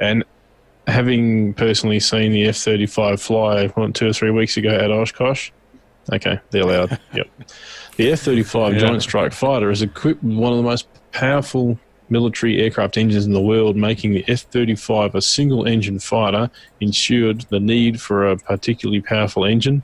[0.00, 0.24] And
[0.86, 5.50] having personally seen the F 35 fly what, two or three weeks ago at Oshkosh,
[6.10, 6.98] okay, they're loud.
[7.12, 7.28] yep.
[7.98, 8.78] The F 35 Yeah.
[8.78, 13.32] Joint Strike Fighter is equipped with one of the most powerful military aircraft engines in
[13.32, 16.48] the world, making the F 35 a single engine fighter,
[16.80, 19.82] ensured the need for a particularly powerful engine.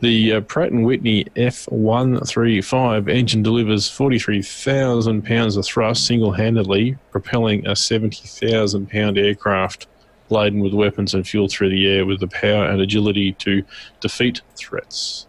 [0.00, 7.76] The uh, Pratt & Whitney F135 engine delivers 43,000 pounds of thrust single-handedly, propelling a
[7.76, 9.86] 70,000 pound aircraft
[10.30, 13.62] laden with weapons and fuel through the air with the power and agility to
[14.00, 15.26] defeat threats.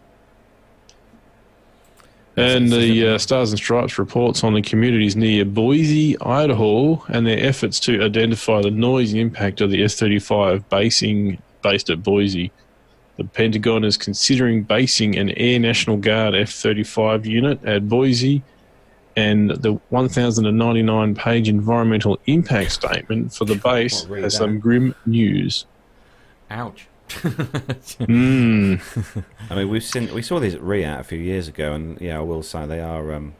[2.38, 7.43] And the uh, Stars and Stripes reports on the communities near Boise, Idaho, and their
[7.43, 12.51] efforts to identify the noise impact of the F 35 basing based at Boise.
[13.18, 18.43] The Pentagon is considering basing an Air National Guard F 35 unit at Boise,
[19.15, 24.31] and the 1,099 page environmental impact statement for the base has that.
[24.31, 25.65] some grim news.
[26.51, 26.88] Ouch.
[28.08, 28.82] Mm.
[29.50, 32.18] I mean, we've seen we saw these at RIAT a few years ago, and yeah,
[32.18, 33.14] I will say they are.
[33.14, 33.34] Um,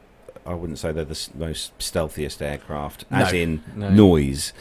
[0.48, 3.90] I wouldn't say they're the most stealthiest aircraft, as No, in no.
[3.90, 4.52] noise.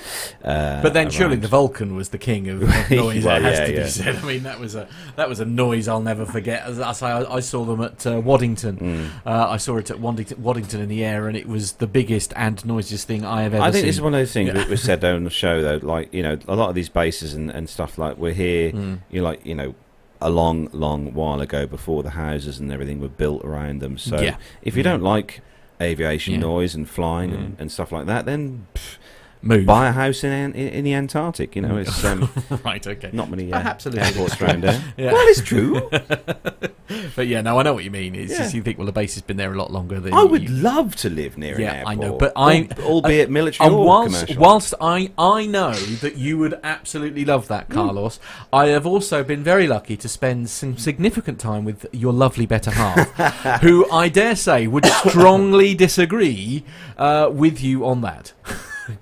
[0.43, 3.23] Uh, But then surely the Vulcan was the king of, of noise.
[3.23, 3.83] Well, it has yeah, to yeah.
[3.83, 4.15] be said.
[4.17, 6.63] I mean, that was a that was a noise I'll never forget.
[6.63, 8.77] As I say, I, I saw them at uh, Waddington.
[8.77, 9.09] Mm.
[9.25, 12.33] Uh, I saw it at Waddington, Waddington in the air, and it was the biggest
[12.35, 13.67] and noisiest thing I have ever seen.
[13.67, 13.85] I think seen.
[13.87, 14.53] this is one of those things Yeah.
[14.55, 15.79] that was said on the show, though.
[15.85, 18.71] Like you know, a lot of these bases and, and stuff like we're here.
[18.73, 18.99] Mm.
[19.09, 19.73] You like you know,
[20.19, 23.97] a long, long while ago before the houses and everything were built around them.
[23.97, 24.37] So Yeah.
[24.63, 25.41] if you don't like
[25.81, 26.39] aviation Yeah.
[26.39, 27.61] noise and flying and, Mm.
[27.61, 28.97] and stuff like that, then pff,
[29.47, 29.65] Move.
[29.65, 31.55] buy a house in, in in the Antarctic.
[31.55, 32.29] You know, it's um,
[32.65, 33.09] right, okay.
[33.13, 34.15] not many uh, Perhaps a little bit.
[34.17, 34.83] airports around there.
[34.97, 35.11] Yeah.
[35.13, 35.89] Well, it's true.
[37.15, 38.15] But yeah, no, I know what you mean.
[38.15, 38.37] It's Yeah.
[38.39, 40.43] just you think, well, the base has been there a lot longer than I would
[40.43, 41.91] you- love to live near Yeah, an airport.
[41.91, 44.41] I know, but I- Al- albeit military And or whilst, commercial.
[44.41, 48.19] whilst I, I know that you would absolutely love that, Carlos,
[48.53, 52.71] I have also been very lucky to spend some significant time with your lovely better
[52.71, 56.63] half, who I dare say would strongly disagree
[56.97, 58.31] uh, with you on that.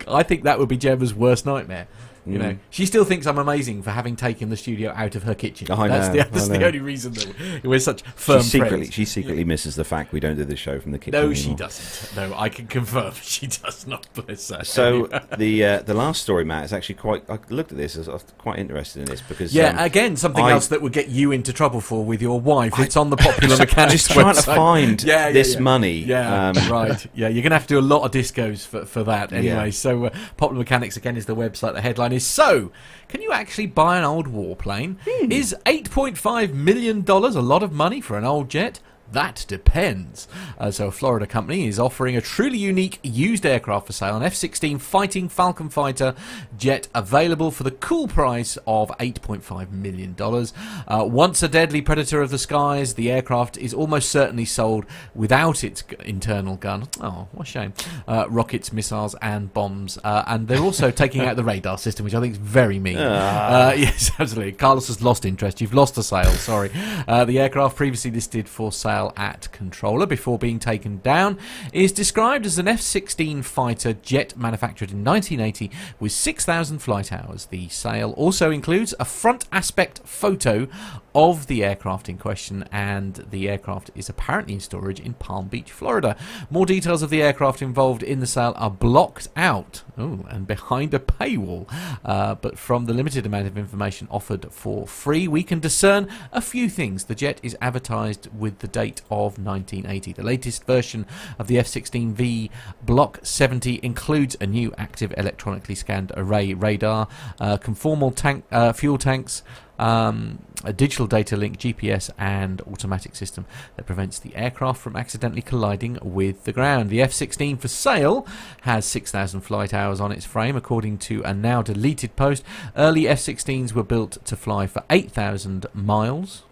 [0.07, 1.87] I think that would be Gemma's worst nightmare.
[2.27, 2.57] You know, Mm.
[2.71, 5.69] she still thinks I'm amazing for having taken the studio out of her kitchen.
[5.71, 8.77] I that's know, the, I that's the only reason that we're such firm she secretly,
[8.79, 8.93] friends.
[8.93, 11.19] she secretly misses the fact we don't do the show from the kitchen.
[11.21, 12.15] No, she doesn't.
[12.15, 14.07] No, I can confirm she does not.
[14.13, 14.63] Bless her.
[14.63, 15.07] So
[15.37, 17.29] the uh, the last story, Matt, is actually quite.
[17.29, 17.95] I looked at this.
[17.95, 20.93] I was quite interested in this because Yeah, um, again, something I- else that would
[20.93, 22.79] get you into trouble for with your wife.
[22.79, 25.59] It's on the Popular Mechanics just trying to find Yeah, yeah, this yeah.
[25.59, 25.93] money.
[25.99, 27.05] Yeah, um, right.
[27.13, 29.65] Yeah, you're going to have to do a lot of discos for, for that anyway.
[29.65, 29.69] Yeah.
[29.69, 31.73] So, uh, Popular Mechanics, again, is the website.
[31.75, 32.71] The headline is So,
[33.07, 34.97] can you actually buy an old warplane?
[35.07, 35.31] Hmm.
[35.31, 38.79] Is $8.5 million a lot of money for an old jet?
[39.15, 40.27] That depends.
[40.57, 44.23] Uh, so, a Florida company is offering a truly unique used aircraft for sale, an
[44.23, 46.15] F 16 Fighting Falcon Fighter
[46.57, 50.17] jet available for the cool price of $8.5 million.
[50.19, 55.63] Uh, once a deadly predator of the skies, the aircraft is almost certainly sold without
[55.63, 56.89] its internal gun.
[56.99, 57.73] Oh, what a shame.
[58.09, 59.97] Uh, rockets, missiles, and bombs.
[60.03, 62.97] Uh, and they're also taking out the radar system, which I think is very mean.
[62.97, 64.51] Uh, yes, absolutely.
[64.51, 65.61] Carlos has lost interest.
[65.61, 66.69] You've lost a sale, sorry.
[67.07, 71.37] Uh, the aircraft previously listed for sale at Controller before being taken down
[71.73, 77.45] is described as an F 16 fighter jet manufactured in 1980 with 6,000 flight hours.
[77.45, 80.67] The sale also includes a front aspect photo
[81.15, 85.71] of the aircraft in question, and the aircraft is apparently in storage in Palm Beach,
[85.71, 86.17] Florida.
[86.49, 90.93] More details of the aircraft involved in the sale are blocked out oh, and behind
[90.93, 91.71] a paywall.
[92.03, 96.41] Uh, but from the limited amount of information offered for free, we can discern a
[96.41, 97.05] few things.
[97.05, 100.13] The jet is advertised with the date of 1980.
[100.13, 101.05] The latest version
[101.39, 102.49] of the F 16V
[102.83, 107.07] Block 70 includes a new active electronically scanned array radar,
[107.39, 109.43] uh, conformal tank, uh, fuel tanks.
[109.77, 113.45] Um, a digital data link, GPS, and automatic system
[113.75, 116.89] that prevents the aircraft from accidentally colliding with the ground.
[116.89, 118.25] The F 16 for sale
[118.61, 122.43] has 6,000 flight hours on its frame, according to a now deleted post.
[122.75, 126.43] Early F 16s were built to fly for 8,000 miles.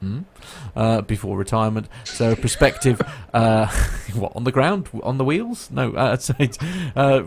[0.00, 0.20] Hmm?
[0.74, 3.00] Uh, before retirement, so prospective.
[3.32, 3.68] Uh,
[4.14, 5.70] what on the ground, on the wheels?
[5.70, 6.16] No, uh,
[6.96, 7.22] uh,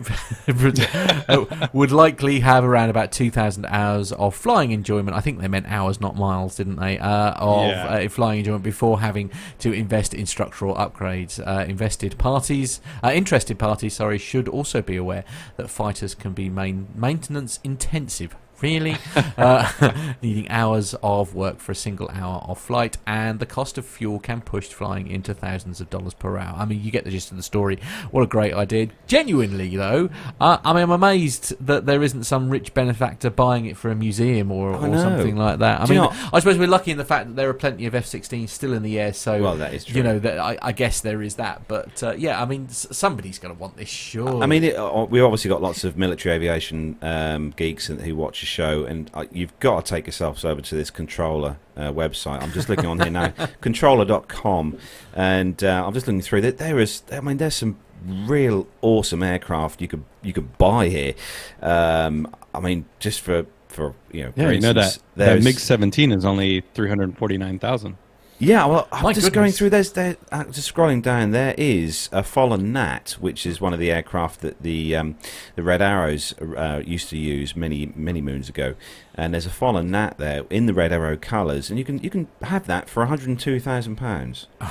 [1.28, 5.16] uh, would likely have around about two thousand hours of flying enjoyment.
[5.16, 6.98] I think they meant hours, not miles, didn't they?
[6.98, 7.86] Uh, of Yeah.
[7.86, 9.30] uh, flying enjoyment before having
[9.60, 11.40] to invest in structural upgrades.
[11.40, 15.24] Uh, invested parties, uh, interested parties, sorry, should also be aware
[15.56, 18.36] that fighters can be main maintenance intensive.
[18.60, 18.96] Really,
[19.36, 23.84] uh, needing hours of work for a single hour of flight, and the cost of
[23.84, 26.54] fuel can push flying into thousands of dollars per hour.
[26.56, 27.78] I mean, you get the gist of the story.
[28.10, 28.88] What a great idea!
[29.06, 30.08] Genuinely, though,
[30.40, 33.94] uh, I mean, I'm amazed that there isn't some rich benefactor buying it for a
[33.94, 35.80] museum or, or something like that.
[35.82, 37.54] I Do you mean, know- I suppose we're lucky in the fact that there are
[37.54, 39.12] plenty of F-16s still in the air.
[39.12, 39.96] So, Well, that is true.
[39.98, 41.66] you know, that I, I guess there is that.
[41.68, 44.42] But uh, yeah, I mean, s- somebody's going to want this, sure.
[44.42, 48.43] I mean, it, uh, we obviously got lots of military aviation um, geeks who watch
[48.44, 52.42] a show, and uh, you've got to take yourselves over to this controller uh, website.
[52.42, 54.78] I'm just looking on here now, controller.com,
[55.14, 56.42] and uh, I'm just looking through.
[56.42, 56.58] that.
[56.58, 61.14] There is, I mean, there's some real awesome aircraft you could you could buy here.
[61.62, 66.12] Um, I mean, just for for you know, Yeah, you know that that MiG 17
[66.12, 67.96] is only 349,000.
[68.38, 69.70] Yeah, well, I'm My just going through.
[69.70, 71.30] There's there, uh, just scrolling down.
[71.30, 75.16] There is a Folland Gnat, which is one of the aircraft that the um,
[75.54, 78.74] the Red Arrows uh, used to use many many moons ago.
[79.14, 82.10] And there's a Folland Gnat there in the Red Arrow colours, and you can you
[82.10, 84.46] can have that for 102 thousand pounds.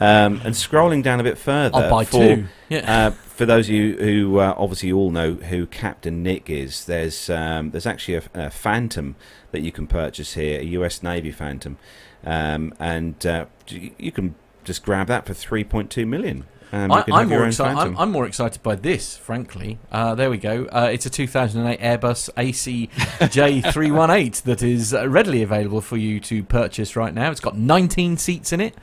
[0.00, 2.46] Um, and scrolling down a bit further, I'll buy for, two.
[2.68, 3.06] Yeah.
[3.06, 7.30] uh, for those of you who uh, obviously all know who Captain Nick is, there's
[7.30, 9.14] um, there's actually a, a Phantom
[9.52, 11.00] that you can purchase here, a U.S.
[11.00, 11.78] Navy Phantom,
[12.24, 14.34] um, and uh, you can
[14.64, 16.44] just grab that for 3.2 million.
[16.72, 17.78] Um, I, I'm, more excited.
[17.78, 19.78] I'm, I'm more excited by this, frankly.
[19.92, 20.64] Uh, there we go.
[20.66, 27.14] Uh, it's a 2008 Airbus ACJ318 that is readily available for you to purchase right
[27.14, 27.30] now.
[27.30, 28.74] It's got 19 seats in it,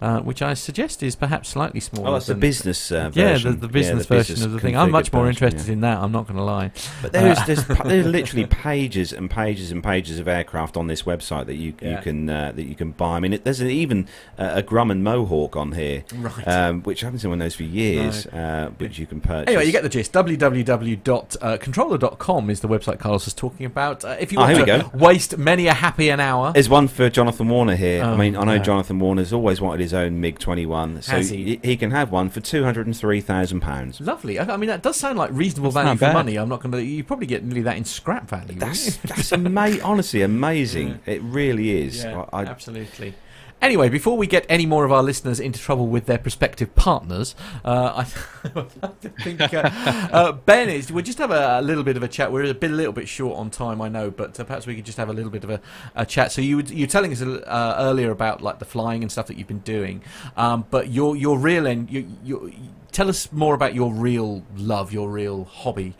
[0.00, 2.08] uh, which I suggest is perhaps slightly smaller.
[2.08, 3.52] Oh, that's the business uh, Yeah, version.
[3.52, 4.76] the, the business the version business of the thing.
[4.76, 5.72] I'm much more version, interested yeah.
[5.74, 5.98] in that.
[5.98, 6.70] I'm not going to lie.
[7.02, 11.02] But there's, Uh, there's, there's literally pages and pages and pages of aircraft on this
[11.02, 13.16] website that you you can uh, that you can buy.
[13.16, 14.06] I mean, it, there's even
[14.38, 16.48] uh, a Grumman Mohawk on here, Right.
[16.48, 19.48] um, which I haven't seen one of those for years, uh, which you can purchase.
[19.48, 20.12] Anyway, you get the gist.
[20.12, 24.04] www.controller.com is the website Carlos was talking about.
[24.04, 26.88] Uh, if you Oh, want we to waste many a happy an hour, There's one
[26.88, 28.02] for Jonathan Warner here.
[28.04, 28.62] I Oh, mean, I know no.
[28.62, 31.60] Jonathan Warner's always wanted his own MiG 21, so Has he?
[31.62, 34.00] he can have one for two hundred and three thousand pounds.
[34.00, 34.38] lovely.
[34.38, 36.12] I, I mean, that does sound like reasonable That's value for bad.
[36.14, 36.36] money.
[36.36, 36.82] I'm not going to.
[36.82, 38.54] You probably get nearly that in scrap value.
[38.58, 41.00] That's that's ama- honestly amazing.
[41.06, 42.04] It really is.
[42.04, 43.14] Yeah, I, I, absolutely.
[43.62, 47.34] Anyway, before we get any more of our listeners into trouble with their prospective partners,
[47.64, 48.04] uh, I,
[49.22, 49.70] think uh,
[50.12, 50.90] uh, Ben is.
[50.90, 52.32] We'll just have a, a little bit of a chat.
[52.32, 54.74] We're a bit, a little bit short on time, I know, but uh, perhaps we
[54.76, 55.60] could just have a little bit of a,
[55.94, 56.32] a chat.
[56.32, 59.36] So you were- you're telling us uh, earlier about like the flying and stuff that
[59.36, 60.02] you've been doing,
[60.36, 61.90] um, but your your real end.
[61.90, 62.52] You, you,
[62.92, 65.94] tell us more about your real love, your real hobby.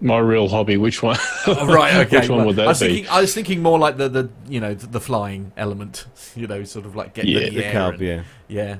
[0.00, 1.16] My real hobby, which one?
[1.46, 2.20] Oh, right, okay.
[2.20, 2.86] which one would I that was be?
[2.86, 6.06] thinking, I was thinking more like the, the you know the, the flying element,
[6.36, 8.22] you know, sort of like getting Yeah, the, the air cub, and- yeah.
[8.48, 8.76] yeah.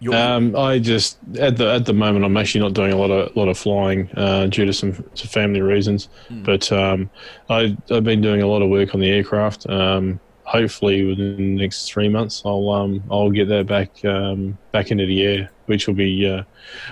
[0.00, 3.12] You're- Um, I just at the at the moment I'm actually not doing a lot
[3.12, 6.08] of lot of flying uh, due to some, some family reasons.
[6.26, 6.42] Hmm.
[6.42, 7.08] But um,
[7.48, 9.68] I I've been doing a lot of work on the aircraft.
[9.70, 14.90] Um, hopefully within the next three months I'll um, I'll get that back um, back
[14.90, 16.42] into the air, which will be uh,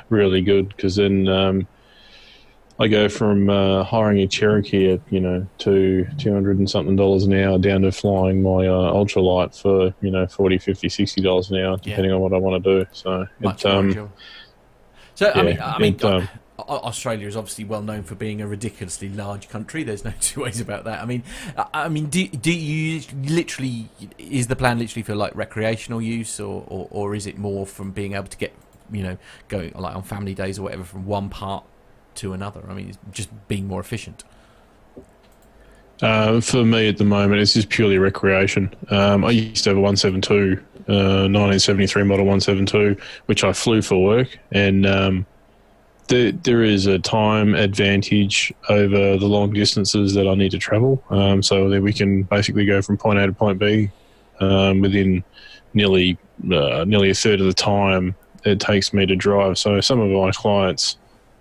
[0.08, 1.66] really good because then um,
[2.80, 6.96] I go from uh, hiring a Cherokee at you know to two hundred and something
[6.96, 11.20] dollars an hour down to flying my uh, ultralight for you know 40 50 60
[11.20, 12.90] dollars an hour depending on what I want to do.
[12.92, 14.10] So much it, um.
[15.14, 16.26] So I mean, I mean, it, um,
[16.58, 19.82] Australia is obviously well known for being a ridiculously large country.
[19.82, 21.02] There's no two ways about that.
[21.02, 21.22] I mean,
[21.58, 26.40] I, I mean, do, do you literally is the plan literally for like recreational use,
[26.40, 28.54] or, or or is it more from being able to get
[28.90, 31.64] you know going like on family days or whatever from one part
[32.16, 32.62] to another?
[32.68, 34.24] I mean, just being more efficient.
[36.02, 38.74] Uh, for me at the moment, it's just purely recreation.
[38.90, 40.58] Um, I used to have a 172,
[40.88, 42.96] uh, 1973 model 172,
[43.26, 45.26] which I flew for work, and um,
[46.08, 51.02] there, there is a time advantage over the long distances that I need to travel.
[51.10, 53.90] Um, so that we can basically go from point A to point B
[54.40, 55.22] um, within
[55.74, 56.18] nearly
[56.52, 58.14] uh, nearly a third of the time
[58.44, 59.58] it takes me to drive.
[59.58, 60.96] So some of my clients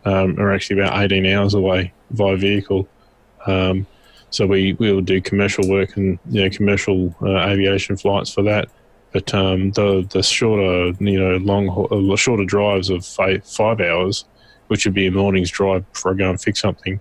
[0.09, 2.87] um, are actually about 18 hours away via vehicle.
[3.45, 3.85] Um,
[4.31, 8.43] so we we will do commercial work and you know commercial uh, aviation flights for
[8.43, 8.69] that.
[9.11, 14.25] But um, the the shorter you know long uh, shorter drives of five, hours,
[14.67, 16.99] which would be a morning's drive before I go and fix something.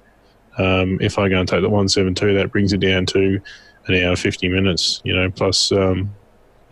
[0.59, 3.41] Um, if I go and take the one seven two, that brings it down to
[3.87, 5.01] an hour fifty minutes.
[5.05, 6.15] You know, plus um,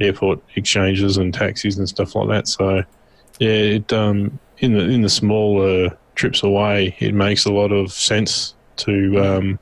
[0.00, 2.48] airport exchanges and taxis and stuff like that.
[2.48, 2.82] So
[3.38, 7.92] yeah, it um, in the in the smaller trips away, it makes a lot of
[7.92, 9.58] sense to um,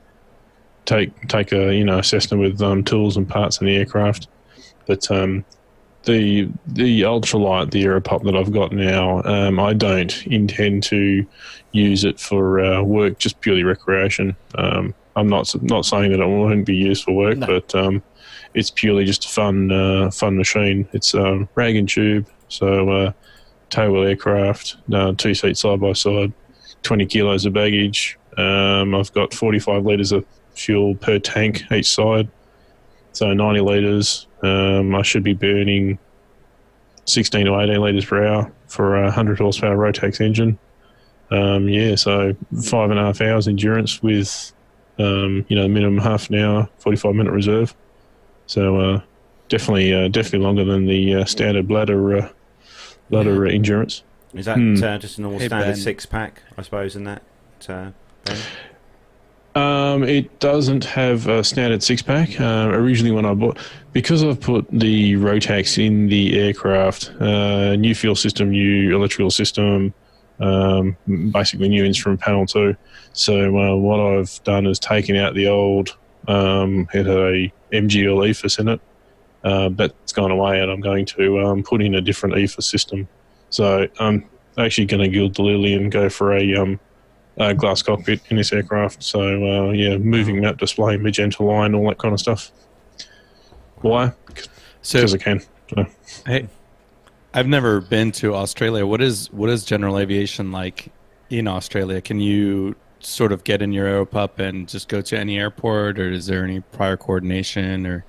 [0.85, 4.27] take take a you know a Cessna with um, tools and parts in the aircraft.
[4.87, 5.45] But um,
[6.03, 11.25] the the ultralight, the Aeropup that I've got now, um, I don't intend to
[11.71, 14.35] use it for uh, work, just purely recreation.
[14.55, 17.47] Um, I'm not not saying that it won't be used for work, No.
[17.47, 18.03] but um,
[18.53, 20.87] it's purely just a fun uh, fun machine.
[20.93, 21.13] It's
[21.55, 23.11] rag and tube, so uh,
[23.71, 26.31] tailwheel aircraft, uh, two seats side by side,
[26.85, 28.17] 20 kilos of baggage.
[28.37, 32.29] Um, I've got 45 litres of fuel per tank each side,
[33.11, 34.27] so 90 litres.
[34.43, 35.97] Um, I should be burning
[37.05, 40.57] 16 to 18 litres per hour for a 100 horsepower Rotax engine.
[41.31, 44.53] Um, yeah, so five and a half hours endurance with,
[44.99, 47.75] um, you know, minimum half an hour, 45 minute reserve.
[48.47, 49.01] So uh,
[49.49, 52.29] definitely uh, definitely longer than the uh, standard bladder uh,
[53.09, 54.03] bladder endurance.
[54.35, 54.75] Is that Hmm.
[54.83, 55.75] uh, just a normal Hey, standard Ben.
[55.75, 57.21] six pack, I suppose, in that?
[57.69, 57.91] Uh,
[59.55, 62.39] Um, it doesn't have a standard six pack.
[62.41, 63.57] Uh, originally, when I bought,
[63.93, 69.93] because I've put the Rotax in the aircraft, uh, new fuel system, new electrical system,
[70.41, 70.97] um,
[71.31, 72.75] basically new instrument panel too.
[73.13, 75.95] So uh, what I've done is taken out the old.
[76.27, 78.81] Um, it had a MGL EFIS in it.
[79.45, 83.07] Uh, that's gone away, and I'm going to um, put in a different EFIS system.
[83.55, 84.25] So I'm
[84.57, 86.77] actually going to gild the lily and go for a um,
[87.39, 89.01] uh, glass cockpit in this aircraft.
[89.01, 92.51] So uh, yeah, moving map display, magenta line, all that kind of stuff.
[93.77, 94.11] Why?
[94.81, 95.41] So Because I can.
[95.73, 95.85] So,
[96.25, 96.49] Hey,
[97.33, 98.85] I've never been to Australia.
[98.85, 100.91] What is what is general aviation like
[101.29, 102.01] in Australia?
[102.01, 106.11] Can you sort of get in your Aeropup and just go to any airport, or
[106.11, 107.87] is there any prior coordination?
[107.87, 108.03] Or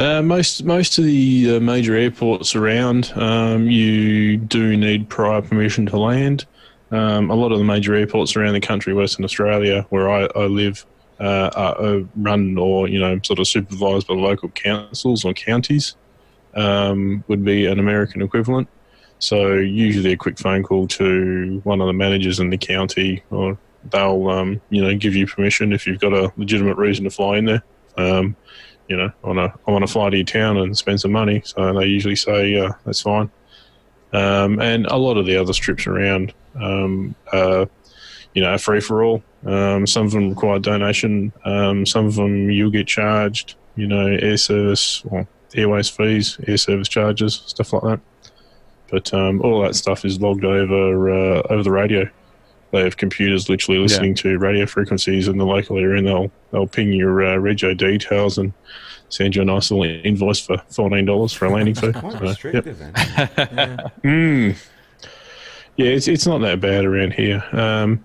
[0.00, 5.84] Uh, most most of the uh, major airports around, um, you do need prior permission
[5.84, 6.46] to land.
[6.90, 10.46] Um, a lot of the major airports around the country, Western Australia, where I, I
[10.46, 10.86] live,
[11.20, 15.96] uh, are, run or you know sort of supervised by local councils or counties.
[16.54, 18.68] Um, would be an American equivalent.
[19.18, 23.58] So usually a quick phone call to one of the managers in the county, or
[23.90, 27.36] they'll um, you know give you permission if you've got a legitimate reason to fly
[27.36, 27.62] in there.
[28.90, 31.12] You know, I want to I want to fly to your town and spend some
[31.12, 31.42] money.
[31.44, 33.30] So they usually say, uh, that's fine.
[34.12, 39.22] Um, and a lot of the other strips around, um, you know, free for all.
[39.46, 41.32] Um, some of them require donation.
[41.44, 43.54] Um, some of them you'll get charged.
[43.76, 48.00] You know, air service, well, airways fees, air service charges, stuff like that.
[48.90, 52.10] But um, all that stuff is logged over uh, over the radio.
[52.72, 56.66] They have computers literally listening to radio frequencies in the local area, and they'll they'll
[56.66, 58.52] ping your uh, rego details and
[59.08, 61.92] send you a nice little invoice for fourteen dollars for a landing fee.
[61.94, 62.22] Quite So, yep.
[62.22, 62.92] restrictive then.
[64.04, 64.56] Mm.
[65.76, 67.42] Yeah, it's it's not that bad around here.
[67.52, 68.04] Um,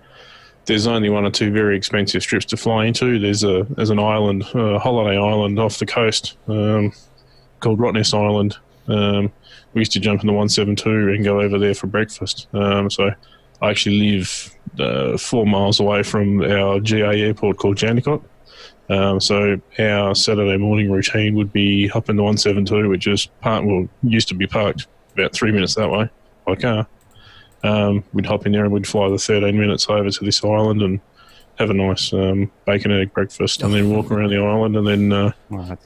[0.64, 3.18] there's only one or two very expensive strips to fly into.
[3.18, 6.92] There's a there's an island, a holiday island off the coast um,
[7.60, 8.56] called Rottnest Island.
[8.88, 9.32] Um,
[9.74, 12.48] we used to jump in the 172 and go over there for breakfast.
[12.52, 13.10] Um, so
[13.62, 18.22] I actually live uh, four miles away from our GA airport called Jandakot.
[18.88, 23.64] Um, so our Saturday morning routine would be up in the 172, which is part
[23.64, 26.08] well used to be parked about three minutes that way
[26.46, 26.86] by car.
[27.64, 30.82] Um, we'd hop in there and we'd fly the 13 minutes over to this island
[30.82, 31.00] and
[31.58, 35.12] have a nice um, bacon egg breakfast and then walk around the island and then
[35.12, 35.32] uh,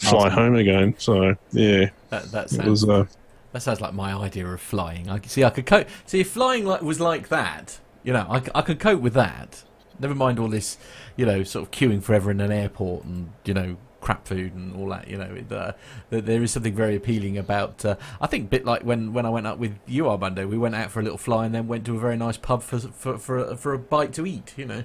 [0.01, 0.95] fly home again.
[0.99, 2.89] So yeah, That, that it sounds was.
[2.89, 3.07] Uh,
[3.53, 5.09] That sounds like my idea of flying.
[5.11, 5.43] I see.
[5.45, 5.89] I could cope.
[6.07, 9.65] See, if flying like was like that, you know, I, I could cope with that.
[9.99, 10.79] Never mind all this,
[11.17, 14.75] you know, sort of queuing forever in an airport and you know crap food and
[14.75, 15.09] all that.
[15.09, 15.73] You know, it, uh,
[16.11, 17.85] there, there is something very appealing about.
[17.85, 20.47] Uh, I think a bit like when, when I went up with you, Armando.
[20.47, 22.63] We went out for a little fly and then went to a very nice pub
[22.63, 24.55] for for for a, for a bite to eat.
[24.57, 24.85] You know.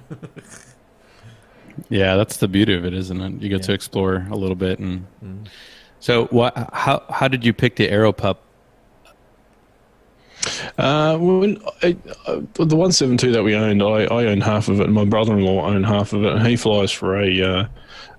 [1.88, 3.42] yeah, that's the beauty of it, isn't it?
[3.42, 4.78] You get to explore a little bit.
[4.78, 5.06] And
[6.00, 6.70] so, what?
[6.72, 8.38] How how did you pick the Aeropup?
[10.78, 11.96] Uh, well, I,
[12.26, 14.94] uh, the one seven two that we owned, I, I own half of it, and
[14.94, 17.66] my brother in law owned half of it, and he flies for a uh,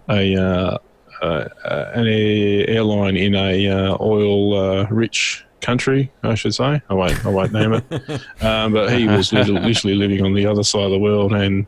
[0.09, 0.77] a uh,
[1.21, 6.81] uh, an air, airline in a uh, oil uh, rich country, I should say.
[6.89, 7.83] I won't I won't name it,
[8.43, 11.65] um, but he was literally, literally living on the other side of the world and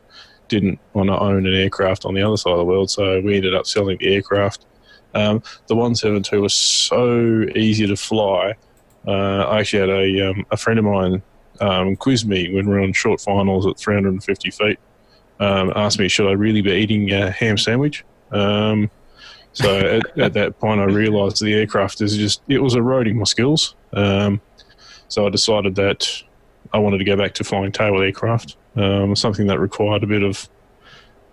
[0.48, 3.36] didn't want to own an aircraft on the other side of the world, so we
[3.36, 4.65] ended up selling the aircraft.
[5.15, 8.56] Um, the 172 was so easy to fly.
[9.10, 11.23] Uh, I actually had a, um, a friend of mine
[11.61, 14.80] um, quiz me when we were on short finals at 350 feet.
[15.40, 18.06] Um, asked me, should I really be eating a ham sandwich?
[18.31, 18.91] Um,
[19.53, 23.23] so at, at that point, I realised the aircraft is just, it was eroding my
[23.23, 23.76] skills.
[23.94, 24.41] Um,
[25.07, 26.07] so I decided that
[26.72, 30.22] I wanted to go back to flying tail aircraft, um, something that required a bit
[30.22, 30.48] of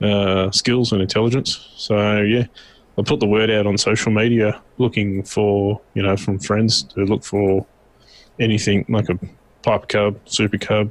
[0.00, 1.74] uh, skills and intelligence.
[1.76, 2.46] So yeah,
[2.98, 7.04] I put the word out on social media, looking for you know from friends to
[7.04, 7.66] look for
[8.40, 9.18] anything like a
[9.62, 10.90] Piper Cub, super cub,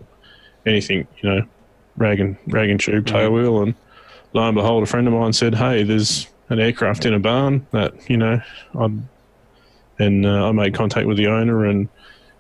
[0.66, 1.42] anything you know,
[1.98, 3.74] rag and rag and tube tail wheel, and
[4.34, 7.66] lo and behold, a friend of mine said, "Hey, there's an aircraft in a barn
[7.72, 8.42] that you know
[8.78, 9.00] I'd."
[9.98, 11.88] And uh, I made contact with the owner, and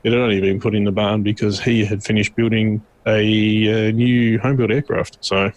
[0.03, 3.91] it had only been put in the barn because he had finished building a, uh
[3.91, 5.19] new home built aircraft.
[5.21, 5.51] So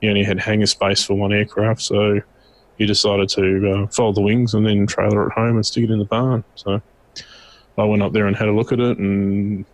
[0.00, 1.80] he only had hangar space for one aircraft.
[1.80, 2.20] So
[2.80, 5.90] he decided to uh, fold the wings and then trailer it home and stick it
[5.90, 6.42] in the barn.
[6.54, 6.80] So
[7.76, 9.66] I went up there and had a look at it and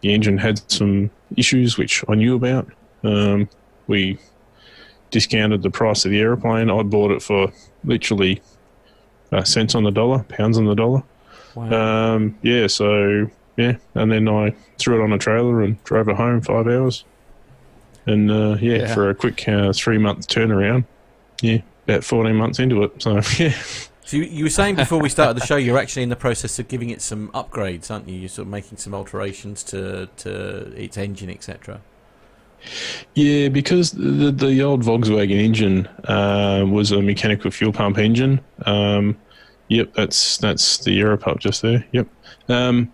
[0.00, 2.66] the engine had some issues which I knew about.
[3.04, 3.46] Um,
[3.88, 4.18] we
[5.10, 6.70] discounted the price of the aeroplane.
[6.70, 7.52] I bought it for
[7.84, 8.40] literally
[9.32, 11.02] uh, cents on the dollar, pounds on the dollar.
[11.54, 12.14] Wow.
[12.14, 16.16] Um, yeah, so yeah, and then I threw it on a trailer and drove it
[16.16, 17.04] home five hours.
[18.06, 18.94] And uh, yeah, Yeah.
[18.94, 20.84] for a quick uh, three month turnaround,
[21.42, 23.02] yeah, about 14 months into it.
[23.02, 23.54] So yeah,
[24.06, 26.58] So you, you were saying before we started the show, you're actually in the process
[26.60, 28.16] of giving it some upgrades, aren't you?
[28.16, 31.80] You're sort of making some alterations to to its engine, etc.
[33.14, 38.40] Yeah, because the the old Volkswagen engine uh, was a mechanical fuel pump engine.
[38.64, 39.16] Um,
[39.68, 41.84] yep, that's that's the Aeropup just there.
[41.90, 42.06] Yep.
[42.48, 42.92] Um,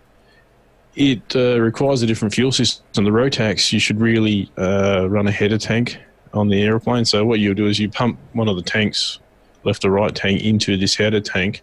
[0.95, 3.03] it uh, requires a different fuel system.
[3.03, 5.97] The Rotax, you should really uh, run a header tank
[6.33, 7.05] on the aeroplane.
[7.05, 9.19] So what you do is you pump one of the tanks,
[9.63, 11.61] left or right tank, into this header tank.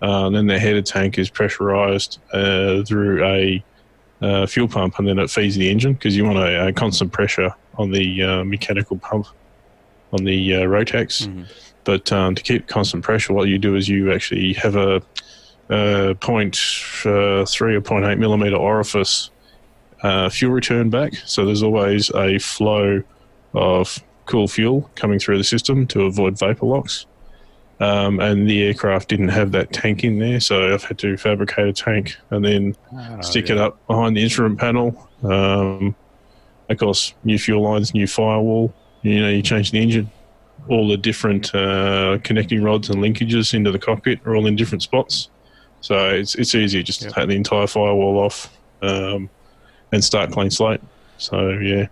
[0.00, 3.64] Uh, and then the header tank is pressurized uh, through a
[4.20, 7.12] uh, fuel pump, and then it feeds the engine because you want a, a constant
[7.12, 9.26] pressure on the uh, mechanical pump
[10.12, 11.26] on the uh, Rotax.
[11.84, 15.02] But um, to keep constant pressure, what you do is you actually have a,
[15.70, 16.58] uh point
[17.04, 19.28] uh, or point 0.8 millimeter orifice
[20.02, 21.14] uh, fuel return back.
[21.26, 23.02] So there's always a flow
[23.52, 27.06] of cool fuel coming through the system to avoid vapor locks.
[27.80, 31.68] Um, and the aircraft didn't have that tank in there, so I've had to fabricate
[31.68, 32.76] a tank and then
[33.22, 35.08] stick it up behind the instrument panel.
[35.22, 35.94] Um,
[36.68, 38.74] of course, new fuel lines, new firewall.
[39.02, 40.10] You know, you change the engine.
[40.68, 44.82] All the different uh, connecting rods and linkages into the cockpit are all in different
[44.82, 45.30] spots.
[45.80, 48.52] So it's it's easy just to take the entire firewall off
[48.82, 49.30] um,
[49.92, 50.80] and start clean slate.
[51.16, 51.86] So yeah,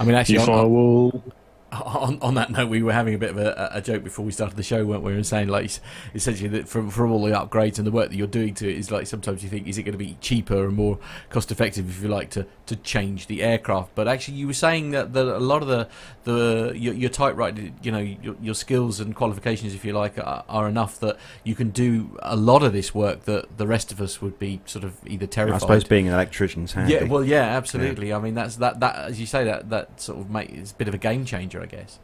[0.00, 1.24] I mean, actually, new on, firewall.
[1.72, 4.32] On, on that note, we were having a bit of a, a joke before we
[4.32, 5.12] started the show, weren't we?
[5.14, 5.70] And saying like
[6.14, 8.76] essentially that from from all the upgrades and the work that you're doing to it
[8.76, 10.98] is like sometimes you think is it going to be cheaper and more
[11.30, 14.90] cost effective if you like to, to change the aircraft, but actually you were saying
[14.90, 15.88] that, that a lot of the
[16.24, 20.44] the your, your typewriter, you know, your, your skills and qualifications, if you like, are,
[20.48, 24.00] are enough that you can do a lot of this work that the rest of
[24.00, 25.56] us would be sort of either terrified.
[25.56, 26.94] I suppose being an electrician's handy.
[26.94, 28.12] Yeah, well, yeah, absolutely.
[28.12, 28.80] I mean, that's that.
[28.80, 31.24] That as you say, that that sort of make it's a bit of a game
[31.24, 31.98] changer, I guess.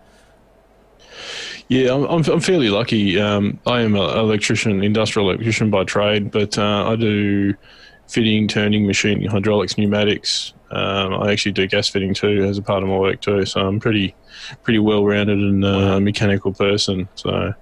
[1.69, 3.21] Yeah, I'm, I'm, I'm fairly lucky.
[3.21, 7.55] Um, I am an electrician, industrial electrician by trade, but uh, I do
[8.07, 10.55] fitting, turning, machining, hydraulics, pneumatics.
[10.71, 13.45] Um, I actually do gas fitting too as a part of my work too.
[13.45, 14.15] So I'm pretty,
[14.63, 17.09] pretty well rounded and uh, mechanical person.
[17.17, 17.53] So,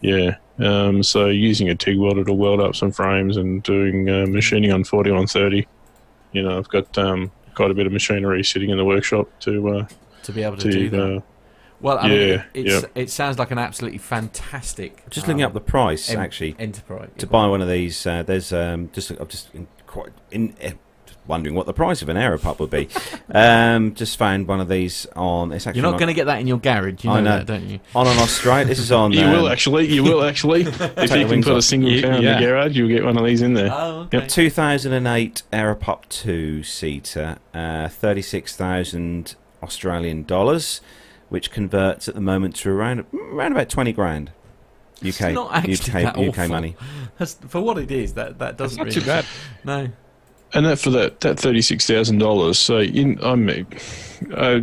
[0.00, 0.36] yeah.
[0.58, 4.72] Um, so using a TIG welder to weld up some frames and doing uh, machining
[4.72, 5.66] on 4130.
[6.32, 9.68] You know, I've got um, quite a bit of machinery sitting in the workshop to
[9.68, 9.86] uh,
[10.24, 11.22] To be able to, to do that.
[11.82, 12.88] Uh, Well, I mean, Yeah, it's, yeah.
[12.94, 15.08] it sounds like an absolutely fantastic.
[15.10, 18.06] Just looking um, up the price, en- actually, enterprise to buy one of these.
[18.06, 20.54] Uh, there's um, just I'm just in, quite in,
[21.06, 22.88] just wondering what the price of an Aeropup would be.
[23.34, 25.52] um, just found one of these on.
[25.52, 27.20] It's actually You're not on- going to get that in your garage, you know, I
[27.20, 27.38] know.
[27.38, 27.80] that, don't you?
[27.94, 28.64] on an Australia.
[28.66, 29.12] This is on.
[29.12, 29.86] You um, will actually.
[29.92, 30.62] You will actually.
[30.68, 32.38] if you can wings put a single Ye- car in yeah.
[32.40, 33.70] the garage, you'll get one of these in there.
[33.72, 34.18] Oh, okay.
[34.18, 34.28] Yep.
[34.28, 40.80] 2008 Aeropup 2 seater, uh, 36,000 Australian dollars,
[41.32, 44.30] which converts at the moment to around around about 20 grand.
[45.00, 46.48] It's UK not actually UK, that UK awful.
[46.48, 46.76] money.
[47.16, 49.24] That's, for what it is, that that doesn't not really too bad.
[49.64, 49.88] No,
[50.52, 52.58] And that for that that thirty six thousand dollars.
[52.58, 54.60] So in I'm uh,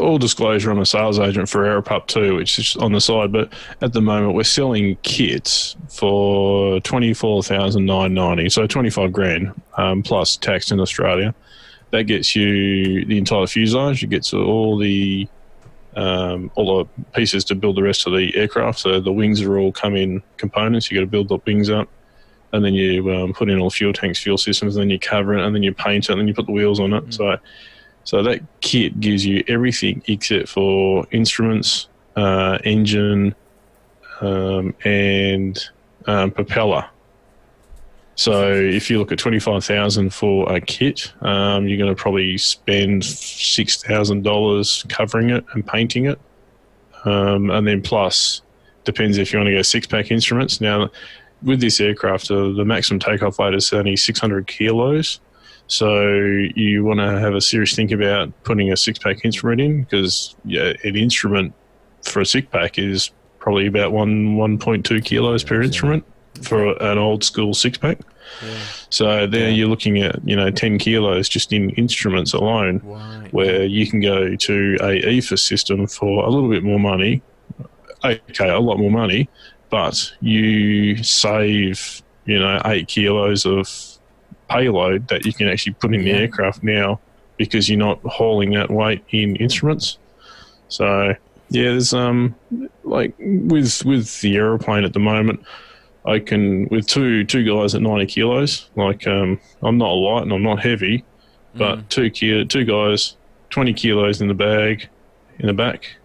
[0.00, 0.70] all disclosure.
[0.70, 3.30] I'm a sales agent for Aeropup too, which is on the side.
[3.30, 3.52] But
[3.82, 8.48] at the moment, we're selling kits for twenty four thousand nine ninety.
[8.48, 11.34] So twenty five grand um, plus tax in Australia.
[11.90, 14.02] That gets you the entire fuselage.
[14.02, 15.28] It gets all the
[15.96, 18.78] um, all the pieces to build the rest of the aircraft.
[18.78, 20.90] So the wings are all come in components.
[20.90, 21.88] You got to build the wings up,
[22.52, 25.34] and then you um, put in all fuel tanks, fuel systems, and then you cover
[25.34, 27.14] it, and then you paint it, and then you put the wheels on it.
[27.14, 27.38] So,
[28.04, 33.34] so that kit gives you everything except for instruments, uh, engine,
[34.20, 35.58] um, and
[36.06, 36.88] um, propeller.
[38.16, 42.00] So if you look at twenty five thousand for a kit, um, you're going to
[42.00, 46.18] probably spend six thousand dollars covering it and painting it,
[47.04, 48.40] um, and then plus
[48.84, 50.62] depends if you want to go six pack instruments.
[50.62, 50.90] Now,
[51.42, 55.20] with this aircraft, uh, the maximum takeoff weight is only six hundred kilos.
[55.66, 59.82] So you want to have a serious think about putting a six pack instrument in
[59.82, 61.52] because yeah, an instrument
[62.02, 63.10] for a six pack is
[63.40, 66.04] probably about one one point two kilos per instrument
[66.44, 67.98] for an old school six pack.
[68.90, 73.32] So there you're looking at you know ten kilos just in instruments alone, right.
[73.32, 77.22] where you can go to a EFIS system for a little bit more money.
[78.04, 79.28] Okay, a lot more money,
[79.70, 83.68] but you save you know eight kilos of
[84.48, 87.00] payload that you can actually put in the aircraft now
[87.36, 89.98] because you're not hauling that weight in instruments.
[90.68, 91.14] So
[91.50, 92.34] yeah, there's um
[92.84, 95.40] like with with the aeroplane at the moment,
[96.06, 98.70] I can with two two guys at 90 kilos.
[98.76, 101.04] Like um, I'm not light and I'm not heavy,
[101.54, 103.16] but two kilo, two guys,
[103.50, 104.88] 20 kilos in the bag,
[105.38, 105.96] in the back,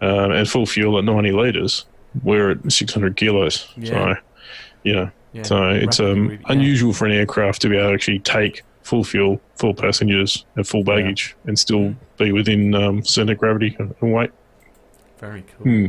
[0.00, 1.86] um, and full fuel at 90 liters.
[2.22, 3.72] We're at 600 kilos.
[3.76, 3.90] Yeah.
[3.90, 4.14] So
[4.82, 5.10] yeah.
[5.32, 6.38] Yeah, So it's um, yeah.
[6.46, 10.66] unusual for an aircraft to be able to actually take full fuel, full passengers, and
[10.66, 14.32] full baggage, and still be within um, center of gravity and weight.
[15.18, 15.64] Very cool.
[15.64, 15.86] Hmm.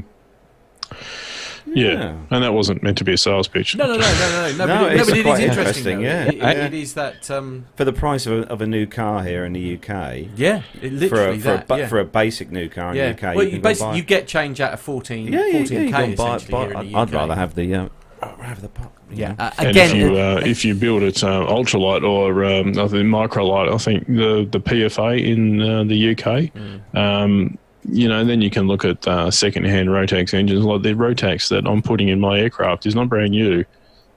[1.74, 1.88] Yeah.
[1.92, 2.16] Yeah.
[2.32, 3.76] and that wasn't meant to be a sales pitch.
[3.76, 4.66] No, no, no, no, no, no.
[4.72, 6.02] No, but, it- it's but it is quite interesting.
[6.02, 6.66] interesting, yeah, It- it- yeah.
[6.66, 7.32] it is that.
[7.32, 10.64] Um, For the price of a, of a new car here in the UK, yeah,
[10.82, 11.72] it, for literally a, for, that.
[11.72, 11.88] a, yeah.
[11.88, 13.12] for a basic new car in yeah.
[13.14, 13.96] the UK, well, you you, can basically buy.
[13.98, 16.72] you get change out of 14, yeah, yeah, 14k yeah, you can buy, buy, here
[16.82, 17.88] in I'd, I'd rather have the uh,
[18.24, 18.94] I'd rather the pop.
[19.14, 19.36] Yeah, know.
[19.40, 22.88] uh, And if you uh, uh, if you build it um, ultralight or um, I
[22.88, 26.96] think microlight, I think the the PFA in uh, the UK, Mm.
[26.96, 30.64] um, you know, then you can look at uh, second-hand Rotax engines.
[30.64, 33.66] Like the Rotax that I'm putting in my aircraft is not brand new;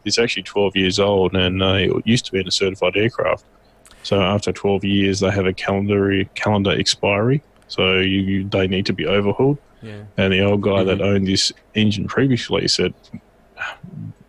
[0.05, 3.45] it's actually 12 years old, and uh, it used to be in a certified aircraft.
[4.03, 7.43] So after 12 years, they have a calendar calendar expiry.
[7.69, 9.59] So you, you they need to be overhauled.
[9.83, 10.03] yeah.
[10.17, 12.93] And the old guy that owned this engine previously said,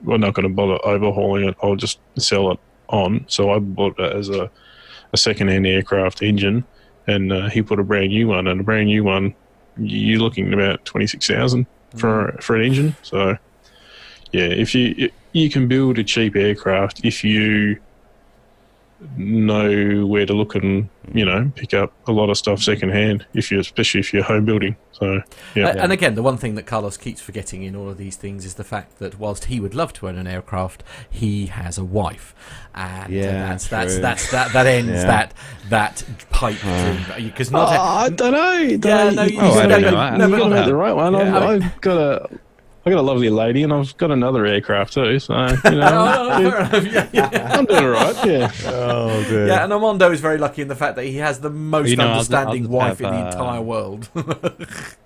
[0.01, 1.55] "We're not going to bother overhauling it.
[1.61, 4.49] I'll just sell it on." So I bought it as a,
[5.11, 6.63] a second-hand aircraft engine,
[7.07, 8.47] and uh, he put a brand new one.
[8.47, 9.33] And a brand new one,
[9.77, 12.95] you're looking at about twenty-six thousand for for an engine.
[13.01, 13.37] So,
[14.31, 17.79] yeah, if you you can build a cheap aircraft if you
[19.17, 23.51] know where to look and you know pick up a lot of stuff secondhand if
[23.51, 25.21] you especially if you're home building so
[25.53, 28.15] yeah Uh, And again, the one thing that Carlos keeps forgetting in all of these
[28.15, 31.77] things is the fact that whilst he would love to own an aircraft, he has
[31.77, 32.33] a wife,
[32.73, 35.05] and uh, Yeah, that's that's that's that that ends Yeah.
[35.05, 35.33] that
[35.69, 37.67] that pipe dream because not.
[37.77, 38.77] Oh, I don't know.
[38.77, 39.11] Don't Yeah, know.
[39.11, 39.97] no, You- you- you Oh, I gotta don't make- know.
[39.97, 41.13] I- you no, gotta make the right one.
[41.13, 42.29] Yeah, I've, I mean- I've got a,
[42.87, 45.17] I got a lovely lady, and I've got another aircraft too.
[45.17, 46.77] So you Oh, know, no, no.
[46.79, 47.51] Yeah, yeah.
[47.57, 48.25] I'm doing all right.
[48.25, 48.51] Yeah.
[48.65, 49.47] Oh dear.
[49.47, 51.95] Yeah, and Armando is very lucky in the fact that he has the most You
[51.95, 54.09] know, I'll- understanding I'll wife have, in the uh, entire world.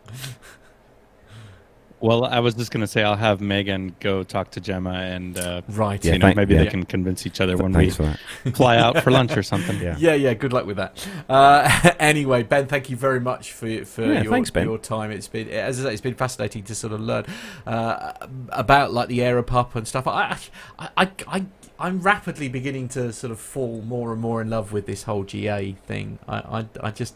[2.01, 5.37] Well, I was just going to say I'll have Megan go talk to Gemma and
[5.37, 6.03] uh, right.
[6.03, 6.63] Yeah, you know thank- maybe yeah.
[6.63, 9.79] they can convince each other when Thanks we fly out for lunch or something.
[9.79, 9.95] Yeah.
[9.97, 10.33] Yeah, yeah.
[10.33, 11.05] Good luck with that.
[11.27, 15.11] Uh, anyway, Ben, thank you very much for for Yeah, your, thanks, your time.
[15.11, 17.25] It's been, as I say, it's been fascinating to sort of learn
[17.67, 18.13] uh,
[18.49, 20.07] about like the Aeropup and stuff.
[20.07, 20.37] I,
[20.79, 21.45] I, I, I,
[21.79, 25.23] I'm rapidly beginning to sort of fall more and more in love with this whole
[25.23, 26.19] GA thing.
[26.27, 27.15] I, I, I just,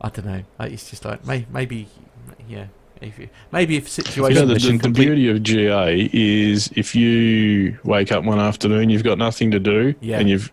[0.00, 0.42] I don't know.
[0.60, 1.88] It's just like may, maybe,
[2.48, 2.66] yeah.
[3.00, 6.94] If you, maybe if You situation know, the, the, the beauty of GA is if
[6.94, 10.18] you wake up one afternoon, you've got nothing to do, Yeah.
[10.18, 10.50] and you've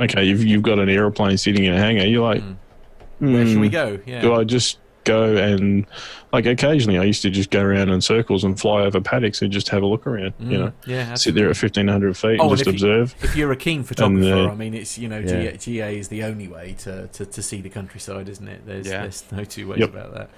[0.00, 2.04] okay, you've you've got an aeroplane sitting in a hangar.
[2.06, 2.42] You're like,
[3.20, 3.32] Mm.
[3.32, 3.98] where should we "Hmm, go?
[4.06, 4.20] Yeah.
[4.20, 5.86] do I just go and
[6.34, 9.50] like occasionally I used to just go around in circles and fly over paddocks and
[9.50, 12.38] just have a look around, you Mm, know, yeah, sit there at fifteen hundred feet
[12.38, 13.14] Oh, and just if you- observe.
[13.22, 15.26] if you're a keen photographer, uh, I mean, it's you know Yeah.
[15.50, 18.64] GA, GA is the only way to, to, to see the countryside, isn't it?
[18.66, 19.00] There's Yeah.
[19.02, 19.88] there's no two ways Yep.
[19.90, 20.30] about that.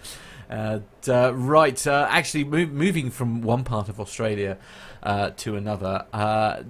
[0.51, 4.59] Uh, uh, right, uh, actually, move, moving from one part of Australia
[5.03, 6.63] uh, to another, uh,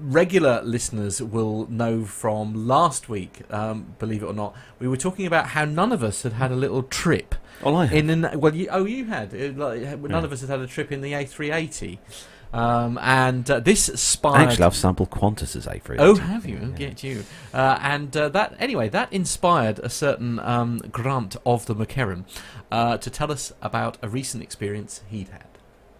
[0.00, 3.42] regular listeners will know from last week.
[3.50, 6.50] Um, believe it or not, we were talking about how none of us had had
[6.50, 7.94] a little trip Well, I have.
[7.94, 9.34] in an well, you, oh, you had.
[9.34, 10.24] Uh, like, none Yeah.
[10.24, 11.98] of us had had a trip in the A380.
[12.52, 14.48] Um, and uh, this inspired.
[14.48, 15.96] Actually, I've sampled Qantas's A380.
[15.98, 16.72] Oh, have you?
[16.76, 17.24] Get you.
[17.52, 22.24] Uh, and uh, that anyway, that inspired a certain um, Grant of the McHerron
[22.70, 25.46] uh, to tell us about a recent experience he'd had.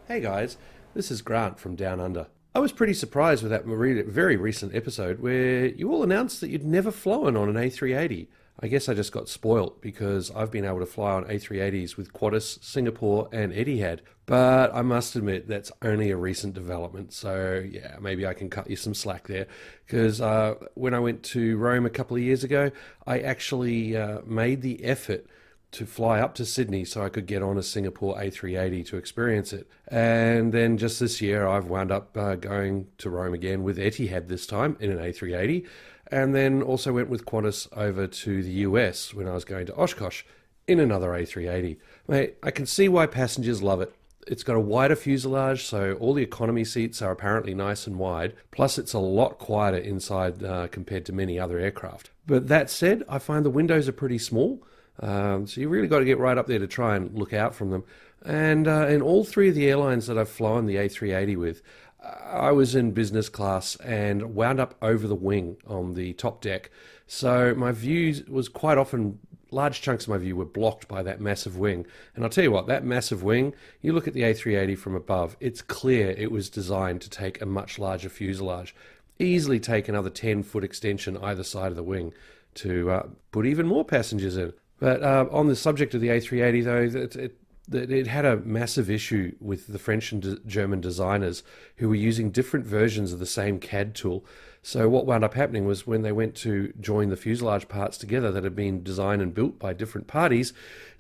[0.07, 0.57] Hey guys,
[0.95, 2.29] this is Grant from Down Under.
[2.55, 6.65] I was pretty surprised with that very recent episode where you all announced that you'd
[6.65, 8.27] never flown on an A380.
[8.61, 12.12] I guess I just got spoilt because I've been able to fly on A380s with
[12.12, 14.01] Qantas, Singapore, and Etihad.
[14.29, 18.69] But I must admit that's only a recent development, so yeah, maybe I can cut
[18.69, 19.47] you some slack there.
[19.87, 22.71] Because uh, when I went to Rome a couple of years ago,
[23.07, 25.27] I actually uh, made the effort
[25.73, 29.55] to fly up to Sydney so I could get on a Singapore A380 to experience
[29.55, 29.67] it.
[29.87, 34.29] And then just this year, I've wound up uh, going to Rome again with Etihad
[34.29, 35.67] this time in an A380,
[36.09, 39.75] and then also went with Qantas over to the US when I was going to
[39.75, 40.23] Oshkosh
[40.67, 41.79] in another A380.
[42.07, 43.95] Mate, I can see why passengers love it.
[44.27, 48.35] It's got a wider fuselage, so all the economy seats are apparently nice and wide.
[48.51, 52.11] Plus, it's a lot quieter inside uh, compared to many other aircraft.
[52.27, 54.62] But that said, I find the windows are pretty small,
[55.01, 57.55] um, so you really got to get right up there to try and look out
[57.55, 57.85] from them.
[58.24, 61.62] And uh, in all three of the airlines that I've flown the A380 with,
[62.01, 66.70] I was in business class and wound up over the wing on the top deck.
[67.07, 69.19] So my view was quite often,
[69.51, 71.87] large chunks of my view were blocked by that massive wing.
[72.15, 75.37] And I'll tell you what, that massive wing, you look at the A380 from above,
[75.41, 78.75] it's clear it was designed to take a much larger fuselage.
[79.19, 82.12] Easily take another 10 foot extension either side of the wing
[82.55, 84.53] to uh, put even more passengers in.
[84.79, 88.91] But uh, on the subject of the A380, though, it, it, it had a massive
[88.91, 91.43] issue with the French and German designers
[91.77, 94.25] who were using different versions of the same CAD tool.
[94.63, 98.31] So what wound up happening was when they went to join the fuselage parts together
[98.33, 100.53] that had been designed and built by different parties,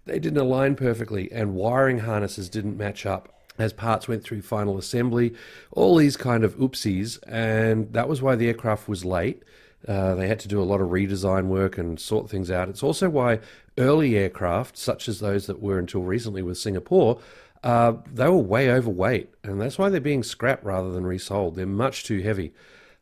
[0.06, 4.78] they didn't align perfectly, and wiring harnesses didn't match up as parts went through final
[4.78, 5.34] assembly.
[5.72, 9.42] All these kind of oopsies, and that was why the aircraft was late.
[9.86, 12.68] Uh, they had to do a lot of redesign work and sort things out.
[12.68, 13.40] It's also why
[13.76, 17.20] early aircraft, such as those that were until recently with Singapore,
[17.62, 21.56] uh, they were way overweight, and that's why they're being scrapped rather than resold.
[21.56, 22.52] They're much too heavy.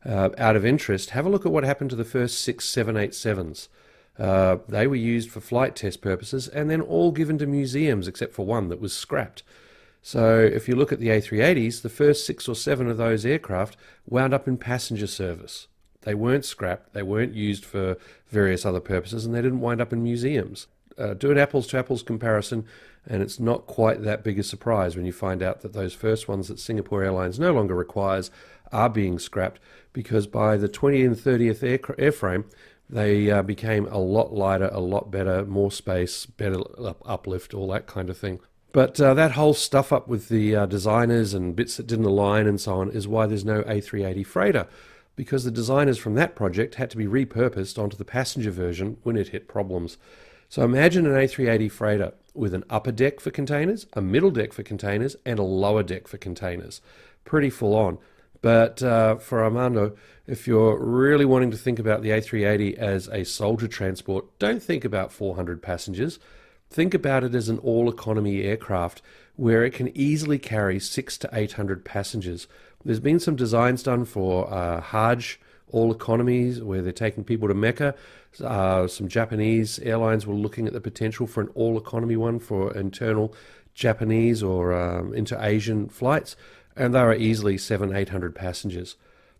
[0.07, 3.67] Uh, out of interest, have a look at what happened to the first six 787s.
[4.17, 8.33] Uh, they were used for flight test purposes and then all given to museums except
[8.33, 9.43] for one that was scrapped.
[10.01, 13.75] So if you look at the A380s, the first six or seven of those aircraft
[14.07, 15.67] wound up in passenger service.
[16.01, 17.97] They weren't scrapped, they weren't used for
[18.29, 20.67] various other purposes, and they didn't wind up in museums.
[20.97, 22.65] Uh, do an apples to apples comparison,
[23.05, 26.27] and it's not quite that big a surprise when you find out that those first
[26.27, 28.31] ones that Singapore Airlines no longer requires
[28.71, 29.59] are being scrapped
[29.93, 31.79] because by the 20th and 30th air,
[32.11, 32.45] airframe,
[32.89, 36.61] they uh, became a lot lighter, a lot better, more space, better
[37.05, 38.39] uplift, all that kind of thing.
[38.71, 42.47] But uh, that whole stuff up with the uh, designers and bits that didn't align
[42.47, 44.67] and so on is why there's no A380 freighter
[45.15, 49.17] because the designers from that project had to be repurposed onto the passenger version when
[49.17, 49.97] it hit problems.
[50.47, 54.63] So imagine an A380 freighter with an upper deck for containers, a middle deck for
[54.63, 56.81] containers, and a lower deck for containers.
[57.25, 57.97] Pretty full on.
[58.47, 63.25] But uh, for Armando, if you're really wanting to think about the A380 as a
[63.25, 66.17] soldier transport, don't think about 400 passengers.
[66.69, 69.01] Think about it as an all economy aircraft
[69.35, 72.47] where it can easily carry six to 800 passengers
[72.85, 75.41] there's been some designs done for uh, Hajj,
[75.71, 77.95] all economies, where they're taking people to Mecca.
[78.41, 82.73] Uh, some Japanese airlines were looking at the potential for an all economy one for
[82.75, 83.33] internal
[83.73, 86.35] Japanese or um, inter Asian flights,
[86.77, 88.95] and they are easily seven, eight hundred passengers.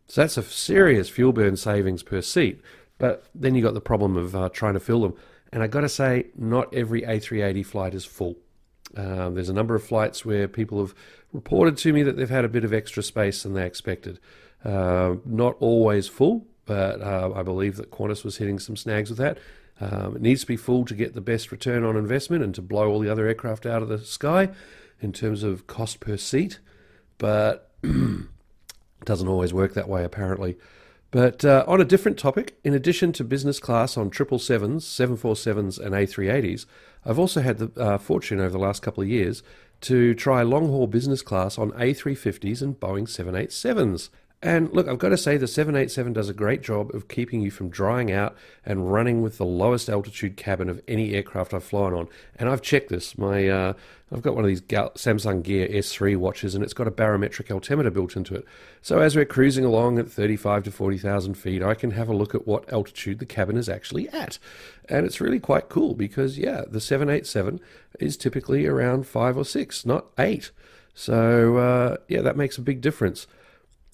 [0.08, 2.62] So that's a serious fuel burn savings per seat.
[2.98, 5.14] But then you got the problem of uh, trying to fill them.
[5.52, 8.38] And I got to say, not every A380 flight is full.
[8.96, 10.96] Um, there's a number of flights where people have
[11.34, 14.20] reported to me that they've had a bit of extra space than they expected.
[14.64, 19.20] Uh, not always full, but uh, I believe that Qantas was hitting some snags with
[19.20, 19.38] that.
[19.80, 22.62] Um, it needs to be full to get the best return on investment and to
[22.62, 24.50] blow all the other aircraft out of the sky
[25.00, 26.60] in terms of cost per seat,
[27.18, 28.26] but it
[29.06, 30.58] doesn't always work that way apparently.
[31.12, 35.96] But uh, on a different topic, in addition to business class on 777s, 747s, and
[35.96, 36.66] A380s,
[37.06, 39.42] I've also had the uh, fortune over the last couple of years
[39.82, 44.10] to try long haul business class on A350s and Boeing 787s.
[44.42, 47.50] And look, I've got to say, the 787 does a great job of keeping you
[47.50, 51.94] from drying out and running with the lowest altitude cabin of any aircraft I've flown
[51.96, 52.08] on.
[52.36, 53.18] And I've checked this.
[53.18, 53.74] My uh,
[54.12, 57.90] I've got one of these Samsung Gear S3 watches, and it's got a barometric altimeter
[57.90, 58.46] built into it.
[58.82, 62.34] So as we're cruising along at 35 to 40,000 feet, I can have a look
[62.34, 64.38] at what altitude the cabin is actually at.
[64.88, 67.60] And it's really quite cool because, yeah, the 787
[68.00, 70.52] is typically around five or six, not eight.
[70.94, 73.28] So, uh, yeah, that makes a big difference.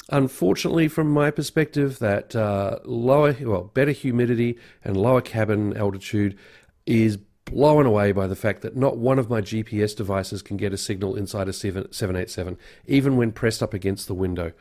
[0.10, 6.38] Unfortunately, from my perspective, that uh, lower, well, better humidity and lower cabin altitude
[6.86, 10.74] is blown away by the fact that not one of my GPS devices can get
[10.74, 12.58] a signal inside a 787,
[12.88, 14.52] even when pressed up against the window.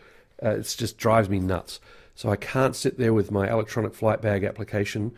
[0.42, 1.80] Uh, it just drives me nuts.
[2.14, 5.12] So I can't sit there with my electronic flight bag application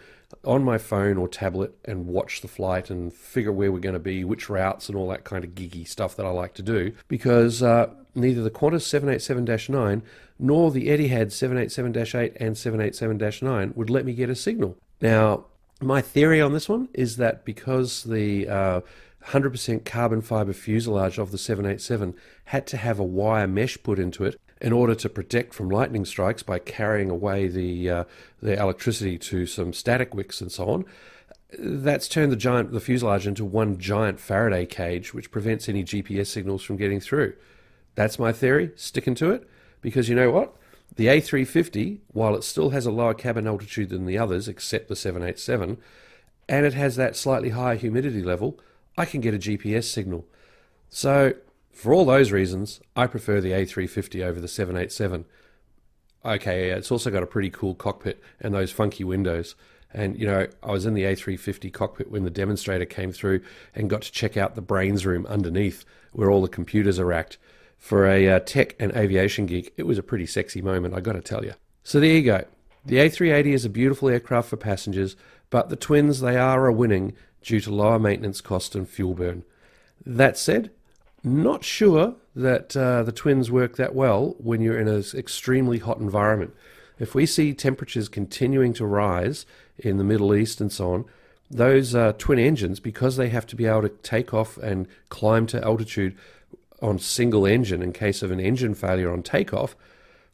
[0.44, 3.98] on my phone or tablet and watch the flight and figure where we're going to
[3.98, 6.92] be, which routes, and all that kind of geeky stuff that I like to do
[7.09, 10.03] because uh, neither the Qantas 787 9
[10.39, 14.77] nor the Etihad 787 8 and 787 9 would let me get a signal.
[15.01, 15.47] Now,
[15.81, 18.81] my theory on this one is that because the uh,
[19.28, 22.15] 100% carbon fiber fuselage of the 787
[22.47, 26.05] had to have a wire mesh put into it in order to protect from lightning
[26.05, 28.05] strikes by carrying away the uh,
[28.41, 30.85] the electricity to some static wicks and so on.
[31.59, 36.27] That's turned the giant the fuselage into one giant Faraday cage, which prevents any GPS
[36.27, 37.35] signals from getting through.
[37.95, 38.73] That's my theory.
[38.77, 39.49] Sticking to it
[39.81, 40.57] because you know what?
[40.97, 44.97] The A350, while it still has a lower cabin altitude than the others, except the
[44.97, 45.79] 787,
[46.49, 48.61] and it has that slightly higher humidity level,
[48.97, 50.27] I can get a GPS signal.
[50.89, 51.35] So
[51.75, 55.25] For all those reasons, I prefer the A350 over the 787.
[56.25, 59.57] Okay, it's also got a pretty cool cockpit and those funky windows.
[59.93, 63.43] And, you know, I was in the A350 cockpit when the demonstrator came through
[63.75, 67.39] and got to check out the brains room underneath where all the computers are racked.
[67.85, 71.12] For a uh, tech and aviation geek, it was a pretty sexy moment, I got
[71.12, 71.52] to tell you.
[71.82, 72.47] So there you go.
[72.86, 75.16] The A380 is a beautiful aircraft for passengers,
[75.51, 77.12] but the twins, they are a winning
[77.43, 79.44] due to lower maintenance cost and fuel burn.
[80.06, 80.70] That said,
[81.23, 85.98] not sure that uh, the twins work that well when you're in an extremely hot
[85.98, 86.55] environment.
[86.98, 89.44] If we see temperatures continuing to rise
[89.77, 91.05] in the Middle East and so on,
[91.51, 95.47] those uh, twin engines, because they have to be able to take off and climb
[95.48, 96.16] to altitude
[96.85, 99.74] on single engine in case of an engine failure on takeoff,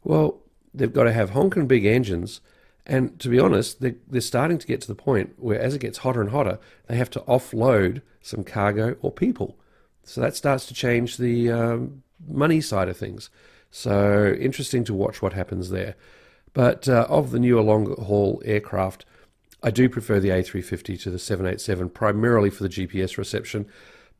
[0.03, 0.41] well,
[0.73, 2.41] they've got to have honking big engines.
[2.85, 5.79] And to be honest, they're, they're starting to get to the point where as it
[5.79, 9.57] gets hotter and hotter, they have to offload some cargo or people.
[10.03, 13.29] So that starts to change the um, money side of things.
[13.69, 15.95] So interesting to watch what happens there.
[16.53, 19.05] But uh, of the newer long haul aircraft,
[19.63, 23.67] I do prefer the A350 to the 787, primarily for the GPS reception.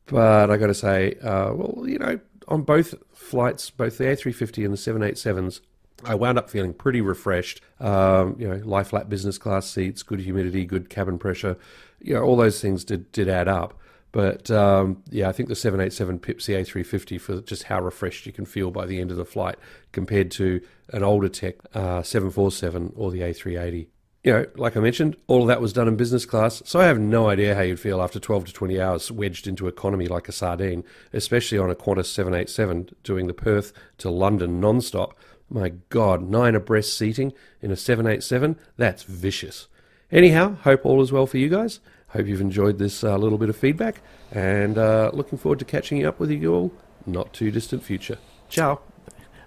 [0.06, 2.18] But I got to say, uh, well, you know,
[2.48, 5.60] on both flights, both the A350 and the 787s,
[6.04, 7.60] I wound up feeling pretty refreshed.
[7.80, 11.56] Um, you know, lie flat business class seats, good humidity, good cabin pressure.
[12.00, 13.78] You know, all those things did did add up.
[14.10, 18.32] But um, yeah, I think the 787 pips the A350 for just how refreshed you
[18.32, 19.56] can feel by the end of the flight
[19.92, 20.60] compared to
[20.92, 23.86] an older tech uh, 747 or the A380.
[24.24, 26.84] You know, like I mentioned, all of that was done in business class, so I
[26.84, 30.28] have no idea how you'd feel after 12 to 20 hours wedged into economy like
[30.28, 35.18] a sardine, especially on a Qantas 787 doing the Perth to London non-stop.
[35.50, 38.56] My God, nine abreast seating in a 787?
[38.76, 39.66] That's vicious.
[40.12, 41.80] Anyhow, hope all is well for you guys.
[42.08, 46.06] Hope you've enjoyed this uh, little bit of feedback, and uh, looking forward to catching
[46.06, 46.72] up with you all
[47.06, 48.18] not too distant future.
[48.48, 48.80] Ciao.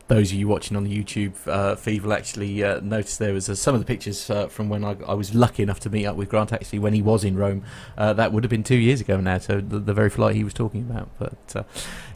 [0.07, 3.49] Those of you watching on the YouTube uh, feed will actually uh, notice there was
[3.49, 6.05] uh, some of the pictures uh, from when I, I, was lucky enough to meet
[6.05, 7.63] up with Grant actually when he was in Rome.
[7.97, 10.43] Uh, that would have been two years ago now, so the, the very flight he
[10.43, 11.09] was talking about.
[11.17, 11.63] But uh,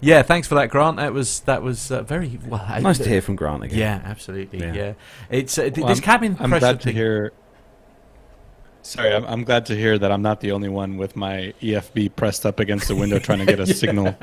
[0.02, 0.98] yeah, thanks for that, Grant.
[0.98, 3.80] That was that was very well, nice to hear from Grant again.
[3.80, 4.60] Yeah, absolutely.
[4.60, 4.94] Yeah, yeah.
[5.32, 6.38] it's well, this I'm, cabin.
[6.40, 7.34] I'm glad to hear
[8.82, 12.16] Sorry, I'm, I'm, glad to hear that I'm not the only one with my EFB
[12.16, 13.74] pressed up against the window trying to get a yeah.
[13.74, 14.16] signal.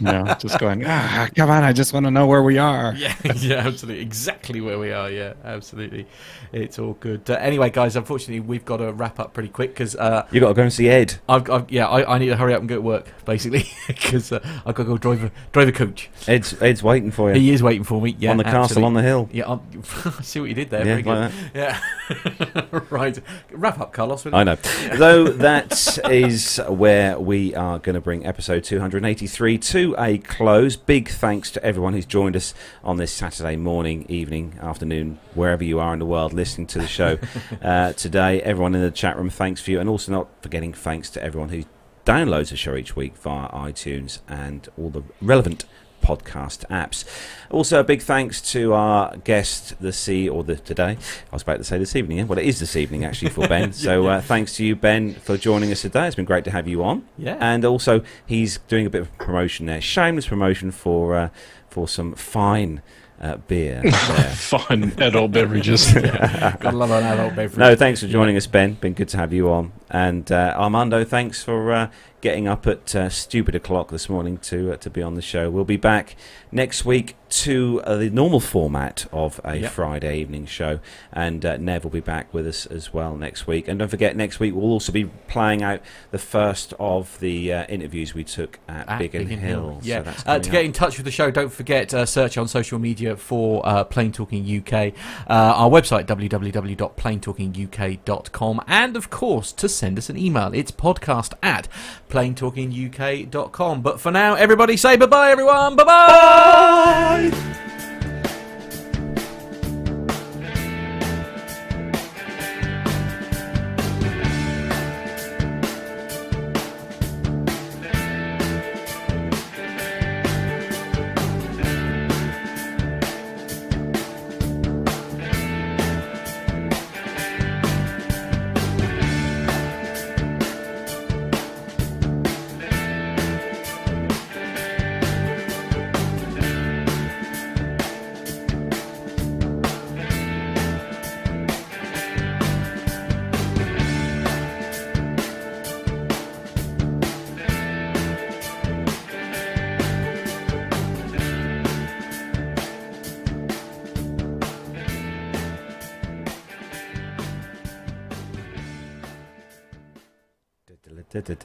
[0.00, 2.94] You know, just going, ah, come on, I just want to know where we are.
[2.98, 4.02] Yeah, yeah, absolutely.
[4.02, 5.10] Exactly where we are.
[5.10, 6.06] Yeah, absolutely.
[6.52, 7.30] It's all good.
[7.30, 9.94] Uh, anyway, guys, unfortunately, we've got to wrap up pretty quick because.
[9.94, 11.14] Uh, You've got to go and see Ed.
[11.28, 14.32] I've, I've, yeah, I, I, need to hurry up and go to work, basically, because
[14.32, 16.10] uh, I've got to go drive a, drive a coach.
[16.26, 17.40] Ed's, Ed's waiting for you.
[17.40, 18.32] He is waiting for me, yeah.
[18.32, 18.68] On the absolutely.
[18.68, 19.28] castle on the hill.
[19.32, 21.00] Yeah, i see what you did there.
[21.00, 22.80] Yeah, like Yeah.
[22.90, 23.18] right.
[23.52, 24.24] Wrap up, Carlos.
[24.26, 24.54] I know.
[24.94, 30.76] Though that is where we are going to bring episode 283 to a close.
[30.76, 32.54] Big thanks to everyone who's joined us
[32.84, 36.86] on this Saturday morning, evening, afternoon, wherever you are in the world listening to the
[36.86, 37.18] show
[37.62, 38.40] uh, today.
[38.42, 39.80] Everyone in the chat room, thanks for you.
[39.80, 41.64] And also, not forgetting thanks to everyone who
[42.06, 45.64] downloads the show each week via iTunes and all the relevant
[46.08, 47.04] podcast apps.
[47.50, 50.96] Also, a big thanks to our guest, the C or the today.
[51.30, 52.18] I was about to say this evening.
[52.18, 52.24] Yeah?
[52.24, 53.72] Well, it is this evening actually for Ben.
[53.88, 56.06] So uh, thanks to you, Ben, for joining us today.
[56.06, 57.06] It's been great to have you on.
[57.16, 57.36] Yeah.
[57.38, 61.28] And also, he's doing a bit of promotion there, shameless promotion for uh,
[61.68, 62.82] for some fine
[63.20, 63.82] uh, beer.
[63.92, 65.92] Fine adult beverages.
[65.92, 67.58] Got a lot of adult beverages.
[67.58, 68.74] No, thanks for joining us, Ben.
[68.74, 69.72] Been good to have you on.
[69.90, 71.90] And uh, Armando, thanks for uh,
[72.20, 75.48] getting up at uh, stupid o'clock this morning to uh, to be on the show.
[75.50, 76.16] We'll be back
[76.50, 79.70] next week to uh, the normal format of a yep.
[79.70, 80.80] Friday evening show,
[81.12, 83.68] and uh, Nev will be back with us as well next week.
[83.68, 87.66] And don't forget, next week we'll also be playing out the first of the uh,
[87.66, 89.60] interviews we took at, at Biggin, Biggin Hill.
[89.60, 89.80] Hill.
[89.82, 93.16] Yeah, so to get in touch with the show, don't forget search on social media
[93.16, 94.94] for Plane Talking UK,
[95.28, 100.52] our website www.planetalkinguk.com, and of course to send us an email.
[100.52, 101.68] It's podcast at
[102.10, 103.82] planetalkinguk.com.
[103.82, 105.76] But for now, everybody say bye bye, everyone.
[105.76, 107.77] Bye bye.